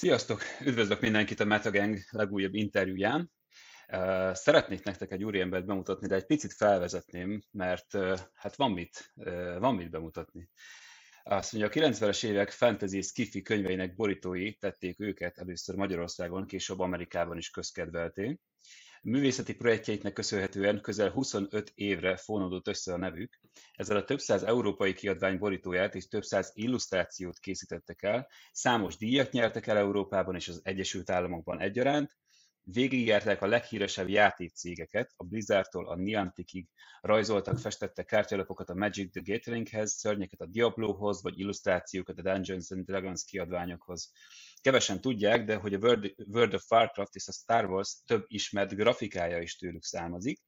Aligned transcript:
Sziasztok! 0.00 0.42
Üdvözlök 0.64 1.00
mindenkit 1.00 1.40
a 1.40 1.44
Metagang 1.44 1.98
legújabb 2.10 2.54
interjúján. 2.54 3.30
Szeretnék 4.32 4.82
nektek 4.82 5.12
egy 5.12 5.24
úriembert 5.24 5.66
bemutatni, 5.66 6.06
de 6.06 6.14
egy 6.14 6.26
picit 6.26 6.52
felvezetném, 6.52 7.42
mert 7.50 7.96
hát 8.34 8.56
van 8.56 8.72
mit, 8.72 9.12
van 9.58 9.74
mit 9.74 9.90
bemutatni. 9.90 10.48
Azt 11.22 11.52
mondja, 11.52 11.86
a 11.86 11.90
90-es 11.90 12.24
évek 12.24 12.50
fantasy 12.50 13.00
skifi 13.00 13.42
könyveinek 13.42 13.94
borítói 13.94 14.54
tették 14.54 15.00
őket 15.00 15.38
először 15.38 15.76
Magyarországon, 15.76 16.46
később 16.46 16.80
Amerikában 16.80 17.36
is 17.36 17.50
közkedvelté. 17.50 18.38
Művészeti 19.02 19.54
projektjeiknek 19.54 20.12
köszönhetően 20.12 20.80
közel 20.80 21.10
25 21.10 21.72
évre 21.74 22.16
fonódott 22.16 22.68
össze 22.68 22.92
a 22.92 22.96
nevük. 22.96 23.40
Ezzel 23.72 23.96
a 23.96 24.04
több 24.04 24.18
száz 24.18 24.42
európai 24.42 24.92
kiadvány 24.92 25.38
borítóját 25.38 25.94
és 25.94 26.08
több 26.08 26.22
száz 26.22 26.50
illusztrációt 26.54 27.38
készítettek 27.38 28.02
el, 28.02 28.28
számos 28.52 28.96
díjat 28.96 29.32
nyertek 29.32 29.66
el 29.66 29.76
Európában 29.76 30.34
és 30.34 30.48
az 30.48 30.60
Egyesült 30.64 31.10
Államokban 31.10 31.60
egyaránt, 31.60 32.16
Végigjárták 32.72 33.42
a 33.42 33.46
leghíresebb 33.46 34.08
játékcégeket, 34.08 35.12
a 35.16 35.24
Blizzardtól 35.24 35.88
a 35.88 35.96
Nianticig, 35.96 36.68
rajzoltak, 37.00 37.58
festettek 37.58 38.06
kártyalapokat 38.06 38.70
a 38.70 38.74
Magic 38.74 39.10
the 39.12 39.20
Gatheringhez, 39.24 39.92
szörnyeket 39.92 40.40
a 40.40 40.46
Diablohoz, 40.46 41.22
vagy 41.22 41.38
illusztrációkat 41.38 42.18
a 42.18 42.22
Dungeons 42.22 42.70
and 42.70 42.84
Dragons 42.84 43.24
kiadványokhoz. 43.24 44.12
Kevesen 44.60 45.00
tudják, 45.00 45.44
de 45.44 45.54
hogy 45.54 45.74
a 45.74 45.78
World, 45.78 46.54
of 46.54 46.70
Warcraft 46.70 47.14
és 47.14 47.28
a 47.28 47.32
Star 47.32 47.70
Wars 47.70 47.96
több 48.06 48.24
ismert 48.26 48.74
grafikája 48.74 49.38
is 49.40 49.56
tőlük 49.56 49.84
származik. 49.84 50.40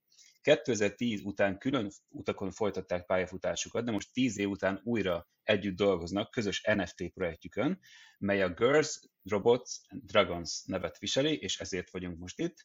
2010 0.43 1.21
után 1.25 1.59
külön 1.59 1.91
utakon 2.09 2.51
folytatták 2.51 3.07
pályafutásukat, 3.07 3.85
de 3.85 3.91
most 3.91 4.13
10 4.13 4.39
év 4.39 4.49
után 4.49 4.81
újra 4.85 5.29
együtt 5.43 5.77
dolgoznak 5.77 6.31
közös 6.31 6.63
NFT 6.63 7.13
projektjükön, 7.15 7.81
mely 8.19 8.43
a 8.43 8.49
Girls, 8.49 9.01
Robots 9.25 9.71
and 9.89 10.03
Dragons 10.03 10.63
nevet 10.65 10.99
viseli, 10.99 11.37
és 11.37 11.61
ezért 11.61 11.91
vagyunk 11.91 12.19
most 12.19 12.39
itt. 12.39 12.57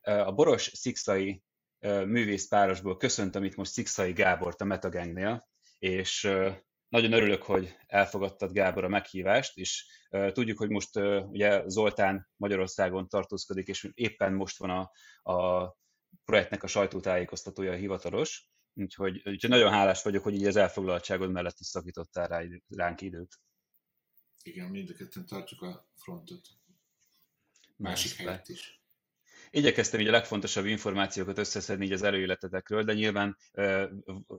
A 0.00 0.32
Boros 0.32 0.70
Szikszai 0.74 1.42
művész 1.84 2.48
párosból 2.48 2.96
köszöntöm 2.96 3.44
itt 3.44 3.54
most 3.54 3.72
Szikszai 3.72 4.12
Gábort 4.12 4.60
a 4.60 4.64
Metagangnél, 4.64 5.48
és 5.78 6.30
nagyon 6.88 7.12
örülök, 7.12 7.42
hogy 7.42 7.76
elfogadtad 7.86 8.52
Gábor 8.52 8.84
a 8.84 8.88
meghívást, 8.88 9.56
és 9.56 9.86
tudjuk, 10.32 10.58
hogy 10.58 10.68
most 10.68 10.96
ugye 11.30 11.68
Zoltán 11.68 12.28
Magyarországon 12.36 13.08
tartózkodik, 13.08 13.66
és 13.66 13.90
éppen 13.94 14.32
most 14.32 14.58
van 14.58 14.70
a, 14.70 14.90
a 15.32 15.76
projektnek 16.24 16.62
a 16.62 16.66
sajtótájékoztatója 16.66 17.72
a 17.72 17.76
hivatalos, 17.76 18.48
úgyhogy, 18.74 19.16
úgyhogy 19.16 19.50
nagyon 19.50 19.70
hálás 19.70 20.02
vagyok, 20.02 20.22
hogy 20.22 20.34
így 20.34 20.46
az 20.46 20.56
elfoglaltságod 20.56 21.30
mellett 21.30 21.58
is 21.58 21.66
szakítottál 21.66 22.28
rá, 22.28 22.42
ránk 22.68 23.00
időt. 23.00 23.38
Igen, 24.42 24.70
mind 24.70 24.90
a 24.90 24.94
ketten 24.94 25.26
tartjuk 25.26 25.62
a 25.62 25.88
frontot. 25.96 26.48
Másik 27.76 28.16
helyet 28.16 28.48
is. 28.48 28.83
Igyekeztem 29.56 30.00
így 30.00 30.08
a 30.08 30.10
legfontosabb 30.10 30.66
információkat 30.66 31.38
összeszedni 31.38 31.84
így 31.84 31.92
az 31.92 32.02
előéletetekről, 32.02 32.84
de 32.84 32.92
nyilván 32.92 33.36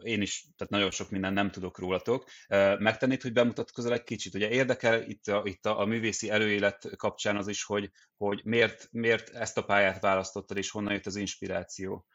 én 0.02 0.22
is, 0.22 0.48
tehát 0.58 0.74
nagyon 0.74 0.92
sok 0.92 1.10
minden 1.10 1.34
nem 1.34 1.52
tudok 1.52 1.80
rólatok. 1.80 2.30
Megtennéd, 2.78 3.22
hogy 3.22 3.34
bemutatkozol 3.34 3.94
egy 3.94 4.04
kicsit? 4.04 4.34
Ugye 4.34 4.50
érdekel 4.50 5.10
itt 5.10 5.28
a, 5.28 5.42
itt 5.46 5.66
a, 5.66 5.80
a 5.80 5.86
művészi 5.86 6.30
előélet 6.30 6.96
kapcsán 6.96 7.38
az 7.38 7.48
is, 7.48 7.64
hogy, 7.64 7.92
hogy 8.18 8.42
miért, 8.44 8.88
miért 8.92 9.30
ezt 9.30 9.58
a 9.58 9.64
pályát 9.64 10.02
választottad, 10.02 10.58
és 10.58 10.70
honnan 10.70 10.94
jött 10.94 11.06
az 11.06 11.16
inspiráció, 11.16 12.06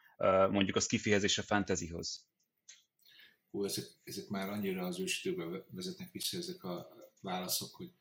mondjuk 0.49 0.75
a 0.75 0.79
skifihez 0.79 1.23
és 1.23 1.37
a 1.37 1.43
fantasyhoz? 1.43 2.25
Hú, 3.51 3.63
ezek, 3.63 3.85
ezek 4.03 4.27
már 4.27 4.49
annyira 4.49 4.85
az 4.85 4.99
ősidőbe 4.99 5.65
vezetnek 5.69 6.11
vissza 6.11 6.37
ezek 6.37 6.63
a 6.63 6.87
válaszok, 7.21 7.75
hogy 7.75 7.91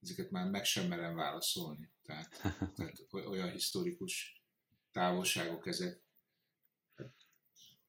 ezeket 0.00 0.30
már 0.30 0.50
meg 0.50 0.64
sem 0.64 0.86
merem 0.86 1.14
válaszolni. 1.14 1.90
Tehát, 2.02 2.40
tehát 2.76 3.06
olyan 3.12 3.50
historikus 3.50 4.37
távolságok 4.98 5.66
ezek. 5.66 6.02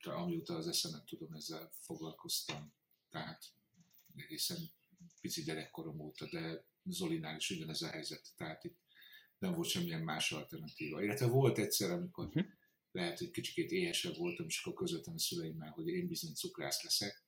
De 0.03 0.11
amióta 0.11 0.55
az 0.55 0.67
eszemet 0.67 1.05
tudom, 1.05 1.33
ezzel 1.33 1.71
foglalkoztam. 1.79 2.73
Tehát 3.09 3.43
egészen 4.15 4.57
pici 5.21 5.43
gyerekkorom 5.43 5.99
óta, 5.99 6.29
de 6.29 6.65
Zolinál 6.83 7.35
is 7.35 7.49
ugyanez 7.49 7.81
a 7.81 7.87
helyzet. 7.87 8.27
Tehát 8.35 8.63
itt 8.63 8.77
nem 9.37 9.53
volt 9.53 9.69
semmilyen 9.69 10.01
más 10.01 10.31
alternatíva. 10.31 11.03
Illetve 11.03 11.27
volt 11.27 11.57
egyszer, 11.57 11.91
amikor 11.91 12.25
uh-huh. 12.25 12.45
lehet, 12.91 13.17
hogy 13.19 13.31
kicsikét 13.31 13.71
éhesebb 13.71 14.15
voltam, 14.15 14.45
és 14.45 14.61
akkor 14.61 14.73
közöltem 14.73 15.13
a 15.13 15.19
szüleimmel, 15.19 15.71
hogy 15.71 15.87
én 15.87 16.07
bizony 16.07 16.33
cukrász 16.33 16.83
leszek. 16.83 17.23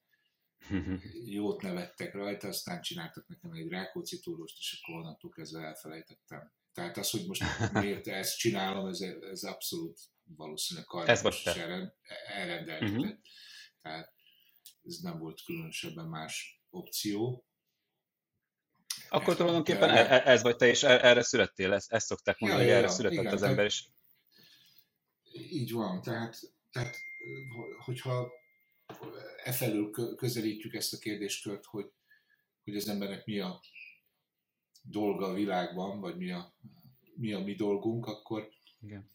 Uh-huh. 0.70 1.02
Jót 1.25 1.62
nevettek 1.62 2.14
rajta, 2.14 2.47
aztán 2.47 2.81
csináltak 2.81 3.28
nekem 3.28 3.52
egy 3.52 3.68
rákóczi 3.68 4.20
túróst, 4.20 4.58
és 4.58 4.81
akkor 4.81 5.02
onnantól 5.02 5.31
kezdve 5.31 5.62
elfelejtettem 5.62 6.52
tehát 6.74 6.98
az, 6.98 7.09
hogy 7.09 7.26
most 7.26 7.44
miért 7.82 8.08
ezt 8.08 8.38
csinálom, 8.38 8.88
ez, 8.88 9.02
ez 9.32 9.44
abszolút 9.44 10.00
valószínűleg 10.24 10.88
kardinális 10.88 11.46
elrendeltetett. 12.26 12.90
Uh-huh. 12.90 13.18
Tehát 13.82 14.14
ez 14.84 14.98
nem 14.98 15.20
volt 15.20 15.44
különösebben 15.44 16.06
más 16.06 16.62
opció. 16.70 17.46
Akkor 19.09 19.36
tulajdonképpen 19.36 19.88
de... 19.88 20.09
E- 20.09 20.32
ez 20.32 20.42
vagy 20.42 20.56
te, 20.56 20.68
és 20.68 20.84
e- 20.84 21.06
erre 21.06 21.24
születtél, 21.24 21.74
ezt, 21.74 21.92
ezt 21.92 22.06
szokták 22.06 22.40
mondani, 22.40 22.62
ja, 22.62 22.68
hogy 22.68 22.78
erre 22.78 22.88
ja, 22.88 22.94
született 22.94 23.20
igen, 23.20 23.34
az 23.34 23.44
ember 23.44 23.66
is. 23.66 23.90
Így 25.34 25.72
van, 25.72 26.02
tehát, 26.02 26.40
tehát 26.72 26.98
hogyha 27.86 28.32
e 29.44 29.52
felül 29.52 29.92
közelítjük 30.16 30.74
ezt 30.74 30.94
a 30.94 30.98
kérdéskört, 30.98 31.66
hogy, 31.66 31.92
hogy 32.64 32.76
az 32.76 32.88
embernek 32.88 33.26
mi 33.26 33.40
a 33.40 33.62
dolga 34.81 35.25
a 35.25 35.34
világban, 35.34 36.00
vagy 36.00 36.18
mi 36.18 36.31
a 36.31 36.53
mi, 37.16 37.34
a 37.34 37.40
mi 37.40 37.53
dolgunk, 37.53 38.06
akkor 38.06 38.50
Igen. 38.81 39.09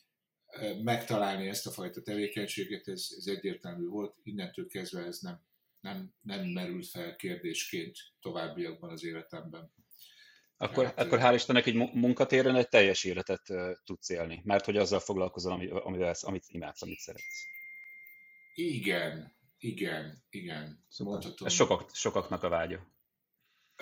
megtalálni 0.82 1.48
ezt 1.48 1.66
a 1.66 1.70
fajta 1.70 2.02
tevékenységet, 2.02 2.88
ez, 2.88 3.08
ez 3.16 3.26
egyértelmű 3.26 3.86
volt. 3.86 4.16
Innentől 4.22 4.66
kezdve 4.66 5.04
ez 5.04 5.18
nem, 5.18 5.40
nem, 5.80 6.12
nem 6.20 6.46
merült 6.46 6.86
fel 6.86 7.16
kérdésként 7.16 7.96
továbbiakban 8.20 8.90
az 8.90 9.04
életemben. 9.04 9.74
Akkor, 10.58 10.84
hát, 10.84 10.98
akkor 10.98 11.18
hál' 11.22 11.34
Istennek 11.34 11.66
egy 11.66 11.74
munkatéren 11.74 12.56
egy 12.56 12.68
teljes 12.68 13.04
életet 13.04 13.48
uh, 13.48 13.72
tudsz 13.84 14.08
élni, 14.08 14.40
mert 14.44 14.64
hogy 14.64 14.76
azzal 14.76 15.00
foglalkozol, 15.00 15.52
ami, 15.52 15.68
amivel, 15.68 16.14
amit 16.20 16.44
imádsz, 16.48 16.82
amit 16.82 16.98
szeretsz. 16.98 17.44
Igen, 18.54 19.36
igen, 19.58 20.24
igen. 20.30 20.86
Ez 21.44 21.52
sokak, 21.52 21.94
sokaknak 21.94 22.42
a 22.42 22.48
vágya. 22.48 22.86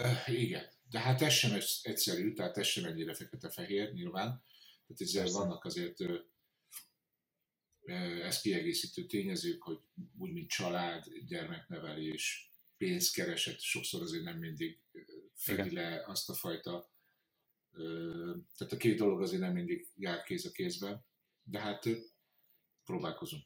Uh, 0.00 0.40
igen, 0.40 0.73
de 0.94 1.00
hát 1.00 1.22
ez 1.22 1.32
sem 1.32 1.60
egyszerű, 1.82 2.32
tehát 2.32 2.58
ez 2.58 2.66
sem 2.66 2.84
ennyire 2.84 3.14
fekete-fehér 3.14 3.92
nyilván. 3.92 4.42
Tehát 4.86 5.00
ezzel 5.00 5.30
vannak 5.30 5.64
azért 5.64 5.98
ezt 8.22 8.42
kiegészítő 8.42 9.06
tényezők, 9.06 9.62
hogy 9.62 9.78
úgy, 10.18 10.32
mint 10.32 10.48
család, 10.48 11.04
gyermeknevelés, 11.26 12.50
pénzkereset, 12.76 13.60
sokszor 13.60 14.02
azért 14.02 14.24
nem 14.24 14.38
mindig 14.38 14.80
fedi 15.34 15.70
le 15.70 16.04
azt 16.06 16.30
a 16.30 16.34
fajta, 16.34 16.90
tehát 18.56 18.72
a 18.72 18.76
két 18.76 18.98
dolog 18.98 19.22
azért 19.22 19.42
nem 19.42 19.52
mindig 19.52 19.88
jár 19.96 20.22
kéz 20.22 20.46
a 20.46 20.50
kézben, 20.50 21.04
de 21.42 21.58
hát 21.58 21.88
próbálkozunk. 22.84 23.44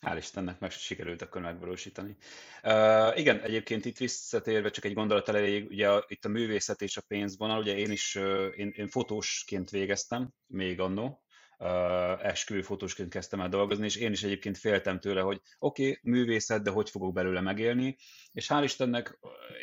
Hál' 0.00 0.16
Istennek 0.16 0.58
meg 0.58 0.70
sikerült 0.70 1.22
akkor 1.22 1.40
megvalósítani. 1.40 2.16
Uh, 2.62 3.18
igen, 3.18 3.40
egyébként 3.40 3.84
itt 3.84 3.96
visszatérve 3.96 4.70
csak 4.70 4.84
egy 4.84 4.94
gondolat 4.94 5.28
elejéig, 5.28 5.66
ugye 5.66 6.00
itt 6.06 6.24
a 6.24 6.28
művészet 6.28 6.82
és 6.82 6.96
a 6.96 7.00
pénzvonal, 7.06 7.58
ugye 7.58 7.76
én 7.76 7.90
is, 7.90 8.14
uh, 8.14 8.52
én, 8.56 8.72
én 8.76 8.88
fotósként 8.88 9.70
végeztem 9.70 10.32
még 10.46 10.80
annó, 10.80 11.22
uh, 11.58 12.26
esküvő 12.26 12.62
fotósként 12.62 13.10
kezdtem 13.10 13.40
el 13.40 13.48
dolgozni, 13.48 13.84
és 13.84 13.96
én 13.96 14.12
is 14.12 14.22
egyébként 14.22 14.58
féltem 14.58 15.00
tőle, 15.00 15.20
hogy 15.20 15.40
oké, 15.58 15.88
okay, 15.88 15.98
művészet, 16.02 16.62
de 16.62 16.70
hogy 16.70 16.90
fogok 16.90 17.12
belőle 17.12 17.40
megélni, 17.40 17.96
és 18.32 18.46
hál' 18.48 18.62
Istennek 18.64 19.18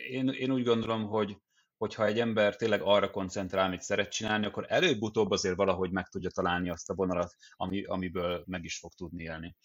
én, 0.09 0.27
én 0.27 0.51
úgy 0.51 0.63
gondolom, 0.63 1.05
hogy 1.05 1.37
hogyha 1.77 2.05
egy 2.05 2.19
ember 2.19 2.55
tényleg 2.55 2.81
arra 2.81 3.11
koncentrál, 3.11 3.65
amit 3.65 3.81
szeret 3.81 4.11
csinálni, 4.11 4.45
akkor 4.45 4.65
előbb-utóbb 4.69 5.31
azért 5.31 5.55
valahogy 5.55 5.91
meg 5.91 6.07
tudja 6.07 6.29
találni 6.29 6.69
azt 6.69 6.89
a 6.89 6.93
vonalat, 6.93 7.35
ami, 7.55 7.83
amiből 7.83 8.43
meg 8.45 8.63
is 8.63 8.77
fog 8.77 8.93
tudni 8.93 9.23
élni. 9.23 9.55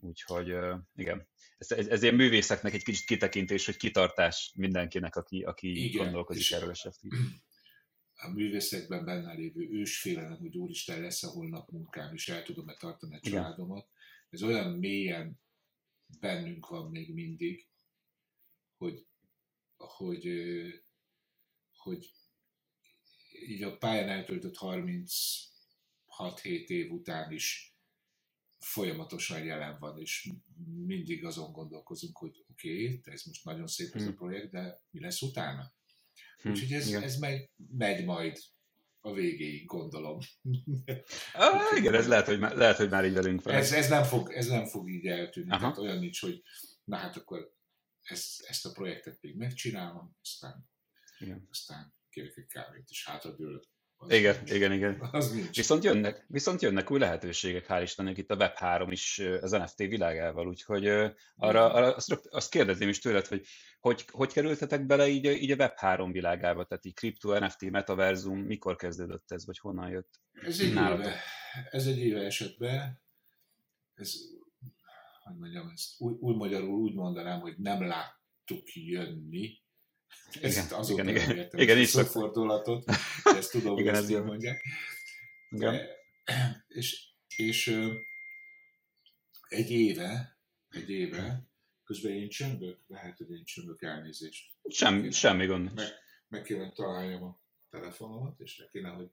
Úgyhogy 0.00 0.54
igen, 0.94 1.28
ez, 1.58 1.70
ez, 1.70 1.86
ez 1.86 2.02
ilyen 2.02 2.14
művészeknek 2.14 2.74
egy 2.74 2.82
kicsit 2.82 3.06
kitekintés, 3.06 3.66
hogy 3.66 3.76
kitartás 3.76 4.52
mindenkinek, 4.56 5.16
aki, 5.16 5.42
aki 5.42 5.84
igen, 5.84 6.04
gondolkodik 6.04 6.52
erről 6.52 6.70
esetleg. 6.70 7.12
A 8.18 8.30
művészekben 8.30 9.04
benne 9.04 9.32
lévő 9.32 9.68
ősfélelem, 9.70 10.38
hogy 10.38 10.56
úristen 10.56 11.00
lesz 11.00 11.22
a 11.22 11.28
holnap 11.28 11.70
munkám, 11.70 12.14
és 12.14 12.28
el 12.28 12.42
tudom-e 12.42 12.74
tartani 12.74 13.16
a 13.16 13.20
családomat, 13.20 13.88
ez 14.30 14.42
olyan 14.42 14.78
mélyen 14.78 15.40
bennünk 16.20 16.66
van 16.66 16.90
még 16.90 17.14
mindig, 17.14 17.66
hogy, 18.76 19.06
hogy, 19.76 20.28
hogy 21.76 22.12
így 23.46 23.62
a 23.62 23.76
pályán 23.76 24.08
eltöltött 24.08 24.56
36-7 24.58 25.46
év 26.66 26.92
után 26.92 27.32
is 27.32 27.75
folyamatosan 28.66 29.44
jelen 29.44 29.76
van, 29.78 30.00
és 30.00 30.30
mindig 30.86 31.24
azon 31.24 31.52
gondolkozunk, 31.52 32.16
hogy 32.16 32.44
oké, 32.50 32.84
okay, 32.84 33.00
ez 33.04 33.22
most 33.24 33.44
nagyon 33.44 33.66
szép 33.66 33.94
ez 33.94 34.02
a 34.02 34.10
hm. 34.10 34.14
projekt, 34.14 34.50
de 34.50 34.80
mi 34.90 35.00
lesz 35.00 35.22
utána? 35.22 35.74
Hm, 36.42 36.50
Úgyhogy 36.50 36.72
ez, 36.72 36.92
ez 36.92 37.18
megy, 37.18 37.50
megy 37.76 38.04
majd 38.04 38.38
a 39.00 39.12
végéig, 39.12 39.66
gondolom. 39.66 40.18
Ah, 41.32 41.78
igen, 41.78 41.94
ez 41.94 42.08
lehet, 42.08 42.26
hogy 42.26 42.38
már, 42.38 42.56
lehet, 42.56 42.76
hogy 42.76 42.90
már 42.90 43.04
így 43.04 43.12
velünk 43.12 43.42
van. 43.42 43.54
Ez, 43.54 43.72
ez, 43.72 43.88
nem, 43.88 44.02
fog, 44.02 44.32
ez 44.32 44.46
nem 44.46 44.66
fog 44.66 44.90
így 44.90 45.06
eltűnni. 45.06 45.50
Aha. 45.50 45.60
Tehát 45.60 45.78
olyan 45.78 45.98
nincs, 45.98 46.20
hogy 46.20 46.42
na 46.84 46.96
hát 46.96 47.16
akkor 47.16 47.54
ezt, 48.02 48.44
ezt 48.46 48.66
a 48.66 48.72
projektet 48.72 49.18
még 49.20 49.36
megcsinálom, 49.36 50.16
aztán, 50.22 50.68
igen. 51.18 51.46
aztán 51.50 51.94
kérek 52.10 52.36
egy 52.36 52.46
kávét, 52.46 52.88
és 52.88 53.06
hátradőlök. 53.06 53.64
Az 53.98 54.10
igen, 54.10 54.36
nincs. 54.36 54.50
igen, 54.50 54.72
igen. 54.72 55.08
Az 55.12 55.32
nincs. 55.32 55.56
Viszont 55.56 55.84
jönnek, 55.84 56.24
viszont 56.28 56.62
jönnek 56.62 56.90
új 56.90 56.98
lehetőségek, 56.98 57.66
hál' 57.68 57.80
Istennek 57.82 58.18
itt 58.18 58.30
a 58.30 58.36
Web3 58.36 58.86
is 58.90 59.18
az 59.40 59.50
NFT 59.50 59.76
világával, 59.76 60.48
úgyhogy 60.48 60.86
arra, 61.36 61.72
arra 61.72 61.94
azt, 61.94 62.20
azt 62.30 62.50
kérdezném 62.50 62.88
is 62.88 62.98
tőled, 62.98 63.26
hogy, 63.26 63.46
hogy 63.80 64.04
hogy 64.12 64.32
kerültetek 64.32 64.86
bele 64.86 65.06
így, 65.08 65.24
így 65.24 65.50
a 65.50 65.56
Web3 65.56 66.08
világába, 66.12 66.64
tehát 66.64 66.84
így 66.84 66.94
kripto, 66.94 67.38
NFT, 67.38 67.70
metaverzum, 67.70 68.38
mikor 68.38 68.76
kezdődött 68.76 69.30
ez, 69.30 69.46
vagy 69.46 69.58
honnan 69.58 69.90
jött? 69.90 70.20
Ez 70.32 70.60
egy 70.60 70.68
éve, 70.68 71.14
ez 71.70 71.86
egy 71.86 71.98
éve 71.98 72.20
esetben, 72.20 73.00
ez, 73.94 74.14
hogy 75.22 75.36
mondjam, 75.36 75.68
ezt 75.68 76.00
új, 76.00 76.12
új 76.20 76.34
magyarul 76.34 76.78
úgy 76.78 76.94
mondanám, 76.94 77.40
hogy 77.40 77.54
nem 77.58 77.86
láttuk 77.86 78.74
jönni, 78.74 79.64
ezt 80.40 80.56
igen, 80.56 80.78
azóta 80.78 81.02
igen, 81.02 81.16
igen, 81.16 81.36
értem, 81.36 81.60
igen, 81.60 81.78
a 81.92 82.04
fordulatot, 82.04 82.84
ezt 83.38 83.50
tudom, 83.50 83.78
igen, 83.78 83.94
hogy 83.94 84.12
ezt 84.12 84.24
mondják. 84.24 84.64
Igen. 85.50 85.72
De, 85.72 85.88
és, 86.80 87.08
és 87.36 87.80
egy 89.48 89.70
éve, 89.70 90.38
egy 90.68 90.90
éve, 90.90 91.48
közben 91.84 92.12
én 92.12 92.28
csöndök, 92.28 92.80
lehet, 92.86 93.16
hogy 93.16 93.30
én 93.30 93.44
csöndök 93.44 93.82
elnézést. 93.82 94.50
Sem, 94.68 95.00
kéne, 95.00 95.10
semmi 95.10 95.46
gond 95.46 95.74
meg, 95.74 95.88
meg 96.28 96.42
kéne 96.42 96.72
találjam 96.72 97.22
a 97.22 97.40
telefonomat, 97.70 98.40
és 98.40 98.58
le 98.58 98.68
kéne, 98.72 98.88
hogy 98.88 99.10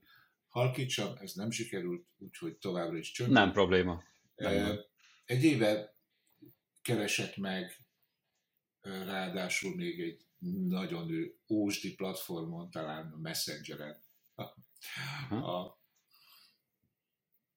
halkítsam, 0.48 1.16
ez 1.22 1.34
nem 1.34 1.52
sikerült, 1.52 2.06
úgyhogy 2.18 2.58
továbbra 2.58 2.98
is 2.98 3.12
csöndök. 3.12 3.36
Nem 3.36 3.52
probléma. 3.52 4.04
Nem 4.36 4.80
egy 5.26 5.44
éve 5.44 5.96
keresett 6.82 7.38
meg 7.38 7.78
ráadásul 8.82 9.76
még 9.76 10.02
egy 10.02 10.26
nagyon 10.68 11.34
ósdi 11.50 11.96
platformon, 11.96 12.72
talán 12.72 13.12
a 13.12 13.18
Messengeren, 13.18 13.98
a, 14.36 14.44
a, 15.36 15.80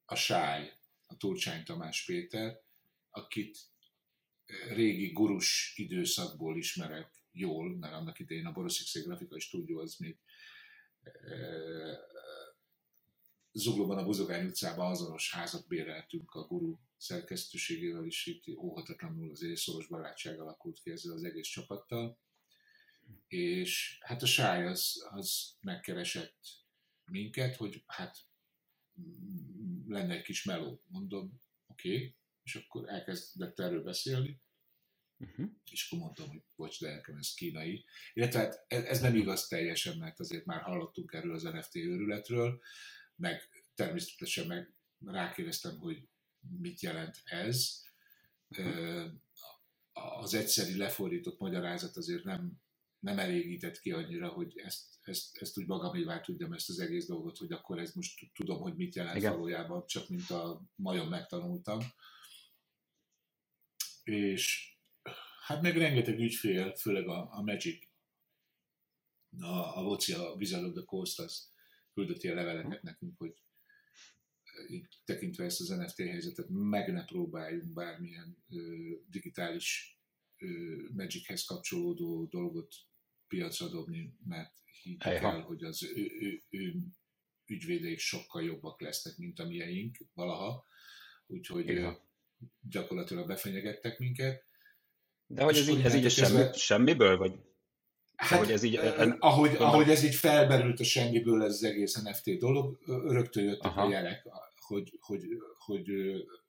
a 0.04 0.14
Sáj, 0.14 0.72
a 1.06 1.16
Turcsány 1.16 1.64
Tamás 1.64 2.04
Péter, 2.04 2.60
akit 3.10 3.58
régi 4.68 5.12
gurus 5.12 5.72
időszakból 5.76 6.56
ismerek 6.56 7.10
jól, 7.32 7.76
mert 7.76 7.92
annak 7.92 8.18
idején 8.18 8.46
a 8.46 8.52
Boroszikszeg 8.52 9.02
Grafikai 9.02 9.40
Stúdió 9.40 9.78
az 9.78 9.96
még 9.96 10.18
Zuglóban, 13.52 13.98
a 13.98 14.04
Buzogány 14.04 14.46
utcában 14.46 14.90
azonos 14.90 15.32
házat 15.32 15.66
béreltünk 15.66 16.30
a 16.30 16.46
guru 16.46 16.78
szerkesztőségével, 16.96 18.04
és 18.04 18.26
itt 18.26 18.56
óhatatlanul 18.56 19.30
az 19.30 19.44
szoros 19.54 19.86
barátság 19.86 20.40
alakult 20.40 20.80
ki 20.80 20.90
ezzel 20.90 21.12
az 21.12 21.24
egész 21.24 21.48
csapattal 21.48 22.18
és 23.28 23.98
hát 24.00 24.22
a 24.22 24.26
sáj 24.26 24.66
az, 24.66 25.06
az 25.10 25.56
megkeresett 25.60 26.38
minket, 27.04 27.56
hogy 27.56 27.82
hát 27.86 28.16
lenne 29.86 30.14
egy 30.14 30.22
kis 30.22 30.44
meló. 30.44 30.82
Mondom, 30.86 31.40
oké, 31.66 31.94
okay. 31.94 32.16
és 32.42 32.54
akkor 32.54 32.88
elkezdett 32.88 33.60
erről 33.60 33.82
beszélni, 33.82 34.40
uh-huh. 35.18 35.50
és 35.70 35.86
akkor 35.86 35.98
mondtam, 36.04 36.28
hogy 36.28 36.42
bocs, 36.56 36.80
de 36.80 36.94
nekem 36.94 37.16
ez 37.16 37.34
kínai. 37.34 37.84
Illetve 38.12 38.38
hát 38.38 38.64
ez, 38.68 39.00
nem 39.00 39.14
igaz 39.14 39.46
teljesen, 39.46 39.98
mert 39.98 40.20
azért 40.20 40.44
már 40.44 40.62
hallottunk 40.62 41.12
erről 41.12 41.34
az 41.34 41.42
NFT 41.42 41.74
őrületről, 41.74 42.62
meg 43.16 43.48
természetesen 43.74 44.46
meg 44.46 44.74
rákérdeztem, 45.04 45.78
hogy 45.78 46.08
mit 46.58 46.80
jelent 46.80 47.22
ez. 47.24 47.84
Uh-huh. 48.48 49.10
Az 49.92 50.34
egyszeri 50.34 50.76
lefordított 50.76 51.38
magyarázat 51.38 51.96
azért 51.96 52.24
nem 52.24 52.60
nem 53.06 53.18
elégített 53.18 53.80
ki 53.80 53.92
annyira, 53.92 54.28
hogy 54.28 54.58
ezt, 54.58 54.98
ezt, 55.02 55.36
ezt 55.36 55.58
úgy 55.58 55.66
magamévá 55.66 56.20
tudjam 56.20 56.52
ezt 56.52 56.68
az 56.68 56.78
egész 56.78 57.06
dolgot, 57.06 57.38
hogy 57.38 57.52
akkor 57.52 57.78
ez 57.78 57.94
most 57.94 58.30
tudom, 58.34 58.60
hogy 58.60 58.76
mit 58.76 58.94
jelent 58.94 59.16
Igen. 59.16 59.32
valójában, 59.32 59.86
csak 59.86 60.08
mint 60.08 60.30
a 60.30 60.62
majom 60.74 61.08
megtanultam. 61.08 61.80
És 64.04 64.74
hát 65.46 65.62
meg 65.62 65.76
rengeteg 65.76 66.18
ügyfél, 66.18 66.74
főleg 66.74 67.08
a, 67.08 67.28
a 67.32 67.42
Magic, 67.42 67.86
a, 69.40 69.78
a 69.78 69.82
Voci, 69.82 70.12
a 70.12 70.32
Wizard 70.32 70.64
of 70.64 70.72
the 70.72 70.84
Coast, 70.84 71.18
az 71.18 71.50
küldött 71.94 72.22
ilyen 72.22 72.36
leveleket 72.36 72.82
nekünk, 72.82 73.18
hogy 73.18 73.34
így 74.68 74.86
tekintve 75.04 75.44
ezt 75.44 75.60
az 75.60 75.68
NFT 75.68 75.98
helyzetet, 75.98 76.46
meg 76.48 76.92
ne 76.92 77.04
próbáljunk 77.04 77.72
bármilyen 77.72 78.44
ö, 78.50 78.90
digitális 79.08 79.98
ö, 80.38 80.46
Magichez 80.92 81.44
kapcsolódó 81.44 82.24
dolgot 82.24 82.74
piacra 83.28 83.68
dobni, 83.68 84.14
mert 84.24 84.52
higgyük 84.82 85.04
el, 85.04 85.40
hogy 85.40 85.64
az 85.64 85.82
ő, 85.82 86.10
ő, 86.20 86.42
ő 86.50 86.74
ügyvédeik 87.46 87.98
sokkal 87.98 88.42
jobbak 88.42 88.80
lesznek, 88.80 89.16
mint 89.16 89.38
a 89.38 89.46
mieink 89.46 89.96
valaha, 90.14 90.64
úgyhogy 91.26 91.68
Igen. 91.68 91.98
gyakorlatilag 92.60 93.26
befenyegettek 93.26 93.98
minket. 93.98 94.44
De 95.26 95.42
hogy 95.42 95.56
ez 95.56 95.68
így, 95.68 95.80
ez 95.80 95.94
így 95.94 96.10
semmi, 96.10 96.44
semmiből, 96.52 97.16
vagy? 97.16 97.32
Hát, 98.16 98.38
hogy 98.38 98.50
ez 98.50 98.62
így, 98.62 98.74
en, 98.74 99.10
ahogy, 99.10 99.50
en, 99.50 99.56
ahogy 99.56 99.90
ez 99.90 100.04
így 100.04 100.14
felberült 100.14 100.80
a 100.80 100.84
semmiből 100.84 101.42
ez 101.42 101.52
az 101.52 101.62
egész 101.62 101.94
NFT 101.94 102.38
dolog, 102.38 102.78
rögtön 102.86 103.44
jöttek 103.44 103.70
Aha. 103.70 103.86
a 103.86 103.90
jelek, 103.90 104.28
hogy, 104.60 104.98
hogy, 105.00 105.22
hogy 105.58 105.84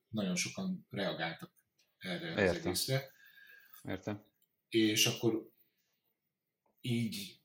nagyon 0.10 0.36
sokan 0.36 0.88
reagáltak 0.90 1.52
erre 1.98 2.28
Értem. 2.28 2.48
az 2.48 2.56
egészre. 2.56 3.12
Értem. 3.84 4.24
És 4.70 5.06
akkor 5.06 5.50
így 6.92 7.40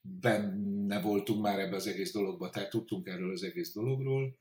benne 0.00 1.00
voltunk 1.00 1.42
már 1.42 1.58
ebbe 1.58 1.76
az 1.76 1.86
egész 1.86 2.12
dologba, 2.12 2.50
tehát 2.50 2.70
tudtunk 2.70 3.06
erről 3.06 3.32
az 3.32 3.42
egész 3.42 3.72
dologról, 3.72 4.38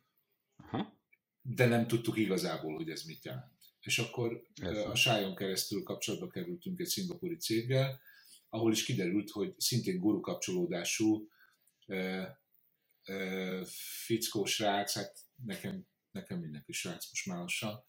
Aha. 0.55 0.99
de 1.41 1.65
nem 1.65 1.87
tudtuk 1.87 2.17
igazából, 2.17 2.75
hogy 2.75 2.89
ez 2.89 3.03
mit 3.03 3.25
jelent. 3.25 3.55
És 3.81 3.99
akkor 3.99 4.47
ez 4.55 4.77
a 4.77 4.95
Sájon 4.95 5.35
keresztül 5.35 5.83
kapcsolatba 5.83 6.27
kerültünk 6.27 6.79
egy 6.79 6.87
szingapúri 6.87 7.35
céggel, 7.35 7.99
ahol 8.49 8.71
is 8.71 8.83
kiderült, 8.83 9.29
hogy 9.29 9.53
szintén 9.57 9.99
guru 9.99 10.19
kapcsolódású 10.19 11.29
e, 11.85 11.95
e, 13.03 13.65
fickó 14.05 14.45
srác, 14.45 14.93
hát 14.93 15.19
nekem, 15.45 15.87
nekem 16.11 16.39
mindenki 16.39 16.71
srác 16.71 17.09
most 17.09 17.25
már 17.25 17.37
lassan, 17.37 17.83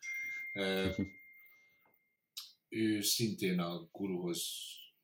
e, 0.52 0.94
ő 2.68 3.00
szintén 3.00 3.58
a 3.58 3.88
guruhoz 3.92 4.42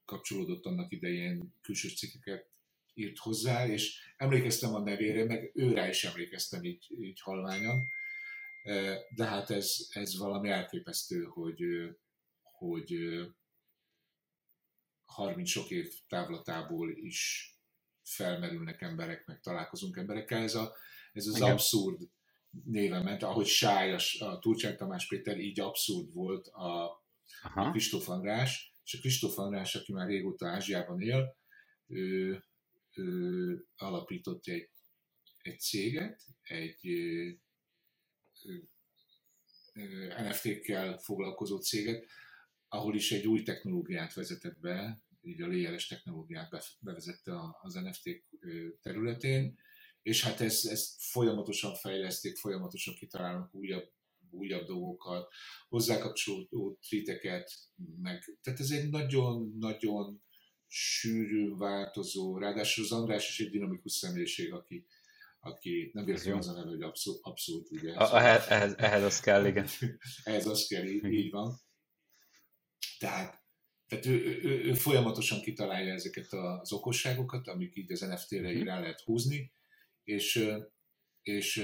kapcsolódott 0.04 0.64
annak 0.64 0.92
idején 0.92 1.54
külső 1.62 1.88
cikkeket 1.88 2.52
írt 2.94 3.18
hozzá, 3.18 3.66
és 3.66 3.98
emlékeztem 4.16 4.74
a 4.74 4.80
nevére, 4.80 5.24
meg 5.24 5.50
őrá 5.54 5.88
is 5.88 6.04
emlékeztem 6.04 6.64
így, 6.64 6.86
így 7.00 7.20
halványan. 7.20 7.86
De 9.14 9.24
hát 9.24 9.50
ez, 9.50 9.76
ez 9.90 10.18
valami 10.18 10.48
elképesztő, 10.48 11.22
hogy, 11.22 11.64
hogy 12.42 12.94
30 15.04 15.48
sok 15.50 15.70
év 15.70 15.92
távlatából 16.08 16.90
is 16.90 17.48
felmerülnek 18.02 18.80
emberek, 18.80 19.26
meg 19.26 19.40
találkozunk 19.40 19.96
emberekkel. 19.96 20.42
Ez, 20.42 20.54
a, 20.54 20.76
ez 21.12 21.26
az 21.26 21.36
Igen. 21.36 21.50
abszurd 21.50 22.08
néve 22.64 23.02
ment, 23.02 23.22
ahogy 23.22 23.46
Sáj, 23.46 23.92
a, 23.92 24.24
a 24.24 24.38
Turcsán 24.38 24.76
Tamás 24.76 25.06
Péter, 25.06 25.38
így 25.38 25.60
abszurd 25.60 26.12
volt 26.12 26.46
a, 26.46 26.84
a 27.54 27.70
Kristóf 27.70 28.08
András, 28.08 28.73
és 28.84 28.94
a 28.94 28.98
Kristóf 28.98 29.38
András, 29.38 29.74
aki 29.74 29.92
már 29.92 30.06
régóta 30.06 30.48
Ázsiában 30.48 31.00
él, 31.00 31.36
ő, 31.86 32.42
ő 32.94 33.66
alapított 33.76 34.46
egy, 34.46 34.70
egy 35.42 35.60
céget, 35.60 36.22
egy 36.42 36.88
NFT-kkel 40.18 40.98
foglalkozó 40.98 41.58
céget, 41.58 42.06
ahol 42.68 42.94
is 42.94 43.12
egy 43.12 43.26
új 43.26 43.42
technológiát 43.42 44.14
vezetett 44.14 44.60
be, 44.60 45.02
így 45.20 45.42
a 45.42 45.46
layers 45.46 45.86
technológiát 45.86 46.76
bevezette 46.80 47.32
az 47.62 47.74
NFT 47.74 48.24
területén, 48.80 49.58
és 50.02 50.22
hát 50.22 50.40
ezt, 50.40 50.66
ezt 50.66 51.02
folyamatosan 51.02 51.74
fejleszték, 51.74 52.36
folyamatosan 52.36 52.94
kitalálnak 52.94 53.54
újabb 53.54 53.92
újabb 54.34 54.66
dolgokat, 54.66 55.32
hozzákapcsolódó 55.68 56.78
tweeteket, 56.88 57.52
meg, 58.02 58.38
tehát 58.42 58.60
ez 58.60 58.70
egy 58.70 58.90
nagyon-nagyon 58.90 60.22
sűrű, 60.66 61.54
változó, 61.56 62.38
ráadásul 62.38 62.84
az 62.84 62.92
András 62.92 63.28
is 63.28 63.40
egy 63.40 63.50
dinamikus 63.50 63.92
személyiség, 63.92 64.52
aki, 64.52 64.86
aki 65.40 65.90
nem 65.92 66.04
véletlenül 66.04 66.38
az 66.38 66.48
a 66.48 66.52
neve, 66.52 66.68
hogy 66.68 66.82
abszolút, 66.82 67.20
abszolút 67.22 67.70
ugye. 67.70 67.94
A, 67.94 68.18
ehhez, 68.18 68.46
ehhez, 68.48 68.74
ehhez 68.76 69.02
az 69.02 69.20
kell, 69.20 69.46
igen. 69.46 69.68
ehhez 70.24 70.46
az 70.46 70.66
kell, 70.66 70.84
így, 70.84 71.04
így 71.04 71.30
van. 71.30 71.60
Tehát, 72.98 73.42
tehát 73.88 74.06
ő, 74.06 74.40
ő, 74.42 74.64
ő, 74.64 74.74
folyamatosan 74.74 75.40
kitalálja 75.40 75.92
ezeket 75.92 76.32
az 76.32 76.72
okosságokat, 76.72 77.48
amik 77.48 77.76
így 77.76 77.92
az 77.92 78.00
NFT-re 78.00 78.52
mm. 78.52 78.62
rá 78.62 78.80
lehet 78.80 79.00
húzni, 79.00 79.52
és, 80.04 80.48
és 81.22 81.56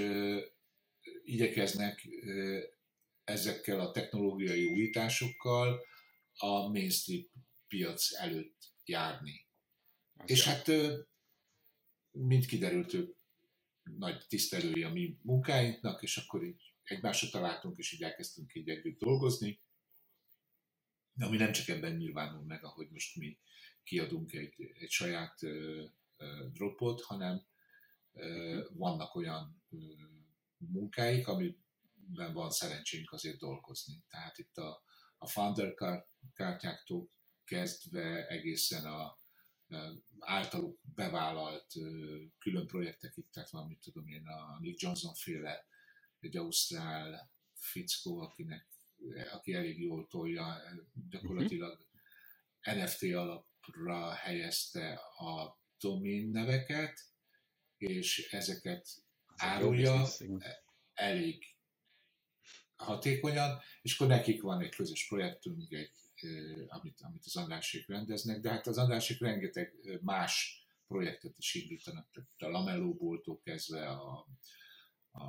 igyekeznek 1.24 2.08
ezekkel 3.24 3.80
a 3.80 3.90
technológiai 3.90 4.64
újításokkal 4.64 5.86
a 6.38 6.68
mainstream 6.68 7.22
piac 7.68 8.14
előtt 8.14 8.72
járni. 8.84 9.46
Az 10.16 10.30
és 10.30 10.44
hát, 10.44 10.70
mint 12.10 12.46
kiderült, 12.46 12.94
ők 12.94 13.16
nagy 13.82 14.26
tisztelői 14.28 14.82
a 14.82 14.92
mi 14.92 15.18
munkáinknak, 15.22 16.02
és 16.02 16.16
akkor 16.16 16.44
így 16.44 16.72
egymásra 16.82 17.28
találtunk, 17.28 17.78
és 17.78 17.92
így 17.92 18.02
elkezdtünk 18.02 18.54
így 18.54 18.68
együtt 18.68 18.98
dolgozni. 18.98 19.60
Ami 21.18 21.36
nem 21.36 21.52
csak 21.52 21.68
ebben 21.68 21.96
nyilvánul 21.96 22.44
meg, 22.44 22.64
ahogy 22.64 22.88
most 22.90 23.16
mi 23.16 23.38
kiadunk 23.82 24.32
egy, 24.32 24.54
egy 24.78 24.90
saját 24.90 25.38
dropot, 26.52 27.00
hanem 27.00 27.46
uh, 28.12 28.58
vannak 28.72 29.14
olyan 29.14 29.62
munkáik, 30.68 31.26
amiben 31.26 32.32
van 32.32 32.50
szerencsénk 32.50 33.12
azért 33.12 33.38
dolgozni. 33.38 34.04
Tehát 34.08 34.38
itt 34.38 34.56
a, 34.56 34.82
a 35.18 35.26
Founder 35.26 35.74
kártyáktól 36.34 37.10
kezdve 37.44 38.26
egészen 38.26 38.84
a 38.84 39.18
általuk 40.18 40.80
bevállalt 40.94 41.66
külön 42.38 42.66
projektekig, 42.66 43.30
tehát 43.30 43.50
van, 43.50 43.66
mit 43.66 43.80
tudom 43.80 44.08
én, 44.08 44.26
a 44.26 44.58
Nick 44.60 44.80
Johnson 44.80 45.14
féle, 45.14 45.66
egy 46.20 46.36
ausztrál 46.36 47.32
fickó, 47.54 48.18
akinek, 48.18 48.66
aki 49.32 49.52
elég 49.52 49.80
jól 49.80 50.06
tolja, 50.06 50.62
gyakorlatilag 51.08 51.86
NFT 52.60 53.02
alapra 53.02 54.12
helyezte 54.12 54.92
a 55.16 55.60
domain 55.78 56.30
neveket, 56.30 57.00
és 57.76 58.28
ezeket 58.30 58.88
árulja 59.40 60.06
elég 60.94 61.44
hatékonyan, 62.76 63.60
és 63.82 63.94
akkor 63.94 64.06
nekik 64.06 64.42
van 64.42 64.60
egy 64.60 64.74
közös 64.74 65.06
projektünk, 65.08 65.72
egy 65.72 65.90
amit, 66.68 67.00
amit 67.00 67.24
az 67.24 67.36
Andrásék 67.36 67.86
rendeznek, 67.86 68.40
de 68.40 68.50
hát 68.50 68.66
az 68.66 68.78
Andrásék 68.78 69.20
rengeteg 69.20 69.74
más 70.02 70.64
projektet 70.86 71.38
is 71.38 71.54
indítanak, 71.54 72.10
tehát 72.10 72.30
a 72.38 72.48
Lamellóboltól 72.48 73.40
kezdve 73.40 73.88
a, 73.88 74.26
a, 75.10 75.24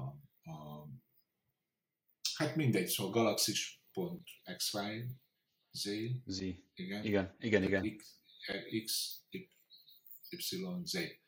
a 0.51 0.87
hát 2.35 2.55
mindegy, 2.55 2.87
szóval 2.87 3.11
galaxis.xy 3.11 5.05
Z. 5.71 5.89
Z. 6.25 6.39
Igen, 6.73 7.03
igen, 7.03 7.35
igen. 7.39 7.63
igen. 7.63 7.95
X, 7.95 9.21
X, 10.29 10.51
Y, 10.51 10.65
Z. 10.83 11.20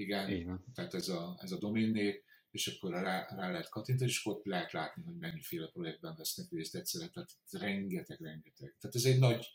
Igen, 0.00 0.30
igen. 0.30 0.64
tehát 0.74 0.94
ez 0.94 1.08
a, 1.08 1.38
ez 1.42 1.52
a 1.52 1.58
domain 1.58 1.90
név, 1.90 2.14
és 2.50 2.66
akkor 2.66 2.90
rá, 2.90 3.26
rá 3.28 3.50
lehet 3.50 3.68
kattintani, 3.68 4.10
és 4.10 4.26
ott 4.26 4.44
lehet 4.44 4.72
látni, 4.72 5.02
hogy 5.02 5.16
mennyiféle 5.16 5.66
projektben 5.66 6.14
vesznek 6.16 6.50
részt 6.50 6.74
egyszerre, 6.74 7.08
tehát 7.08 7.30
rengeteg, 7.50 8.20
rengeteg. 8.20 8.76
Tehát 8.80 8.96
ez 8.96 9.04
egy 9.04 9.18
nagy, 9.18 9.46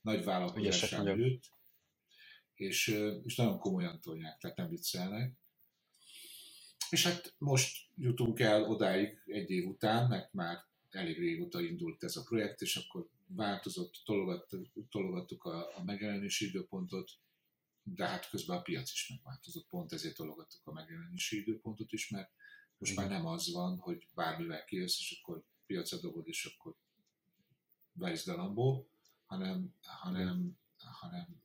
nagy 0.00 0.24
vállalkozás 0.24 0.90
nőtt, 0.90 1.44
és, 2.54 2.98
és 3.24 3.36
nagyon 3.36 3.58
komolyan 3.58 4.00
tolják, 4.00 4.38
tehát 4.38 4.56
nem 4.56 4.68
viccelnek. 4.68 5.36
És 6.90 7.06
hát 7.06 7.34
most 7.38 7.88
jutunk 7.96 8.40
el 8.40 8.62
odáig 8.62 9.22
egy 9.26 9.50
év 9.50 9.66
után, 9.66 10.08
mert 10.08 10.32
már 10.32 10.58
elég 10.90 11.18
régóta 11.18 11.60
indult 11.60 12.04
ez 12.04 12.16
a 12.16 12.22
projekt, 12.22 12.60
és 12.60 12.76
akkor 12.76 13.08
változott, 13.26 13.94
tologattuk 14.90 15.44
a, 15.44 15.76
a 15.76 15.84
megjelenési 15.84 16.46
időpontot, 16.46 17.10
de 17.94 18.06
hát 18.06 18.28
közben 18.28 18.56
a 18.56 18.62
piac 18.62 18.92
is 18.92 19.08
megváltozott, 19.08 19.66
pont 19.68 19.92
ezért 19.92 20.16
tologattuk 20.16 20.66
a 20.66 20.72
megjelenési 20.72 21.40
időpontot 21.40 21.92
is, 21.92 22.08
mert 22.08 22.30
most 22.78 22.96
már 22.96 23.08
nem 23.08 23.26
az 23.26 23.52
van, 23.52 23.78
hogy 23.78 24.08
bármivel 24.14 24.64
kijössz, 24.64 24.98
és 24.98 25.20
akkor 25.20 25.44
piacra 25.66 25.98
dobod, 25.98 26.28
és 26.28 26.44
akkor 26.44 26.76
Lambó, 28.24 28.88
hanem, 29.26 29.74
hanem, 29.82 30.58
hanem 30.76 31.42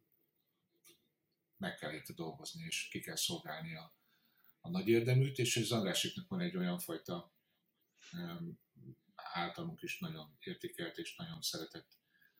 meg 1.58 1.76
kell 1.76 1.92
érte 1.92 2.14
dolgozni, 2.14 2.64
és 2.64 2.88
ki 2.88 3.00
kell 3.00 3.16
szolgálni 3.16 3.76
a, 3.76 3.96
a 4.62 4.70
nagy 4.70 4.88
érdeműt, 4.88 5.38
és 5.38 5.58
az 5.58 5.72
Andrásiknak 5.72 6.28
van 6.28 6.40
egy 6.40 6.58
olyan 6.58 6.80
fajta 6.80 7.34
um, 8.14 8.60
általunk 9.16 9.82
is 9.82 10.00
nagyon 10.00 10.38
értékelt 10.40 10.98
és 10.98 11.16
nagyon 11.16 11.42
szeretett 11.42 11.98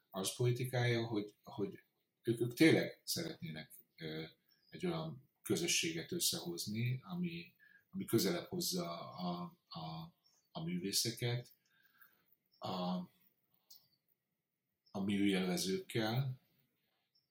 az 0.10 0.36
politikája, 0.36 1.06
hogy, 1.06 1.34
hogy 1.44 1.80
ők, 2.22 2.42
ők 2.42 2.54
tényleg 2.54 3.02
szeretnének 3.04 3.72
egy 4.70 4.86
olyan 4.86 5.24
közösséget 5.42 6.12
összehozni, 6.12 7.00
ami, 7.04 7.54
ami 7.90 8.06
közelebb 8.06 8.48
hozza 8.48 9.12
a, 9.12 9.58
a, 9.68 10.14
a 10.52 10.64
művészeket 10.64 11.54
a, 12.58 13.12
a 14.92 15.00
műjelvezőkkel, 15.04 16.42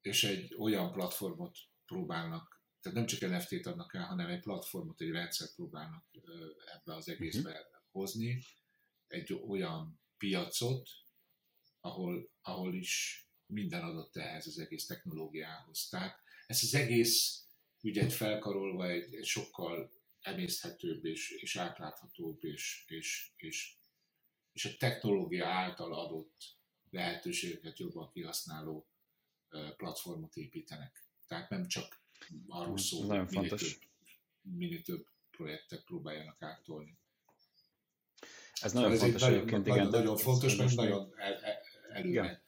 és 0.00 0.24
egy 0.24 0.54
olyan 0.58 0.92
platformot 0.92 1.58
próbálnak, 1.86 2.62
tehát 2.80 2.98
nem 2.98 3.06
csak 3.06 3.30
NFT-t 3.30 3.66
adnak 3.66 3.94
el, 3.94 4.04
hanem 4.04 4.28
egy 4.28 4.40
platformot, 4.40 5.00
egy 5.00 5.10
rendszert 5.10 5.54
próbálnak 5.54 6.04
ebbe 6.74 6.94
az 6.94 7.08
egészbe 7.08 7.50
uh-huh. 7.50 7.66
hozni, 7.90 8.44
egy 9.06 9.32
olyan 9.32 10.00
piacot, 10.18 10.90
ahol, 11.80 12.30
ahol 12.42 12.74
is 12.74 13.26
minden 13.46 13.82
adott 13.82 14.16
ehhez 14.16 14.46
az 14.46 14.58
egész 14.58 14.86
technológiához. 14.86 15.88
Tehát 15.88 16.22
ezt 16.46 16.62
az 16.62 16.74
egész 16.74 17.44
ügyet 17.82 18.12
felkarolva 18.12 18.88
egy, 18.88 19.14
egy 19.14 19.24
sokkal 19.24 19.92
emészthetőbb 20.20 21.04
és, 21.04 21.30
és 21.30 21.56
átláthatóbb 21.56 22.44
és, 22.44 22.84
és, 22.88 23.30
és, 23.36 23.74
és 24.52 24.64
a 24.64 24.76
technológia 24.78 25.46
által 25.46 25.94
adott 25.94 26.56
lehetőségeket 26.90 27.78
jobban 27.78 28.10
kihasználó 28.12 28.86
platformot 29.76 30.36
építenek. 30.36 31.04
Tehát 31.26 31.50
nem 31.50 31.66
csak 31.66 32.00
arról 32.46 32.78
szól, 32.78 33.06
hogy 33.06 33.30
minél 33.30 33.48
több, 33.48 33.78
minél 34.40 34.82
több 34.82 35.06
projektet 35.30 35.84
próbáljanak 35.84 36.42
áttolni. 36.42 36.98
Ez 38.60 38.72
nagyon 38.72 38.96
fontos 38.96 39.20
nagyon, 39.20 39.38
egyébként, 39.38 39.66
igen. 39.66 39.88
Nagyon 39.88 40.16
fontos, 40.16 40.56
mert 40.56 40.74
nagyon 40.74 41.12
el, 41.16 41.34
el, 41.34 41.58
előre 41.92 42.08
igen. 42.08 42.42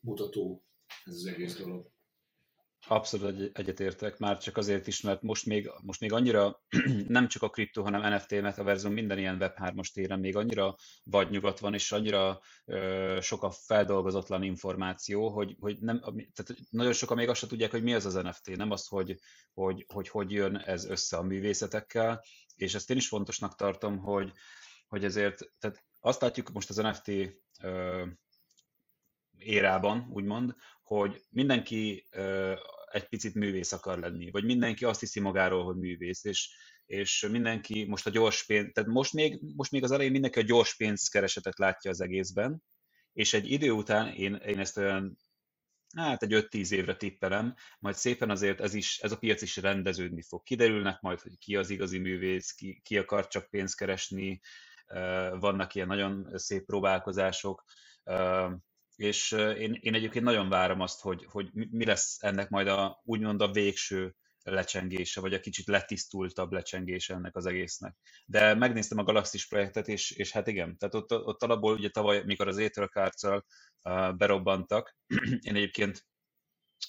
mutató 0.00 0.64
ez 1.04 1.14
az 1.14 1.26
egész 1.26 1.56
dolog. 1.56 1.91
Abszolút 2.88 3.58
egyetértek, 3.58 4.18
már 4.18 4.38
csak 4.38 4.56
azért 4.56 4.86
is, 4.86 5.00
mert 5.00 5.22
most 5.22 5.46
még, 5.46 5.70
most 5.82 6.00
még 6.00 6.12
annyira 6.12 6.62
nem 7.08 7.28
csak 7.28 7.42
a 7.42 7.48
kriptó, 7.48 7.82
hanem 7.82 8.14
NFT, 8.14 8.30
metaverzum, 8.40 8.92
minden 8.92 9.18
ilyen 9.18 9.36
Web3-as 9.40 9.92
téren 9.92 10.20
még 10.20 10.36
annyira 10.36 10.76
vagy 11.04 11.30
nyugat 11.30 11.58
van, 11.58 11.74
és 11.74 11.92
annyira 11.92 12.40
ö, 12.64 13.18
sok 13.20 13.42
a 13.42 13.50
feldolgozatlan 13.50 14.42
információ, 14.42 15.28
hogy, 15.28 15.56
hogy 15.60 15.76
nem, 15.80 16.00
tehát 16.00 16.54
nagyon 16.70 16.92
sokan 16.92 17.16
még 17.16 17.28
azt 17.28 17.40
sem 17.40 17.48
tudják, 17.48 17.70
hogy 17.70 17.82
mi 17.82 17.94
az 17.94 18.06
az 18.06 18.14
NFT, 18.14 18.56
nem 18.56 18.70
az, 18.70 18.86
hogy 18.86 19.18
hogy, 19.54 19.84
hogy, 19.92 20.08
hogy 20.08 20.30
jön 20.30 20.56
ez 20.56 20.84
össze 20.84 21.16
a 21.16 21.22
művészetekkel, 21.22 22.24
és 22.56 22.74
ezt 22.74 22.90
én 22.90 22.96
is 22.96 23.08
fontosnak 23.08 23.54
tartom, 23.54 23.98
hogy, 23.98 24.32
hogy 24.88 25.04
ezért, 25.04 25.52
tehát 25.58 25.84
azt 26.00 26.20
látjuk 26.20 26.52
most 26.52 26.70
az 26.70 26.76
NFT 26.76 27.08
ö, 27.62 28.04
érában, 29.38 30.08
úgymond, 30.12 30.54
hogy 30.98 31.22
mindenki 31.30 32.06
egy 32.90 33.08
picit 33.08 33.34
művész 33.34 33.72
akar 33.72 33.98
lenni, 33.98 34.30
vagy 34.30 34.44
mindenki 34.44 34.84
azt 34.84 35.00
hiszi 35.00 35.20
magáról, 35.20 35.64
hogy 35.64 35.76
művész, 35.76 36.24
és, 36.24 36.50
és 36.86 37.26
mindenki 37.30 37.84
most 37.84 38.06
a 38.06 38.10
gyors 38.10 38.46
pénz, 38.46 38.70
tehát 38.72 38.90
most 38.90 39.12
még, 39.12 39.40
most 39.56 39.70
még 39.70 39.82
az 39.82 39.90
elején 39.90 40.12
mindenki 40.12 40.38
a 40.38 40.42
gyors 40.42 40.76
pénzkeresetet 40.76 41.58
látja 41.58 41.90
az 41.90 42.00
egészben, 42.00 42.62
és 43.12 43.34
egy 43.34 43.50
idő 43.50 43.70
után 43.70 44.14
én, 44.14 44.34
én 44.34 44.58
ezt 44.58 44.76
olyan 44.76 45.16
hát 45.96 46.22
egy 46.22 46.46
5-10 46.50 46.70
évre 46.70 46.96
tippelem, 46.96 47.54
majd 47.78 47.94
szépen 47.94 48.30
azért 48.30 48.60
ez, 48.60 48.74
is, 48.74 48.98
ez 48.98 49.12
a 49.12 49.18
piac 49.18 49.42
is 49.42 49.56
rendeződni 49.56 50.22
fog. 50.22 50.42
Kiderülnek 50.42 51.00
majd, 51.00 51.20
hogy 51.20 51.38
ki 51.38 51.56
az 51.56 51.70
igazi 51.70 51.98
művész, 51.98 52.52
ki, 52.52 52.80
ki 52.84 52.98
akar 52.98 53.28
csak 53.28 53.50
pénzt 53.50 53.76
keresni, 53.76 54.40
vannak 55.38 55.74
ilyen 55.74 55.86
nagyon 55.86 56.30
szép 56.34 56.64
próbálkozások, 56.64 57.64
és 59.02 59.32
én, 59.58 59.78
én 59.80 59.94
egyébként 59.94 60.24
nagyon 60.24 60.48
várom 60.48 60.80
azt, 60.80 61.00
hogy, 61.00 61.26
hogy 61.28 61.50
mi 61.52 61.84
lesz 61.84 62.16
ennek 62.20 62.48
majd 62.48 62.68
a 62.68 63.00
úgymond 63.04 63.40
a 63.40 63.50
végső 63.50 64.14
lecsengése, 64.42 65.20
vagy 65.20 65.34
a 65.34 65.40
kicsit 65.40 65.66
letisztultabb 65.66 66.52
lecsengése 66.52 67.14
ennek 67.14 67.36
az 67.36 67.46
egésznek. 67.46 67.96
De 68.26 68.54
megnéztem 68.54 68.98
a 68.98 69.02
Galaxis 69.02 69.46
projektet, 69.46 69.88
és, 69.88 70.10
és 70.10 70.30
hát 70.32 70.46
igen, 70.46 70.76
tehát 70.78 70.94
ott, 70.94 71.12
ott 71.12 71.42
alapból 71.42 71.74
ugye 71.74 71.88
tavaly, 71.88 72.22
mikor 72.24 72.48
az 72.48 72.58
Ethercards-al 72.58 73.44
uh, 73.84 74.16
berobbantak, 74.16 74.96
én 75.48 75.54
egyébként 75.54 76.06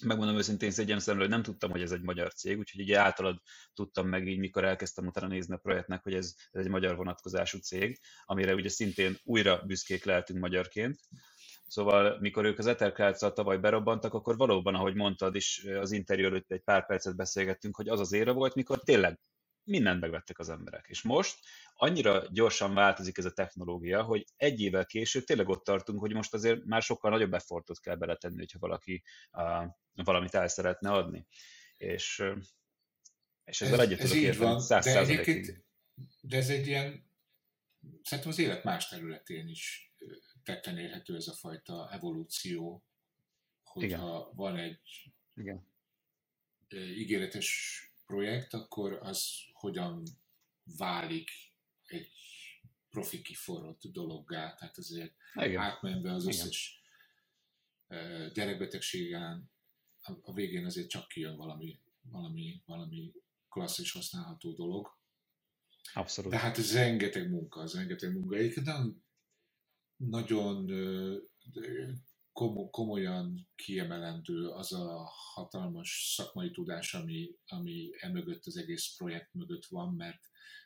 megmondom 0.00 0.36
őszintén 0.36 0.70
szégyen 0.70 1.00
szemre, 1.00 1.20
hogy 1.20 1.30
nem 1.30 1.42
tudtam, 1.42 1.70
hogy 1.70 1.82
ez 1.82 1.92
egy 1.92 2.02
magyar 2.02 2.32
cég, 2.32 2.58
úgyhogy 2.58 2.80
ugye 2.80 2.98
általad 2.98 3.40
tudtam 3.74 4.08
meg 4.08 4.28
így, 4.28 4.38
mikor 4.38 4.64
elkezdtem 4.64 5.06
utána 5.06 5.26
nézni 5.26 5.54
a 5.54 5.58
projektnek, 5.58 6.02
hogy 6.02 6.14
ez, 6.14 6.34
ez 6.50 6.64
egy 6.64 6.70
magyar 6.70 6.96
vonatkozású 6.96 7.58
cég, 7.58 7.98
amire 8.24 8.54
ugye 8.54 8.68
szintén 8.68 9.16
újra 9.24 9.62
büszkék 9.66 10.04
lehetünk 10.04 10.40
magyarként. 10.40 10.98
Szóval, 11.66 12.18
mikor 12.20 12.44
ők 12.44 12.58
az 12.58 12.66
ethercloud 12.66 13.32
tavaly 13.32 13.58
berobbantak, 13.58 14.14
akkor 14.14 14.36
valóban, 14.36 14.74
ahogy 14.74 14.94
mondtad 14.94 15.34
is, 15.34 15.64
az 15.64 15.92
interjú 15.92 16.26
előtt 16.26 16.50
egy 16.50 16.62
pár 16.62 16.86
percet 16.86 17.16
beszélgettünk, 17.16 17.76
hogy 17.76 17.88
az 17.88 18.00
az 18.00 18.12
ére 18.12 18.30
volt, 18.32 18.54
mikor 18.54 18.82
tényleg 18.82 19.18
mindent 19.64 20.00
megvettek 20.00 20.38
az 20.38 20.48
emberek. 20.48 20.86
És 20.88 21.02
most 21.02 21.38
annyira 21.74 22.26
gyorsan 22.30 22.74
változik 22.74 23.18
ez 23.18 23.24
a 23.24 23.32
technológia, 23.32 24.02
hogy 24.02 24.24
egy 24.36 24.60
évvel 24.60 24.86
később 24.86 25.24
tényleg 25.24 25.48
ott 25.48 25.64
tartunk, 25.64 26.00
hogy 26.00 26.12
most 26.12 26.34
azért 26.34 26.64
már 26.64 26.82
sokkal 26.82 27.10
nagyobb 27.10 27.34
effortot 27.34 27.80
kell 27.80 27.96
beletenni, 27.96 28.38
hogyha 28.38 28.58
valaki 28.58 29.02
uh, 29.32 29.64
valamit 30.04 30.34
el 30.34 30.48
szeretne 30.48 30.90
adni. 30.90 31.26
És, 31.76 32.24
és 33.44 33.60
ezzel 33.60 33.80
ez, 33.80 33.86
egyet 33.86 34.00
ez 34.00 34.08
tudok 34.08 34.24
érteni 34.24 34.60
száz 34.60 34.86
százalékig. 34.86 35.64
De 36.20 36.36
ez 36.36 36.48
egy 36.48 36.66
ilyen, 36.66 37.10
szerintem 38.02 38.32
az 38.32 38.38
élet 38.38 38.64
más 38.64 38.88
területén 38.88 39.48
is 39.48 39.94
tetten 40.44 40.78
érhető 40.78 41.16
ez 41.16 41.28
a 41.28 41.32
fajta 41.32 41.92
evolúció, 41.92 42.84
hogyha 43.62 44.18
Igen. 44.20 44.34
van 44.34 44.56
egy 44.56 45.12
Igen. 45.34 45.68
ígéretes 46.70 47.80
projekt, 48.06 48.52
akkor 48.52 48.92
az 48.92 49.28
hogyan 49.52 50.02
válik 50.76 51.30
egy 51.84 52.10
profi 52.90 53.22
kiforrott 53.22 53.82
dologgá, 53.82 54.54
tehát 54.54 54.78
azért 54.78 55.14
Igen. 55.34 55.62
átmenve 55.62 56.12
az 56.12 56.26
összes 56.26 56.82
Igen. 57.88 58.32
gyerekbetegségen, 58.32 59.50
a 60.22 60.32
végén 60.32 60.64
azért 60.64 60.88
csak 60.88 61.08
kijön 61.08 61.36
valami, 61.36 61.80
valami, 62.00 62.62
valami 62.66 63.12
klasszis 63.48 63.92
használható 63.92 64.52
dolog. 64.52 64.98
Abszolút. 65.94 66.30
De 66.30 66.38
hát 66.38 66.58
ez 66.58 66.74
rengeteg 66.74 67.30
munka, 67.30 67.60
az 67.60 67.74
rengeteg 67.74 68.12
munka. 68.12 68.36
Egyébként 68.36 68.68
nagyon 69.96 70.70
komolyan 72.70 73.48
kiemelendő 73.54 74.48
az 74.48 74.72
a 74.72 75.10
hatalmas 75.34 76.12
szakmai 76.16 76.50
tudás, 76.50 76.94
ami, 76.94 77.36
ami 77.46 77.90
emögött 78.00 78.46
az 78.46 78.56
egész 78.56 78.96
projekt 78.96 79.34
mögött 79.34 79.64
van, 79.64 79.94
mert 79.94 80.20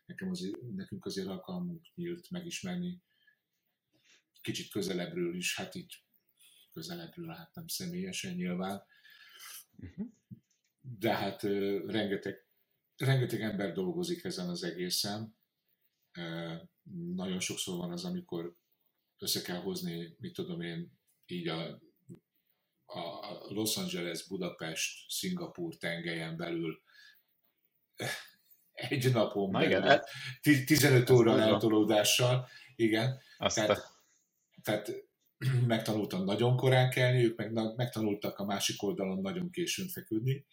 nekem 0.07 0.31
azért, 0.31 0.61
nekünk 0.75 1.05
azért 1.05 1.29
alkalmunk 1.29 1.87
nyílt 1.95 2.31
megismerni 2.31 3.03
kicsit 4.41 4.71
közelebbről 4.71 5.35
is, 5.35 5.57
hát 5.57 5.75
itt 5.75 5.91
közelebbről, 6.73 7.35
hát 7.35 7.55
nem 7.55 7.67
személyesen 7.67 8.35
nyilván, 8.35 8.83
uh-huh. 9.79 10.07
de 10.81 11.15
hát 11.15 11.43
rengeteg, 11.87 12.47
rengeteg 12.97 13.41
ember 13.41 13.73
dolgozik 13.73 14.25
ezen 14.25 14.49
az 14.49 14.63
egészen. 14.63 15.37
Nagyon 17.15 17.41
sokszor 17.41 17.77
van 17.77 17.93
az, 17.93 18.05
amikor 18.05 18.57
össze 19.19 19.43
kell 19.43 19.61
hozni, 19.61 20.17
mit 20.19 20.35
tudom 20.35 20.61
én, 20.61 20.93
így 21.27 21.49
a, 21.49 21.81
a 22.87 23.37
Los 23.49 23.77
Angeles, 23.77 24.27
Budapest, 24.27 25.11
Szingapúr 25.11 25.77
tengelyen 25.77 26.37
belül 26.37 26.83
egy 28.73 29.13
napon 29.13 29.51
Na 29.51 29.59
belül, 29.59 30.03
igen, 30.43 30.65
15 30.65 31.11
óra 31.11 31.41
eltolódással, 31.41 32.49
igen. 32.77 33.21
Tehát, 33.55 33.83
tehát 34.63 34.91
megtanultam 35.67 36.25
nagyon 36.25 36.57
korán 36.57 36.91
kelni, 36.91 37.25
ők 37.25 37.37
meg, 37.37 37.53
megtanultak 37.77 38.39
a 38.39 38.45
másik 38.45 38.83
oldalon 38.83 39.21
nagyon 39.21 39.51
későn 39.51 39.89
feküdni. 39.89 40.47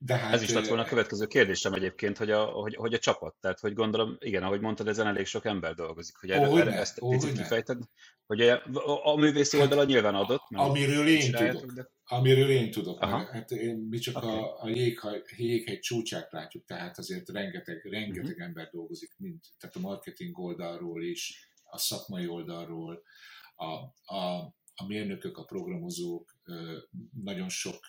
De 0.00 0.16
hát, 0.16 0.32
Ez 0.34 0.42
is 0.42 0.52
lett 0.52 0.66
volna 0.66 0.82
a 0.82 0.86
következő 0.86 1.26
kérdésem 1.26 1.72
egyébként, 1.72 2.16
hogy 2.16 2.30
a, 2.30 2.44
hogy, 2.44 2.74
hogy 2.74 2.94
a 2.94 2.98
csapat, 2.98 3.36
tehát 3.40 3.60
hogy 3.60 3.74
gondolom, 3.74 4.16
igen, 4.18 4.42
ahogy 4.42 4.60
mondtad, 4.60 4.88
ezen 4.88 5.06
elég 5.06 5.26
sok 5.26 5.44
ember 5.44 5.74
dolgozik, 5.74 6.16
hogy 6.16 6.30
erre, 6.30 6.48
oh, 6.48 6.60
erre 6.60 6.72
ezt 6.72 6.96
oh, 7.00 7.10
picit 7.10 7.36
kifejted, 7.36 7.78
hogy 8.26 8.40
a, 8.40 8.62
a, 9.12 9.16
művészi 9.16 9.58
oldala 9.58 9.80
hát, 9.80 9.90
nyilván 9.90 10.14
adott. 10.14 10.42
Amiről 10.48 11.06
én 11.06 11.32
tudok, 11.32 11.72
de... 11.72 11.90
amiről 12.04 12.50
én 12.50 12.70
tudok, 12.70 13.00
mert 13.00 13.30
hát 13.30 13.50
én, 13.50 13.76
mi 13.76 13.98
csak 13.98 14.16
okay. 14.16 14.30
a, 14.30 14.62
a 14.62 14.68
jéghegy, 14.68 15.22
jéghegy 15.36 15.78
csúcsát 15.78 16.32
látjuk, 16.32 16.64
tehát 16.64 16.98
azért 16.98 17.28
rengeteg, 17.28 17.84
rengeteg 17.90 18.24
uh-huh. 18.24 18.46
ember 18.46 18.68
dolgozik, 18.72 19.14
mint, 19.16 19.46
tehát 19.58 19.76
a 19.76 19.80
marketing 19.80 20.38
oldalról 20.38 21.02
is, 21.02 21.50
a 21.70 21.78
szakmai 21.78 22.26
oldalról, 22.26 23.02
a, 23.56 23.72
a, 24.14 24.54
a 24.74 24.86
mérnökök, 24.86 25.36
a 25.36 25.44
programozók, 25.44 26.36
nagyon 27.22 27.48
sok 27.48 27.86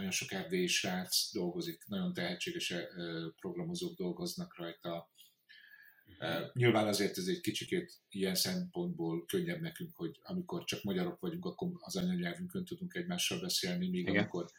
nagyon 0.00 0.14
sok 0.14 0.32
erdélyi 0.32 0.66
srác 0.66 1.32
dolgozik, 1.32 1.84
nagyon 1.86 2.12
tehetséges 2.14 2.74
programozók 3.40 3.96
dolgoznak 3.96 4.56
rajta. 4.56 5.10
Uh-huh. 6.18 6.54
Nyilván 6.54 6.86
azért 6.86 7.18
ez 7.18 7.26
egy 7.26 7.40
kicsikét 7.40 7.92
ilyen 8.08 8.34
szempontból 8.34 9.24
könnyebb 9.26 9.60
nekünk, 9.60 9.96
hogy 9.96 10.20
amikor 10.22 10.64
csak 10.64 10.82
magyarok 10.82 11.20
vagyunk, 11.20 11.44
akkor 11.44 11.68
az 11.78 11.96
anyanyelvünkön 11.96 12.64
tudunk 12.64 12.94
egymással 12.94 13.40
beszélni, 13.40 13.88
míg 13.88 14.00
Igen. 14.00 14.16
amikor 14.16 14.50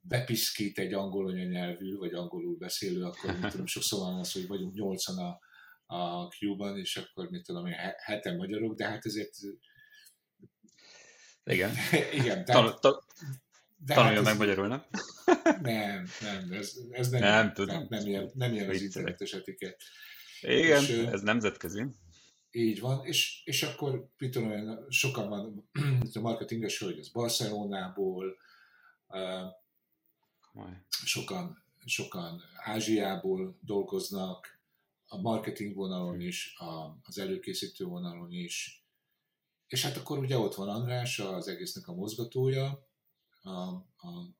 bepiszkít 0.00 0.78
egy 0.78 0.92
angol 0.92 1.28
anyanyelvű, 1.28 1.96
vagy 1.96 2.14
angolul 2.14 2.56
beszélő, 2.56 3.04
akkor 3.04 3.38
mit 3.40 3.50
tudom, 3.50 3.66
sokszor 3.76 3.98
van 3.98 4.18
az, 4.18 4.32
hogy 4.32 4.46
vagyunk 4.46 4.74
nyolcan 4.74 5.18
a, 5.18 5.38
a 5.96 6.28
Q-ban, 6.40 6.78
és 6.78 6.96
akkor 6.96 7.30
mit 7.30 7.44
tudom, 7.44 7.64
heten 7.96 8.36
magyarok, 8.36 8.74
de 8.74 8.86
hát 8.86 9.06
ezért 9.06 9.34
igen. 11.44 11.74
Igen, 12.20 12.44
tehát, 12.44 12.78
de 13.84 13.94
Tanulja 13.94 14.16
hát 14.16 14.24
meg 14.24 14.36
magyarul, 14.36 14.66
nem? 14.66 14.84
Nem, 15.62 16.06
nem, 16.20 16.52
ez, 16.52 16.74
ez 16.90 17.08
nem, 17.08 17.20
nem, 17.20 17.32
ilyen, 17.32 17.54
tudom. 17.54 17.86
nem, 17.88 18.06
ilyen, 18.06 18.30
nem 18.34 18.52
ilyen 18.52 18.68
az 18.68 18.82
internetes 18.82 19.32
etiket. 19.32 19.82
Igen, 20.40 20.82
és, 20.82 20.88
ez 20.90 21.20
nemzetközi. 21.20 21.84
Így 22.50 22.80
van, 22.80 23.04
és, 23.04 23.42
és 23.44 23.62
akkor 23.62 24.08
mit 24.18 24.30
tudom, 24.30 24.86
sokan 24.88 25.28
van, 25.28 25.68
a 26.14 26.20
marketinges 26.20 26.78
hölgy 26.78 26.98
az 26.98 27.08
Barcelonából, 27.08 28.36
sokan, 30.88 31.64
sokan 31.84 32.42
Ázsiából 32.56 33.58
dolgoznak, 33.60 34.60
a 35.06 35.20
marketing 35.20 35.74
vonalon 35.74 36.20
is, 36.20 36.54
a, 36.58 36.98
az 37.02 37.18
előkészítő 37.18 37.84
vonalon 37.84 38.32
is, 38.32 38.84
és 39.66 39.82
hát 39.82 39.96
akkor 39.96 40.18
ugye 40.18 40.38
ott 40.38 40.54
van 40.54 40.68
András, 40.68 41.18
az 41.18 41.48
egésznek 41.48 41.88
a 41.88 41.94
mozgatója, 41.94 42.90
a, 43.42 43.50
a, 43.50 44.36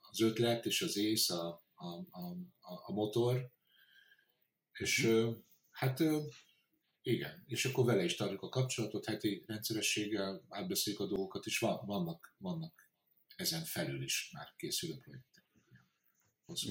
az 0.00 0.20
ötlet 0.20 0.66
és 0.66 0.82
az 0.82 0.96
ész, 0.96 1.30
a, 1.30 1.64
a, 1.74 1.86
a, 2.10 2.36
a 2.60 2.92
motor, 2.92 3.50
és 4.72 5.06
mm. 5.06 5.30
hát 5.70 6.02
igen, 7.02 7.44
és 7.46 7.64
akkor 7.64 7.84
vele 7.84 8.04
is 8.04 8.16
tartjuk 8.16 8.42
a 8.42 8.48
kapcsolatot, 8.48 9.06
heti 9.06 9.44
rendszerességgel 9.46 10.44
átbeszéljük 10.48 11.02
a 11.02 11.06
dolgokat, 11.06 11.46
és 11.46 11.58
van, 11.58 11.86
vannak, 11.86 12.34
vannak 12.38 12.90
ezen 13.36 13.64
felül 13.64 14.02
is 14.02 14.30
már 14.32 14.52
készülő 14.56 14.98
projektek. 14.98 15.44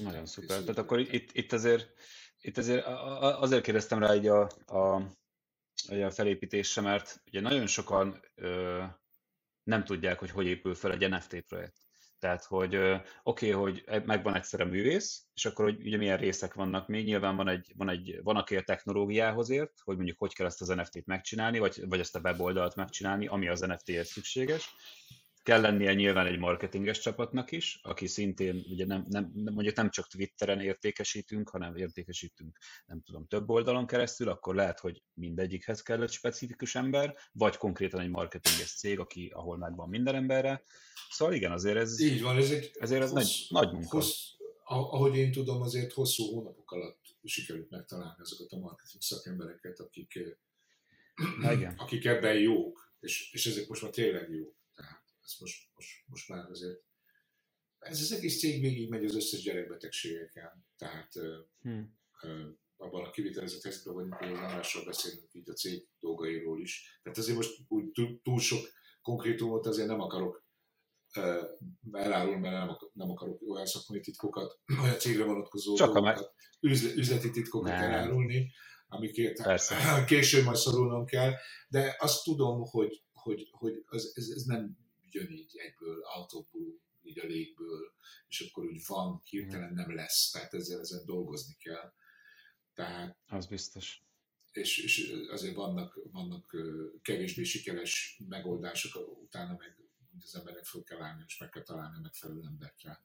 Nagyon 0.02 0.26
szuper. 0.26 0.60
Tehát 0.60 0.78
akkor 0.78 1.00
itt, 1.00 1.32
itt, 1.32 1.52
azért, 1.52 1.92
itt 2.40 2.58
azért 2.58 2.86
azért 2.86 3.62
kérdeztem 3.62 3.98
rá 3.98 4.14
így 4.14 4.26
a, 4.26 4.50
a, 4.66 5.16
a 5.86 6.10
felépítésre, 6.10 6.82
mert 6.82 7.22
ugye 7.26 7.40
nagyon 7.40 7.66
sokan 7.66 8.22
ö, 8.34 8.84
nem 9.66 9.84
tudják, 9.84 10.18
hogy 10.18 10.30
hogy 10.30 10.46
épül 10.46 10.74
fel 10.74 10.92
egy 10.92 11.08
NFT 11.10 11.40
projekt. 11.40 11.76
Tehát, 12.18 12.44
hogy 12.44 12.76
oké, 12.76 13.00
okay, 13.22 13.50
hogy 13.50 13.82
e, 13.86 14.02
megvan 14.06 14.34
egyszer 14.34 14.60
a 14.60 14.64
művész, 14.64 15.24
és 15.34 15.44
akkor, 15.44 15.64
hogy 15.64 15.80
ugye 15.86 15.96
milyen 15.96 16.16
részek 16.16 16.54
vannak 16.54 16.88
még, 16.88 17.04
nyilván 17.04 17.36
van 17.36 17.48
egy, 17.48 17.72
van 17.76 17.88
egy, 17.88 18.20
van 18.22 18.36
aki 18.36 18.56
a 18.56 18.62
technológiához 18.62 19.50
ért, 19.50 19.72
hogy 19.84 19.96
mondjuk 19.96 20.18
hogy 20.18 20.34
kell 20.34 20.46
ezt 20.46 20.60
az 20.60 20.68
NFT-t 20.68 21.06
megcsinálni, 21.06 21.58
vagy, 21.58 21.88
vagy 21.88 22.00
ezt 22.00 22.16
a 22.16 22.20
weboldalt 22.20 22.74
megcsinálni, 22.74 23.26
ami 23.26 23.48
az 23.48 23.60
NFT-hez 23.60 24.08
szükséges, 24.08 24.74
kell 25.46 25.60
lennie 25.60 25.94
nyilván 25.94 26.26
egy 26.26 26.38
marketinges 26.38 26.98
csapatnak 26.98 27.52
is, 27.52 27.80
aki 27.82 28.06
szintén 28.06 28.64
ugye 28.70 28.86
nem, 28.86 29.06
nem, 29.08 29.30
mondjuk 29.34 29.76
nem 29.76 29.90
csak 29.90 30.08
Twitteren 30.08 30.60
értékesítünk, 30.60 31.48
hanem 31.48 31.76
értékesítünk, 31.76 32.58
nem 32.86 33.02
tudom, 33.02 33.26
több 33.26 33.50
oldalon 33.50 33.86
keresztül, 33.86 34.28
akkor 34.28 34.54
lehet, 34.54 34.80
hogy 34.80 35.02
mindegyikhez 35.14 35.82
kell 35.82 36.02
egy 36.02 36.10
specifikus 36.10 36.74
ember, 36.74 37.16
vagy 37.32 37.56
konkrétan 37.56 38.00
egy 38.00 38.08
marketinges 38.08 38.74
cég, 38.74 38.98
aki, 38.98 39.30
ahol 39.34 39.56
megvan 39.56 39.88
minden 39.88 40.14
emberre. 40.14 40.62
Szóval 41.10 41.34
igen, 41.34 41.52
azért 41.52 41.76
ez, 41.76 42.00
Így 42.00 42.22
van, 42.22 42.36
ez 42.36 42.50
egy 42.50 42.70
ezért 42.78 43.02
ez 43.02 43.10
hossz, 43.10 43.48
nagy, 43.48 43.62
nagy 43.62 43.72
munka. 43.72 43.96
Hossz, 43.96 44.16
ahogy 44.64 45.16
én 45.16 45.32
tudom, 45.32 45.62
azért 45.62 45.92
hosszú 45.92 46.24
hónapok 46.24 46.72
alatt 46.72 47.00
sikerült 47.24 47.70
megtalálni 47.70 48.20
azokat 48.20 48.52
a 48.52 48.58
marketing 48.58 49.02
szakembereket, 49.02 49.80
akik, 49.80 50.18
igen. 51.52 51.74
akik 51.76 52.04
ebben 52.04 52.38
jók, 52.38 52.92
és, 53.00 53.32
és 53.32 53.46
ezek 53.46 53.68
most 53.68 53.82
már 53.82 53.90
tényleg 53.90 54.30
jók 54.30 54.54
ez 55.26 55.34
most, 55.38 55.70
most, 55.74 55.90
most 56.06 56.28
már 56.28 56.50
azért 56.50 56.84
ez 57.78 58.00
az 58.00 58.12
egész 58.12 58.38
cég 58.38 58.60
végig 58.60 58.88
megy 58.88 59.04
az 59.04 59.14
összes 59.14 59.42
gyerekbetegségeken, 59.42 60.66
tehát 60.76 61.12
hmm. 61.60 61.98
abban 62.76 63.04
a 63.04 63.10
kivitelezett 63.10 63.62
helyzetben 63.62 63.94
vagyunk, 63.94 64.14
hogy 64.14 64.32
az 64.32 64.38
Andrással 64.38 64.84
beszélünk 64.84 65.34
így 65.34 65.50
a 65.50 65.52
cég 65.52 65.88
dolgairól 66.00 66.60
is. 66.60 67.00
Tehát 67.02 67.18
azért 67.18 67.36
most 67.36 67.58
úgy 67.68 67.90
túl 68.22 68.40
sok 68.40 68.68
konkrétumot 69.02 69.66
azért 69.66 69.88
nem 69.88 70.00
akarok 70.00 70.44
elárulni, 71.92 72.40
mert 72.40 72.66
nem, 72.66 72.76
nem 72.92 73.10
akarok 73.10 73.42
olyan 73.48 73.66
szakmai 73.66 74.00
titkokat, 74.00 74.60
olyan 74.82 74.98
cégre 74.98 75.24
vonatkozó 75.24 75.74
Csak 75.74 75.92
dolgokat, 75.92 76.34
üzleti 76.60 77.30
titkokat 77.30 77.72
nem. 77.72 77.82
elárulni, 77.82 78.52
amikért 78.88 79.42
Persze. 79.42 80.04
később 80.06 80.44
majd 80.44 80.56
szorulnom 80.56 81.06
kell, 81.06 81.32
de 81.68 81.96
azt 81.98 82.24
tudom, 82.24 82.62
hogy, 82.62 83.04
hogy, 83.12 83.48
hogy 83.50 83.82
az, 83.86 84.12
ez, 84.14 84.28
ez 84.28 84.42
nem 84.42 84.85
jön 85.16 85.30
így 85.30 85.56
egyből 85.56 86.04
blue 86.50 86.74
így 87.02 87.18
a 87.18 87.26
légből, 87.26 87.94
és 88.28 88.40
akkor 88.40 88.64
úgy 88.64 88.82
van, 88.86 89.22
hirtelen 89.24 89.72
nem 89.74 89.94
lesz, 89.94 90.30
tehát 90.30 90.54
ezzel 90.54 90.80
ezen 90.80 91.04
dolgozni 91.04 91.56
kell. 91.58 91.92
Tehát, 92.74 93.18
az 93.26 93.46
biztos. 93.46 94.04
És, 94.52 94.78
és 94.78 95.12
azért 95.30 95.54
vannak, 95.54 96.00
vannak 96.12 96.56
kevésbé 97.02 97.42
sikeres 97.42 98.20
megoldások, 98.28 99.22
utána 99.22 99.56
meg 99.58 99.76
az 100.22 100.34
emberek 100.34 100.64
föl 100.64 100.82
kell 100.82 101.02
állni, 101.02 101.22
és 101.26 101.38
meg 101.38 101.48
kell 101.48 101.62
találni 101.62 101.96
a 101.96 102.00
megfelelő 102.00 102.42
embert 102.46 102.82
rá. 102.82 103.00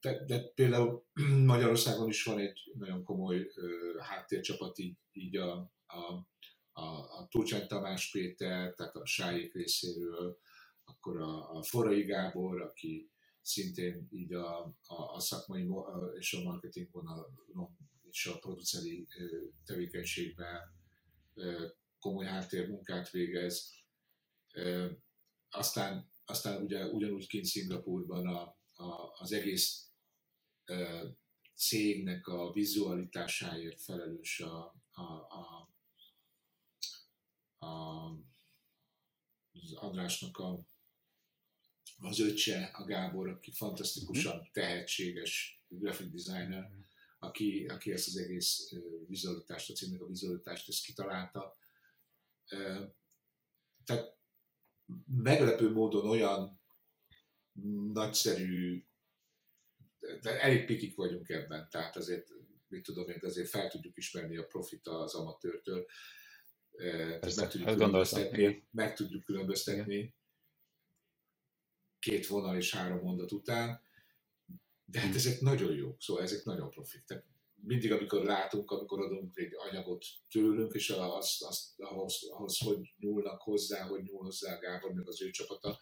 De, 0.00 0.24
de 0.24 0.40
például 0.54 1.06
Magyarországon 1.52 2.08
is 2.08 2.22
van 2.22 2.38
egy 2.38 2.72
nagyon 2.74 3.04
komoly 3.04 3.38
uh, 3.38 4.02
háttércsapat, 4.02 4.78
így, 4.78 4.96
így 5.12 5.36
a, 5.36 5.72
a, 5.86 6.26
a, 6.72 7.18
a 7.18 7.26
Turcsány 7.30 7.66
Tamás 7.66 8.10
Péter, 8.10 8.74
tehát 8.74 8.96
a 8.96 9.06
Sájék 9.06 9.54
részéről, 9.54 10.38
akkor 10.86 11.20
a, 11.20 11.56
a 11.56 11.62
Forai 11.62 12.02
Gábor, 12.02 12.60
aki 12.60 13.10
szintén 13.42 14.08
így 14.10 14.32
a, 14.32 14.64
a, 14.86 15.14
a 15.14 15.20
szakmai 15.20 15.68
és 16.18 16.32
a 16.32 16.42
marketing 16.42 16.88
vonalon 16.90 17.76
és 18.10 18.26
a 18.26 18.38
produceri 18.38 19.06
tevékenységben 19.64 20.60
komoly 21.98 22.26
háttérmunkát 22.26 23.10
végez. 23.10 23.70
Aztán, 25.50 26.10
aztán 26.24 26.62
ugye 26.62 26.86
ugyanúgy 26.86 27.26
kint 27.26 27.44
Szingapurban 27.44 28.26
a, 28.26 28.58
a, 28.82 29.14
az 29.18 29.32
egész 29.32 29.90
cégnek 31.54 32.26
a 32.26 32.52
vizualitásáért 32.52 33.80
felelős 33.80 34.40
a, 34.40 34.74
a, 34.90 35.02
a, 35.02 35.70
a, 37.66 38.10
az 39.52 39.72
Andrásnak 39.72 40.38
a 40.38 40.66
az 41.98 42.20
öccse, 42.20 42.70
a 42.72 42.84
Gábor, 42.84 43.28
aki 43.28 43.52
fantasztikusan 43.52 44.36
mhm. 44.36 44.46
tehetséges 44.52 45.62
graphic 45.68 46.10
designer, 46.10 46.70
aki, 47.18 47.66
aki 47.66 47.92
ezt 47.92 48.06
az 48.06 48.16
egész 48.16 48.72
vizualitást, 49.06 49.70
a 49.70 49.72
címnek 49.72 50.00
a 50.00 50.06
vizualitást 50.06 50.68
ezt 50.68 50.84
kitalálta. 50.84 51.56
Tehát 53.84 54.16
meglepő 55.06 55.70
módon 55.70 56.08
olyan 56.08 56.60
nagyszerű, 57.92 58.84
de 60.20 60.40
elég 60.40 60.64
pikik 60.64 60.96
vagyunk 60.96 61.28
ebben, 61.28 61.68
tehát 61.70 61.96
azért, 61.96 62.28
mit 62.68 62.82
tudom 62.82 63.08
én, 63.08 63.18
azért 63.20 63.48
fel 63.48 63.68
tudjuk 63.68 63.96
ismerni 63.96 64.36
a 64.36 64.46
profit 64.46 64.86
az 64.86 65.14
amatőrtől, 65.14 65.86
Persze, 67.20 67.40
meg 67.40 67.50
tudjuk 67.50 67.70
különböztetni, 67.70 68.66
meg 68.70 68.94
tudjuk 68.94 69.24
különböztetni, 69.24 70.14
két 72.06 72.26
vonal 72.26 72.56
és 72.56 72.74
három 72.74 73.00
mondat 73.00 73.32
után, 73.32 73.80
de 74.84 75.00
hát 75.00 75.14
ezek 75.14 75.40
nagyon 75.40 75.74
jók, 75.74 76.02
szóval 76.02 76.22
ezek 76.22 76.44
nagyon 76.44 76.70
profik. 76.70 77.04
Tehát 77.04 77.24
mindig, 77.54 77.92
amikor 77.92 78.24
látunk, 78.24 78.70
amikor 78.70 79.00
adunk 79.00 79.36
egy 79.36 79.52
anyagot 79.70 80.04
tőlünk, 80.30 80.74
és 80.74 80.90
az, 80.90 81.42
az, 81.48 81.74
ahhoz, 81.76 82.28
ahhoz, 82.30 82.58
hogy 82.58 82.94
nyúlnak 82.98 83.42
hozzá, 83.42 83.82
hogy 83.82 84.02
nyúl 84.02 84.22
hozzá 84.22 84.58
Gábor, 84.58 84.92
meg 84.92 85.08
az 85.08 85.22
ő 85.22 85.30
csapata, 85.30 85.78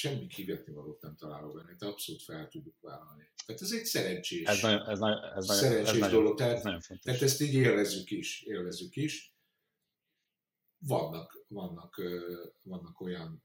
semmi 0.00 0.26
kivetni 0.26 0.72
valót 0.72 1.02
nem 1.02 1.16
találok 1.16 1.54
benne, 1.54 1.76
tehát 1.76 1.94
abszolút 1.94 2.22
fel 2.22 2.48
tudjuk 2.48 2.80
vállalni. 2.80 3.30
Tehát 3.46 3.62
ez 3.62 3.72
egy 3.72 3.84
szerencsés, 3.84 4.46
ez 4.46 4.60
nagyon, 4.62 4.88
ez 4.88 4.98
nagyon, 4.98 5.24
ez 5.36 5.46
szerencsés 5.46 6.00
ez 6.00 6.10
dolog, 6.10 6.36
tehát, 6.36 6.56
ez 6.56 6.62
nagyon 6.62 6.80
tehát 7.02 7.22
ezt 7.22 7.40
így 7.40 7.54
élvezzük 7.54 8.10
is, 8.10 8.42
élvezzük 8.42 8.96
is. 8.96 9.34
Vannak, 10.78 11.44
vannak, 11.48 12.02
vannak 12.62 13.00
olyan 13.00 13.42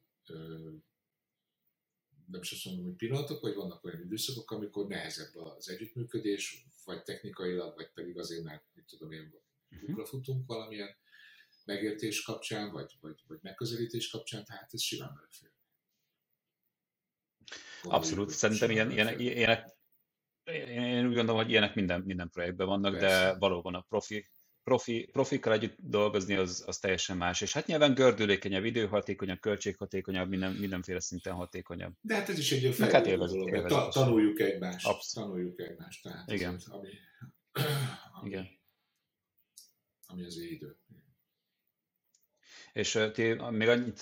nem 2.28 2.42
is 2.42 2.52
azt 2.52 2.66
mondom, 2.66 2.86
hogy 2.86 2.96
pillanatok, 2.96 3.42
vagy 3.42 3.56
vannak 3.56 3.84
olyan 3.84 4.02
időszakok, 4.02 4.52
amikor 4.52 4.88
nehezebb 4.88 5.36
az 5.36 5.70
együttműködés, 5.70 6.66
vagy 6.86 7.04
technikailag, 7.04 7.76
vagy 7.76 7.92
pedig 7.94 8.18
azért, 8.18 8.44
mert 8.44 8.64
mit 8.74 8.86
tudom 8.86 9.12
én, 9.12 9.34
uh-huh. 9.70 10.06
futunk 10.06 10.48
valamilyen 10.48 10.98
megértés 11.66 12.24
kapcsán, 12.24 12.72
vagy, 12.72 12.98
vagy, 13.02 13.24
vagy 13.28 13.40
megközelítés 13.42 14.10
kapcsán, 14.10 14.46
tehát 14.46 14.74
ez 14.74 14.82
simán 14.82 15.14
belefér. 15.16 15.52
Abszolút, 17.84 18.30
szerintem 18.30 18.72
ilyen, 18.72 18.92
ilyen, 18.92 19.20
ilyenek, 19.20 19.76
én 20.68 21.08
úgy 21.08 21.14
gondolom, 21.14 21.42
hogy 21.42 21.50
ilyenek 21.50 21.76
minden, 21.76 22.02
minden 22.02 22.30
projektben 22.30 22.68
vannak, 22.68 22.98
Persze. 22.98 23.08
de 23.08 23.38
valóban 23.38 23.76
a 23.76 23.82
profi 23.82 24.28
profi, 24.68 25.10
profikkal 25.12 25.54
együtt 25.54 25.76
dolgozni 25.80 26.36
az, 26.36 26.64
az 26.68 26.78
teljesen 26.78 27.18
más. 27.18 27.42
És 27.42 27.54
hát 27.54 27.68
nyilván 27.68 27.94
gördülékenyebb, 27.94 28.66
időhatékonyabb, 28.66 29.40
költséghatékonyabb, 29.40 30.30
minden, 30.30 30.52
mindenféle 30.52 31.00
szinten 31.00 31.34
hatékonyabb. 31.34 31.94
De 32.02 32.16
hát 32.16 32.30
ez 32.30 32.38
is 32.38 32.52
egy 32.52 32.64
olyan 32.66 32.92
hát 32.92 33.06
dolog, 33.06 33.66
ta, 33.68 33.88
tanuljuk 33.88 34.40
egymást. 34.40 34.88
Abszolút. 34.88 35.30
Tanuljuk 35.30 35.60
egymást. 35.60 36.04
Tehát 36.04 36.32
Igen. 36.32 36.54
Az, 36.54 36.68
ami, 36.70 36.90
ami, 38.20 38.30
Igen. 38.30 38.48
ami 40.06 40.26
az 40.26 40.38
idő. 40.38 40.78
És 42.74 43.00
ti 43.14 43.34
még 43.50 43.68
annyit, 43.68 44.02